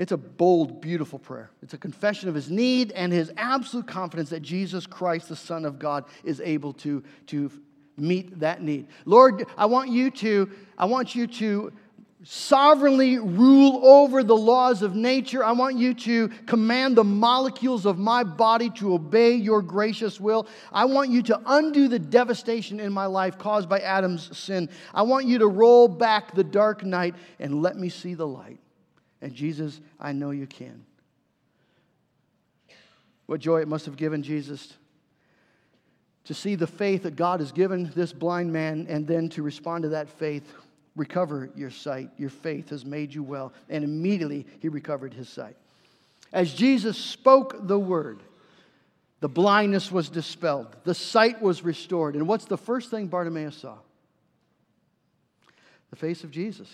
It's 0.00 0.12
a 0.12 0.16
bold, 0.16 0.80
beautiful 0.80 1.18
prayer. 1.18 1.50
It's 1.62 1.74
a 1.74 1.78
confession 1.78 2.30
of 2.30 2.34
his 2.34 2.50
need 2.50 2.90
and 2.92 3.12
his 3.12 3.30
absolute 3.36 3.86
confidence 3.86 4.30
that 4.30 4.40
Jesus 4.40 4.86
Christ, 4.86 5.28
the 5.28 5.36
Son 5.36 5.66
of 5.66 5.78
God, 5.78 6.06
is 6.24 6.40
able 6.40 6.72
to, 6.72 7.04
to 7.26 7.52
meet 7.98 8.40
that 8.40 8.62
need. 8.62 8.86
Lord, 9.04 9.44
I 9.58 9.66
want 9.66 9.90
you 9.90 10.10
to, 10.12 10.50
I 10.78 10.86
want 10.86 11.14
you 11.14 11.26
to 11.26 11.74
sovereignly 12.22 13.18
rule 13.18 13.84
over 13.84 14.24
the 14.24 14.34
laws 14.34 14.80
of 14.80 14.94
nature. 14.94 15.44
I 15.44 15.52
want 15.52 15.76
you 15.76 15.92
to 15.92 16.28
command 16.46 16.96
the 16.96 17.04
molecules 17.04 17.84
of 17.84 17.98
my 17.98 18.24
body 18.24 18.70
to 18.76 18.94
obey 18.94 19.34
your 19.34 19.60
gracious 19.60 20.18
will. 20.18 20.46
I 20.72 20.86
want 20.86 21.10
you 21.10 21.20
to 21.24 21.38
undo 21.44 21.88
the 21.88 21.98
devastation 21.98 22.80
in 22.80 22.90
my 22.90 23.04
life 23.04 23.36
caused 23.36 23.68
by 23.68 23.80
Adam's 23.80 24.34
sin. 24.34 24.70
I 24.94 25.02
want 25.02 25.26
you 25.26 25.40
to 25.40 25.46
roll 25.46 25.88
back 25.88 26.34
the 26.34 26.44
dark 26.44 26.84
night 26.84 27.16
and 27.38 27.60
let 27.60 27.76
me 27.76 27.90
see 27.90 28.14
the 28.14 28.26
light. 28.26 28.60
And 29.22 29.34
Jesus, 29.34 29.80
I 29.98 30.12
know 30.12 30.30
you 30.30 30.46
can. 30.46 30.84
What 33.26 33.40
joy 33.40 33.60
it 33.60 33.68
must 33.68 33.86
have 33.86 33.96
given 33.96 34.22
Jesus 34.22 34.74
to 36.24 36.34
see 36.34 36.54
the 36.54 36.66
faith 36.66 37.04
that 37.04 37.16
God 37.16 37.40
has 37.40 37.52
given 37.52 37.90
this 37.94 38.12
blind 38.12 38.52
man 38.52 38.86
and 38.88 39.06
then 39.06 39.28
to 39.30 39.42
respond 39.42 39.82
to 39.82 39.90
that 39.90 40.08
faith 40.08 40.52
recover 40.96 41.50
your 41.54 41.70
sight. 41.70 42.10
Your 42.18 42.30
faith 42.30 42.70
has 42.70 42.84
made 42.84 43.14
you 43.14 43.22
well. 43.22 43.52
And 43.68 43.84
immediately 43.84 44.46
he 44.60 44.68
recovered 44.68 45.14
his 45.14 45.28
sight. 45.28 45.56
As 46.32 46.52
Jesus 46.52 46.96
spoke 46.96 47.66
the 47.66 47.78
word, 47.78 48.22
the 49.20 49.28
blindness 49.28 49.92
was 49.92 50.08
dispelled, 50.08 50.74
the 50.84 50.94
sight 50.94 51.42
was 51.42 51.62
restored. 51.62 52.14
And 52.14 52.26
what's 52.26 52.46
the 52.46 52.58
first 52.58 52.90
thing 52.90 53.06
Bartimaeus 53.06 53.56
saw? 53.56 53.76
The 55.90 55.96
face 55.96 56.24
of 56.24 56.30
Jesus. 56.30 56.68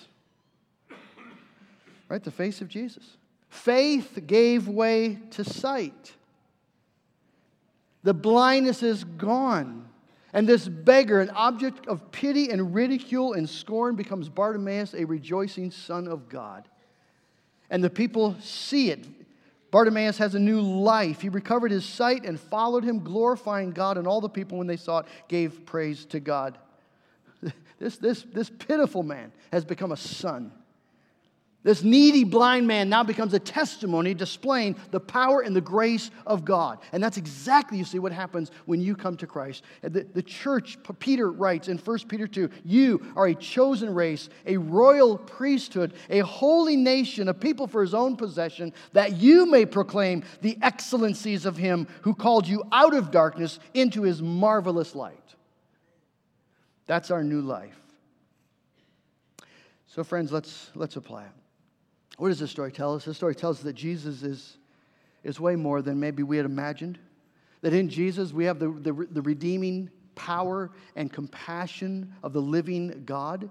Right? 2.08 2.22
The 2.22 2.30
face 2.30 2.60
of 2.60 2.68
Jesus. 2.68 3.04
Faith 3.48 4.18
gave 4.26 4.68
way 4.68 5.18
to 5.32 5.44
sight. 5.44 6.12
The 8.02 8.14
blindness 8.14 8.82
is 8.82 9.04
gone. 9.04 9.88
And 10.32 10.48
this 10.48 10.68
beggar, 10.68 11.20
an 11.20 11.30
object 11.30 11.86
of 11.86 12.10
pity 12.12 12.50
and 12.50 12.74
ridicule 12.74 13.32
and 13.32 13.48
scorn, 13.48 13.96
becomes 13.96 14.28
Bartimaeus, 14.28 14.94
a 14.94 15.04
rejoicing 15.04 15.70
son 15.70 16.06
of 16.06 16.28
God. 16.28 16.68
And 17.70 17.82
the 17.82 17.90
people 17.90 18.36
see 18.40 18.90
it. 18.90 19.06
Bartimaeus 19.70 20.18
has 20.18 20.34
a 20.34 20.38
new 20.38 20.60
life. 20.60 21.20
He 21.20 21.28
recovered 21.28 21.70
his 21.70 21.84
sight 21.84 22.24
and 22.24 22.38
followed 22.38 22.84
him, 22.84 23.02
glorifying 23.02 23.72
God. 23.72 23.98
And 23.98 24.06
all 24.06 24.20
the 24.20 24.28
people, 24.28 24.58
when 24.58 24.66
they 24.66 24.76
saw 24.76 24.98
it, 24.98 25.06
gave 25.28 25.64
praise 25.66 26.04
to 26.06 26.20
God. 26.20 26.58
This, 27.78 27.98
this, 27.98 28.24
this 28.32 28.48
pitiful 28.48 29.02
man 29.02 29.32
has 29.52 29.62
become 29.62 29.92
a 29.92 29.98
son. 29.98 30.50
This 31.66 31.82
needy 31.82 32.22
blind 32.22 32.68
man 32.68 32.88
now 32.88 33.02
becomes 33.02 33.34
a 33.34 33.40
testimony 33.40 34.14
displaying 34.14 34.76
the 34.92 35.00
power 35.00 35.40
and 35.40 35.56
the 35.56 35.60
grace 35.60 36.12
of 36.24 36.44
God. 36.44 36.78
And 36.92 37.02
that's 37.02 37.16
exactly, 37.16 37.76
you 37.76 37.84
see, 37.84 37.98
what 37.98 38.12
happens 38.12 38.52
when 38.66 38.80
you 38.80 38.94
come 38.94 39.16
to 39.16 39.26
Christ. 39.26 39.64
The, 39.82 40.06
the 40.14 40.22
church, 40.22 40.78
Peter 41.00 41.28
writes 41.28 41.66
in 41.66 41.78
1 41.78 41.98
Peter 42.06 42.28
2 42.28 42.48
You 42.64 43.04
are 43.16 43.26
a 43.26 43.34
chosen 43.34 43.92
race, 43.92 44.28
a 44.46 44.58
royal 44.58 45.18
priesthood, 45.18 45.94
a 46.08 46.20
holy 46.20 46.76
nation, 46.76 47.26
a 47.26 47.34
people 47.34 47.66
for 47.66 47.82
his 47.82 47.94
own 47.94 48.14
possession, 48.14 48.72
that 48.92 49.16
you 49.16 49.44
may 49.44 49.66
proclaim 49.66 50.22
the 50.42 50.56
excellencies 50.62 51.46
of 51.46 51.56
him 51.56 51.88
who 52.02 52.14
called 52.14 52.46
you 52.46 52.62
out 52.70 52.94
of 52.94 53.10
darkness 53.10 53.58
into 53.74 54.02
his 54.02 54.22
marvelous 54.22 54.94
light. 54.94 55.34
That's 56.86 57.10
our 57.10 57.24
new 57.24 57.40
life. 57.40 57.74
So, 59.88 60.04
friends, 60.04 60.30
let's, 60.30 60.70
let's 60.76 60.94
apply 60.94 61.24
it. 61.24 61.32
What 62.16 62.28
does 62.28 62.38
this 62.38 62.50
story 62.50 62.72
tell 62.72 62.94
us? 62.94 63.04
This 63.04 63.16
story 63.16 63.34
tells 63.34 63.58
us 63.58 63.62
that 63.64 63.74
Jesus 63.74 64.22
is, 64.22 64.56
is 65.22 65.38
way 65.38 65.56
more 65.56 65.82
than 65.82 66.00
maybe 66.00 66.22
we 66.22 66.36
had 66.36 66.46
imagined. 66.46 66.98
That 67.60 67.74
in 67.74 67.88
Jesus 67.88 68.32
we 68.32 68.44
have 68.44 68.58
the, 68.58 68.70
the, 68.70 68.92
the 69.10 69.22
redeeming 69.22 69.90
power 70.14 70.70
and 70.94 71.12
compassion 71.12 72.14
of 72.22 72.32
the 72.32 72.40
living 72.40 73.02
God. 73.04 73.50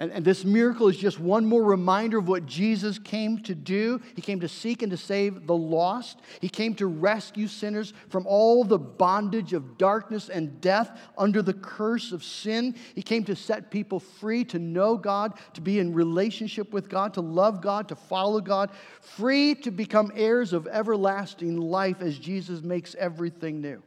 And, 0.00 0.12
and, 0.12 0.24
this 0.24 0.44
miracle 0.44 0.86
is 0.86 0.96
just 0.96 1.18
one 1.18 1.44
more 1.44 1.64
reminder 1.64 2.18
of 2.18 2.28
what 2.28 2.46
Jesus 2.46 3.00
came 3.00 3.38
to 3.40 3.54
do. 3.54 4.00
He 4.14 4.22
came 4.22 4.38
to 4.38 4.48
seek 4.48 4.82
and 4.82 4.92
to 4.92 4.96
save 4.96 5.48
the 5.48 5.56
lost. 5.56 6.20
He 6.40 6.48
came 6.48 6.76
to 6.76 6.86
rescue 6.86 7.48
sinners 7.48 7.92
from 8.08 8.24
all 8.24 8.62
the 8.62 8.78
bondage 8.78 9.54
of 9.54 9.76
darkness 9.76 10.28
and 10.28 10.60
death 10.60 10.96
under 11.18 11.42
the 11.42 11.52
curse 11.52 12.12
of 12.12 12.22
sin. 12.22 12.76
He 12.94 13.02
came 13.02 13.24
to 13.24 13.34
set 13.34 13.72
people 13.72 13.98
free 13.98 14.44
to 14.44 14.60
know 14.60 14.96
God, 14.96 15.32
to 15.54 15.60
be 15.60 15.80
in 15.80 15.92
relationship 15.92 16.72
with 16.72 16.88
God, 16.88 17.14
to 17.14 17.20
love 17.20 17.60
God, 17.60 17.88
to 17.88 17.96
follow 17.96 18.40
God, 18.40 18.70
free 19.00 19.56
to 19.56 19.72
become 19.72 20.12
heirs 20.14 20.52
of 20.52 20.68
everlasting 20.68 21.56
life 21.56 22.02
as 22.02 22.16
Jesus 22.20 22.62
makes 22.62 22.94
everything 22.94 23.60
new. 23.60 23.82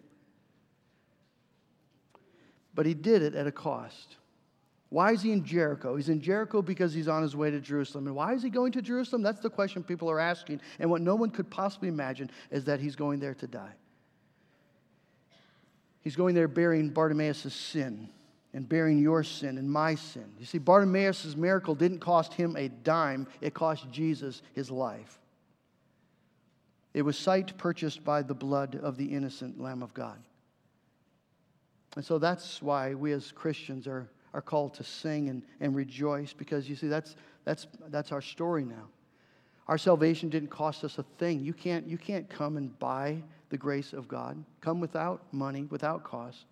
But 2.76 2.86
he 2.86 2.93
did 2.93 3.22
it 3.22 3.34
at 3.34 3.47
a 3.47 3.51
cost. 3.51 4.18
Why 4.92 5.14
is 5.14 5.22
he 5.22 5.32
in 5.32 5.46
Jericho? 5.46 5.96
He's 5.96 6.10
in 6.10 6.20
Jericho 6.20 6.62
because 6.62 6.94
he's 6.94 7.08
on 7.08 7.22
his 7.22 7.34
way 7.34 7.50
to 7.50 7.62
Jerusalem. 7.62 8.08
And 8.08 8.16
why 8.16 8.34
is 8.34 8.44
he 8.44 8.50
going 8.50 8.74
to 8.74 8.82
Jerusalem? 8.82 9.22
That's 9.22 9.39
the 9.39 9.50
question 9.50 9.84
people 9.84 10.12
are 10.12 10.20
asking. 10.20 10.60
And 10.80 10.89
what 10.92 11.02
no 11.02 11.16
one 11.16 11.30
could 11.30 11.50
possibly 11.50 11.88
imagine 11.88 12.30
is 12.52 12.66
that 12.66 12.82
he's 12.82 12.98
going 12.98 13.22
there 13.22 13.34
to 13.36 13.48
die. 13.48 13.72
He's 16.02 16.18
going 16.18 16.36
there 16.36 16.50
bearing 16.50 16.89
Bartimaeus' 16.89 17.54
sin 17.54 18.10
and 18.54 18.68
bearing 18.68 19.00
your 19.00 19.24
sin 19.24 19.58
and 19.58 19.72
my 19.72 19.96
sin. 19.96 20.26
You 20.38 20.46
see, 20.46 20.58
Bartimaeus' 20.58 21.38
miracle 21.38 21.74
didn't 21.74 22.00
cost 22.00 22.34
him 22.34 22.58
a 22.58 22.68
dime, 22.68 23.28
it 23.39 23.54
cost 23.54 23.89
Jesus 23.92 24.42
his 24.52 24.70
life. 24.70 25.20
It 26.94 27.04
was 27.04 27.18
sight 27.18 27.58
purchased 27.58 28.04
by 28.04 28.24
the 28.24 28.34
blood 28.34 28.78
of 28.84 28.98
the 28.98 29.06
innocent 29.06 29.58
Lamb 29.58 29.82
of 29.84 29.94
God. 29.94 30.18
And 31.96 32.04
so 32.04 32.20
that's 32.20 32.62
why 32.62 32.94
we 32.94 33.14
as 33.14 33.32
Christians 33.32 33.88
are 33.88 34.10
are 34.34 34.41
called 34.41 34.73
to 34.75 34.84
sing 34.84 35.29
and, 35.29 35.43
and 35.59 35.75
rejoice 35.75 36.34
because 36.34 36.69
you 36.69 36.75
see, 36.75 36.88
that's, 36.88 37.15
that's, 37.43 37.67
that's 37.89 38.11
our 38.11 38.21
story 38.21 38.63
now. 38.63 38.88
Our 39.67 39.77
salvation 39.77 40.29
didn't 40.29 40.49
cost 40.49 40.84
us 40.84 40.97
a 40.97 41.03
thing. 41.17 41.39
You 41.39 41.53
can't, 41.53 41.88
you 41.88 41.97
can't 41.97 42.29
come 42.29 42.57
and 42.57 42.77
buy 42.79 43.21
the 43.49 43.57
grace 43.57 43.93
of 43.93 44.07
God. 44.07 44.43
Come 44.59 44.79
without 44.79 45.21
money, 45.32 45.67
without 45.69 46.03
cost. 46.03 46.45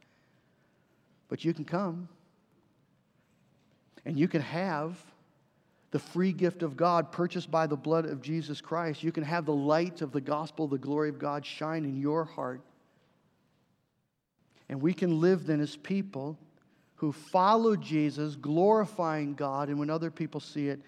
But 1.28 1.44
you 1.44 1.54
can 1.54 1.66
come. 1.66 2.08
And 4.06 4.18
you 4.18 4.28
can 4.28 4.42
have 4.42 4.98
the 5.92 6.00
free 6.00 6.32
gift 6.32 6.62
of 6.62 6.78
God 6.78 7.12
purchased 7.12 7.50
by 7.50 7.68
the 7.68 7.76
blood 7.76 8.06
of 8.06 8.22
Jesus 8.22 8.62
Christ. 8.62 9.04
You 9.04 9.12
can 9.12 9.24
have 9.24 9.46
the 9.46 9.54
light 9.54 10.02
of 10.02 10.12
the 10.12 10.22
gospel, 10.22 10.68
the 10.68 10.78
glory 10.78 11.10
of 11.10 11.20
God 11.20 11.46
shine 11.46 11.84
in 11.84 12.00
your 12.00 12.26
heart. 12.26 12.62
And 14.70 14.82
we 14.82 14.94
can 14.94 15.20
live 15.20 15.48
then 15.48 15.60
as 15.60 15.76
people 15.76 16.38
who 17.00 17.14
follow 17.14 17.78
Jesus, 17.78 18.36
glorifying 18.36 19.34
God, 19.34 19.70
and 19.70 19.80
when 19.80 19.90
other 19.90 20.12
people 20.12 20.42
see 20.42 20.68
it, 20.68 20.82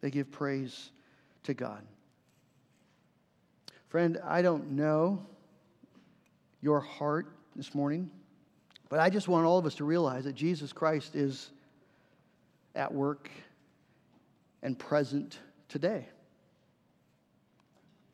they 0.00 0.08
give 0.08 0.30
praise 0.30 0.92
to 1.42 1.54
God. 1.54 1.82
Friend, 3.88 4.20
I 4.24 4.42
don't 4.42 4.70
know 4.70 5.26
your 6.62 6.78
heart 6.78 7.26
this 7.56 7.74
morning, 7.74 8.12
but 8.88 9.00
I 9.00 9.10
just 9.10 9.26
want 9.26 9.44
all 9.44 9.58
of 9.58 9.66
us 9.66 9.74
to 9.76 9.84
realize 9.84 10.22
that 10.22 10.36
Jesus 10.36 10.72
Christ 10.72 11.16
is 11.16 11.50
at 12.76 12.94
work 12.94 13.28
and 14.62 14.78
present 14.78 15.40
today. 15.68 16.06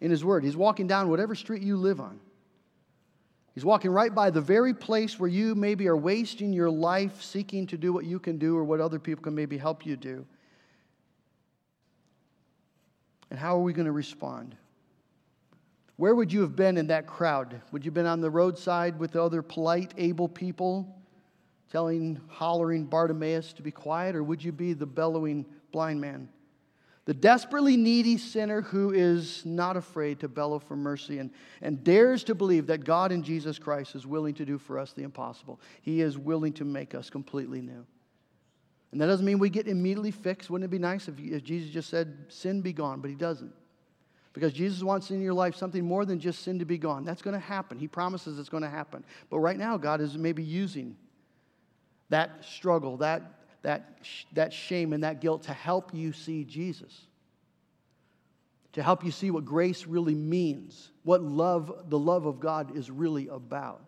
In 0.01 0.11
His 0.11 0.25
Word, 0.25 0.43
He's 0.43 0.57
walking 0.57 0.87
down 0.87 1.11
whatever 1.11 1.35
street 1.35 1.61
you 1.61 1.77
live 1.77 2.01
on. 2.01 2.19
He's 3.61 3.65
walking 3.67 3.91
right 3.91 4.15
by 4.15 4.31
the 4.31 4.41
very 4.41 4.73
place 4.73 5.21
where 5.21 5.29
you 5.29 5.55
maybe 5.55 5.87
are 5.87 5.95
wasting 5.95 6.51
your 6.51 6.71
life 6.71 7.21
seeking 7.21 7.67
to 7.67 7.77
do 7.77 7.93
what 7.93 8.07
you 8.07 8.19
can 8.19 8.39
do 8.39 8.57
or 8.57 8.65
what 8.65 8.81
other 8.81 8.99
people 8.99 9.23
can 9.23 9.35
maybe 9.35 9.59
help 9.59 9.85
you 9.85 9.97
do. 9.97 10.25
And 13.29 13.39
how 13.39 13.55
are 13.59 13.61
we 13.61 13.75
going 13.75 13.85
to 13.85 13.93
respond? 13.93 14.57
Where 15.99 16.15
would 16.15 16.33
you 16.33 16.41
have 16.41 16.57
been 16.57 16.79
in 16.79 16.87
that 16.87 17.07
crowd? 17.07 17.61
Would 17.71 17.85
you 17.85 17.91
have 17.91 17.95
been 17.95 18.07
on 18.07 18.23
the 18.23 18.31
roadside 18.31 18.99
with 18.99 19.13
the 19.13 19.23
other 19.23 19.43
polite, 19.43 19.93
able 19.99 20.27
people, 20.27 20.99
telling, 21.71 22.19
hollering 22.29 22.87
Bartimaeus 22.87 23.53
to 23.53 23.63
be 23.63 23.71
quiet, 23.71 24.17
or 24.17 24.23
would 24.23 24.43
you 24.43 24.53
be 24.53 24.73
the 24.73 24.87
bellowing 24.87 25.45
blind 25.71 26.01
man? 26.01 26.31
The 27.07 27.15
desperately 27.15 27.77
needy 27.77 28.19
sinner 28.19 28.61
who 28.61 28.93
is 28.93 29.45
not 29.47 29.77
afraid 29.77 30.21
to 30.21 30.29
bellow 30.29 30.59
for 30.59 30.77
mercy 30.77 31.19
and, 31.19 31.31
and 31.63 31.83
dares 31.83 32.23
to 32.25 32.35
believe 32.35 32.67
that 32.67 32.85
God 32.85 33.11
in 33.11 33.23
Jesus 33.23 33.59
Christ 33.59 33.95
is 33.95 34.07
willing 34.07 34.35
to 34.35 34.45
do 34.45 34.59
for 34.59 34.79
us 34.79 34.93
the 34.93 35.03
impossible. 35.03 35.61
He 35.81 36.03
is 36.03 36.19
willing 36.19 36.53
to 36.55 36.65
make 36.65 36.95
us 36.95 37.09
completely 37.09 37.63
new. 37.63 37.87
And 38.93 39.01
that 39.01 39.07
doesn't 39.07 39.25
mean 39.25 39.39
we 39.39 39.51
get 39.51 39.67
immediately 39.67 40.11
fixed. 40.11 40.51
Wouldn't 40.51 40.67
it 40.67 40.71
be 40.71 40.79
nice 40.79 41.09
if, 41.09 41.19
if 41.19 41.43
Jesus 41.43 41.71
just 41.71 41.89
said, 41.89 42.27
Sin 42.29 42.61
be 42.61 42.73
gone? 42.73 43.01
But 43.01 43.11
he 43.11 43.17
doesn't. 43.17 43.53
Because 44.33 44.53
Jesus 44.53 44.83
wants 44.83 45.11
in 45.11 45.21
your 45.21 45.35
life 45.35 45.57
something 45.57 45.85
more 45.85 46.05
than 46.05 46.21
just 46.21 46.43
sin 46.43 46.59
to 46.61 46.65
be 46.65 46.79
gone. 46.79 47.05
That's 47.05 47.23
going 47.23 47.35
to 47.35 47.41
happen. 47.41 47.79
He 47.79 47.89
promises 47.89 48.39
it's 48.39 48.49
going 48.49 48.63
to 48.63 48.71
happen. 48.71 49.05
But 49.29 49.41
right 49.41 49.59
now, 49.59 49.77
God 49.77 50.01
is 50.01 50.17
maybe 50.17 50.43
using 50.43 50.97
that 52.11 52.45
struggle, 52.45 52.97
that, 52.99 53.23
that, 53.63 53.99
that 54.33 54.53
shame, 54.53 54.93
and 54.93 55.05
that 55.05 55.21
guilt 55.21 55.45
to 55.45 55.53
help 55.53 55.95
you 55.95 56.13
see 56.13 56.45
Jesus. 56.45 57.07
To 58.75 58.83
help 58.83 59.05
you 59.05 59.11
see 59.11 59.31
what 59.31 59.45
grace 59.45 59.87
really 59.87 60.15
means, 60.15 60.91
what 61.03 61.23
love, 61.23 61.87
the 61.89 61.99
love 61.99 62.27
of 62.27 62.41
God 62.41 62.77
is 62.77 62.91
really 62.91 63.29
about. 63.29 63.83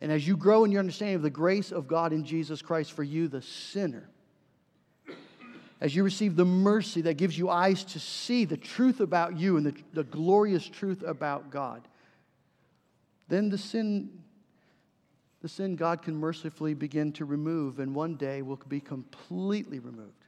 And 0.00 0.10
as 0.10 0.26
you 0.26 0.36
grow 0.36 0.64
in 0.64 0.72
your 0.72 0.80
understanding 0.80 1.16
of 1.16 1.22
the 1.22 1.30
grace 1.30 1.72
of 1.72 1.86
God 1.86 2.12
in 2.12 2.24
Jesus 2.24 2.60
Christ 2.60 2.92
for 2.92 3.02
you, 3.02 3.28
the 3.28 3.42
sinner, 3.42 4.08
as 5.80 5.94
you 5.94 6.02
receive 6.02 6.36
the 6.36 6.44
mercy 6.44 7.02
that 7.02 7.14
gives 7.14 7.38
you 7.38 7.48
eyes 7.50 7.84
to 7.84 8.00
see 8.00 8.44
the 8.44 8.56
truth 8.56 9.00
about 9.00 9.38
you 9.38 9.56
and 9.56 9.66
the, 9.66 9.74
the 9.92 10.04
glorious 10.04 10.66
truth 10.66 11.02
about 11.02 11.50
God, 11.50 11.86
then 13.28 13.50
the 13.50 13.58
sin, 13.58 14.10
the 15.44 15.48
sin 15.50 15.76
God 15.76 16.00
can 16.00 16.16
mercifully 16.16 16.72
begin 16.72 17.12
to 17.12 17.26
remove, 17.26 17.78
and 17.78 17.94
one 17.94 18.14
day 18.14 18.40
will 18.40 18.58
be 18.66 18.80
completely 18.80 19.78
removed. 19.78 20.24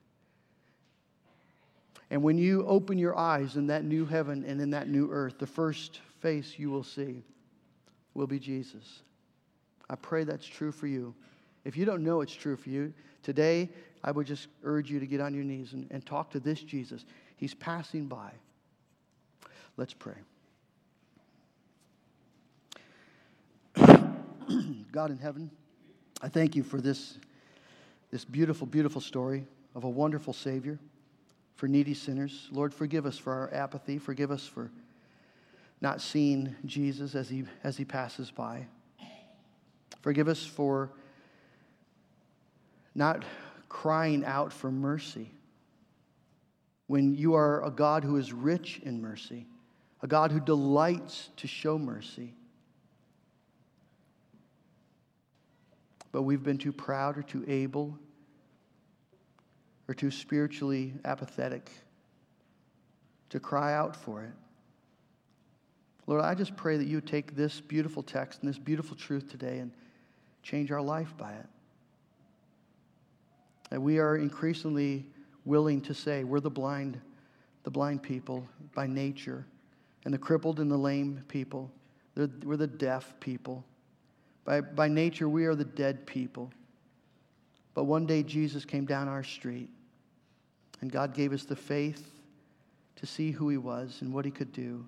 And 2.10 2.22
when 2.22 2.36
you 2.36 2.66
open 2.66 2.98
your 2.98 3.16
eyes 3.16 3.56
in 3.56 3.66
that 3.68 3.82
new 3.82 4.04
heaven 4.04 4.44
and 4.46 4.60
in 4.60 4.68
that 4.72 4.90
new 4.90 5.10
earth, 5.10 5.38
the 5.38 5.46
first 5.46 6.00
face 6.20 6.58
you 6.58 6.68
will 6.68 6.82
see 6.82 7.22
will 8.12 8.26
be 8.26 8.38
Jesus. 8.38 9.04
I 9.88 9.94
pray 9.94 10.24
that's 10.24 10.46
true 10.46 10.70
for 10.70 10.86
you. 10.86 11.14
If 11.64 11.78
you 11.78 11.86
don't 11.86 12.04
know 12.04 12.20
it's 12.20 12.34
true 12.34 12.54
for 12.54 12.68
you, 12.68 12.92
today 13.22 13.70
I 14.04 14.10
would 14.10 14.26
just 14.26 14.48
urge 14.64 14.90
you 14.90 15.00
to 15.00 15.06
get 15.06 15.22
on 15.22 15.32
your 15.32 15.44
knees 15.44 15.72
and, 15.72 15.86
and 15.90 16.04
talk 16.04 16.30
to 16.32 16.40
this 16.40 16.60
Jesus. 16.60 17.06
He's 17.38 17.54
passing 17.54 18.04
by. 18.06 18.32
Let's 19.78 19.94
pray. 19.94 20.16
God 24.92 25.10
in 25.10 25.18
heaven, 25.18 25.50
I 26.22 26.28
thank 26.28 26.56
you 26.56 26.62
for 26.62 26.80
this, 26.80 27.18
this 28.10 28.24
beautiful, 28.24 28.66
beautiful 28.66 29.00
story 29.00 29.46
of 29.74 29.84
a 29.84 29.88
wonderful 29.88 30.32
Savior 30.32 30.78
for 31.54 31.68
needy 31.68 31.94
sinners. 31.94 32.48
Lord, 32.52 32.72
forgive 32.72 33.06
us 33.06 33.18
for 33.18 33.32
our 33.32 33.52
apathy. 33.52 33.98
Forgive 33.98 34.30
us 34.30 34.46
for 34.46 34.70
not 35.80 36.00
seeing 36.00 36.54
Jesus 36.64 37.14
as 37.14 37.28
he, 37.28 37.44
as 37.64 37.76
he 37.76 37.84
passes 37.84 38.30
by. 38.30 38.66
Forgive 40.00 40.28
us 40.28 40.44
for 40.44 40.90
not 42.94 43.24
crying 43.68 44.24
out 44.24 44.52
for 44.52 44.70
mercy 44.70 45.30
when 46.86 47.14
you 47.14 47.34
are 47.34 47.64
a 47.64 47.70
God 47.70 48.04
who 48.04 48.16
is 48.16 48.32
rich 48.32 48.80
in 48.84 49.00
mercy, 49.00 49.46
a 50.02 50.06
God 50.06 50.30
who 50.30 50.40
delights 50.40 51.30
to 51.36 51.46
show 51.46 51.78
mercy. 51.78 52.32
But 56.16 56.22
we've 56.22 56.42
been 56.42 56.56
too 56.56 56.72
proud 56.72 57.18
or 57.18 57.22
too 57.22 57.44
able 57.46 57.98
or 59.86 59.92
too 59.92 60.10
spiritually 60.10 60.94
apathetic 61.04 61.70
to 63.28 63.38
cry 63.38 63.74
out 63.74 63.94
for 63.94 64.22
it. 64.22 64.32
Lord, 66.06 66.24
I 66.24 66.34
just 66.34 66.56
pray 66.56 66.78
that 66.78 66.86
you 66.86 67.02
take 67.02 67.36
this 67.36 67.60
beautiful 67.60 68.02
text 68.02 68.40
and 68.40 68.48
this 68.48 68.58
beautiful 68.58 68.96
truth 68.96 69.30
today 69.30 69.58
and 69.58 69.70
change 70.42 70.72
our 70.72 70.80
life 70.80 71.14
by 71.18 71.32
it. 71.32 71.46
That 73.68 73.82
we 73.82 73.98
are 73.98 74.16
increasingly 74.16 75.04
willing 75.44 75.82
to 75.82 75.92
say 75.92 76.24
we're 76.24 76.40
the 76.40 76.48
blind, 76.48 76.98
the 77.62 77.70
blind 77.70 78.02
people 78.02 78.48
by 78.74 78.86
nature, 78.86 79.44
and 80.06 80.14
the 80.14 80.18
crippled 80.18 80.60
and 80.60 80.70
the 80.70 80.78
lame 80.78 81.22
people. 81.28 81.70
we're 82.42 82.56
the 82.56 82.66
deaf 82.66 83.12
people. 83.20 83.66
By, 84.46 84.62
by 84.62 84.88
nature, 84.88 85.28
we 85.28 85.44
are 85.44 85.54
the 85.54 85.64
dead 85.64 86.06
people. 86.06 86.50
But 87.74 87.84
one 87.84 88.06
day, 88.06 88.22
Jesus 88.22 88.64
came 88.64 88.86
down 88.86 89.08
our 89.08 89.22
street, 89.22 89.68
and 90.80 90.90
God 90.90 91.12
gave 91.12 91.34
us 91.34 91.44
the 91.44 91.56
faith 91.56 92.10
to 92.96 93.04
see 93.04 93.30
who 93.30 93.50
He 93.50 93.58
was 93.58 93.98
and 94.00 94.14
what 94.14 94.24
He 94.24 94.30
could 94.30 94.52
do. 94.52 94.86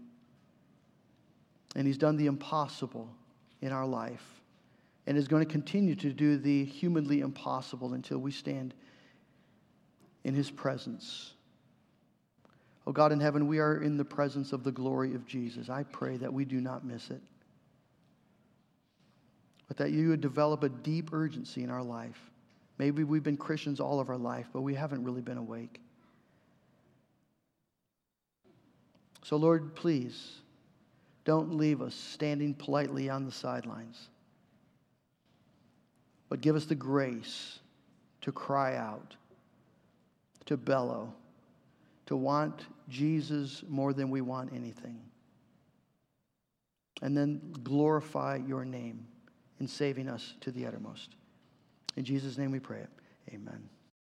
And 1.76 1.86
He's 1.86 1.98
done 1.98 2.16
the 2.16 2.26
impossible 2.26 3.10
in 3.60 3.72
our 3.72 3.86
life 3.86 4.24
and 5.08 5.16
is 5.16 5.26
going 5.26 5.44
to 5.44 5.50
continue 5.50 5.94
to 5.94 6.12
do 6.12 6.36
the 6.36 6.66
humanly 6.66 7.20
impossible 7.20 7.94
until 7.94 8.18
we 8.18 8.30
stand 8.30 8.74
in 10.24 10.34
his 10.34 10.50
presence. 10.50 11.32
Oh 12.86 12.92
God 12.92 13.10
in 13.10 13.18
heaven, 13.18 13.48
we 13.48 13.58
are 13.58 13.82
in 13.82 13.96
the 13.96 14.04
presence 14.04 14.52
of 14.52 14.64
the 14.64 14.70
glory 14.70 15.14
of 15.14 15.26
Jesus. 15.26 15.70
I 15.70 15.84
pray 15.84 16.18
that 16.18 16.30
we 16.30 16.44
do 16.44 16.60
not 16.60 16.84
miss 16.84 17.08
it, 17.08 17.22
but 19.68 19.76
that 19.76 19.92
you 19.92 20.08
would 20.08 20.20
develop 20.20 20.62
a 20.62 20.68
deep 20.68 21.12
urgency 21.12 21.62
in 21.62 21.70
our 21.70 21.82
life. 21.82 22.18
Maybe 22.78 23.04
we've 23.04 23.22
been 23.22 23.36
Christians 23.36 23.80
all 23.80 24.00
of 24.00 24.08
our 24.08 24.16
life, 24.16 24.48
but 24.52 24.62
we 24.62 24.74
haven't 24.74 25.04
really 25.04 25.20
been 25.20 25.38
awake. 25.38 25.80
So, 29.22 29.36
Lord, 29.36 29.74
please 29.74 30.38
don't 31.24 31.54
leave 31.54 31.82
us 31.82 31.94
standing 31.94 32.54
politely 32.54 33.10
on 33.10 33.26
the 33.26 33.32
sidelines 33.32 34.08
but 36.28 36.40
give 36.40 36.56
us 36.56 36.66
the 36.66 36.74
grace 36.74 37.60
to 38.20 38.32
cry 38.32 38.76
out, 38.76 39.16
to 40.46 40.56
bellow, 40.56 41.12
to 42.06 42.16
want 42.16 42.66
Jesus 42.88 43.62
more 43.68 43.92
than 43.92 44.10
we 44.10 44.20
want 44.20 44.52
anything. 44.52 44.98
And 47.00 47.16
then 47.16 47.40
glorify 47.62 48.40
your 48.46 48.64
name 48.64 49.06
in 49.60 49.68
saving 49.68 50.08
us 50.08 50.34
to 50.40 50.50
the 50.50 50.66
uttermost. 50.66 51.10
In 51.96 52.04
Jesus' 52.04 52.38
name 52.38 52.50
we 52.50 52.60
pray 52.60 52.80
it. 52.80 52.90
Amen. 53.32 53.68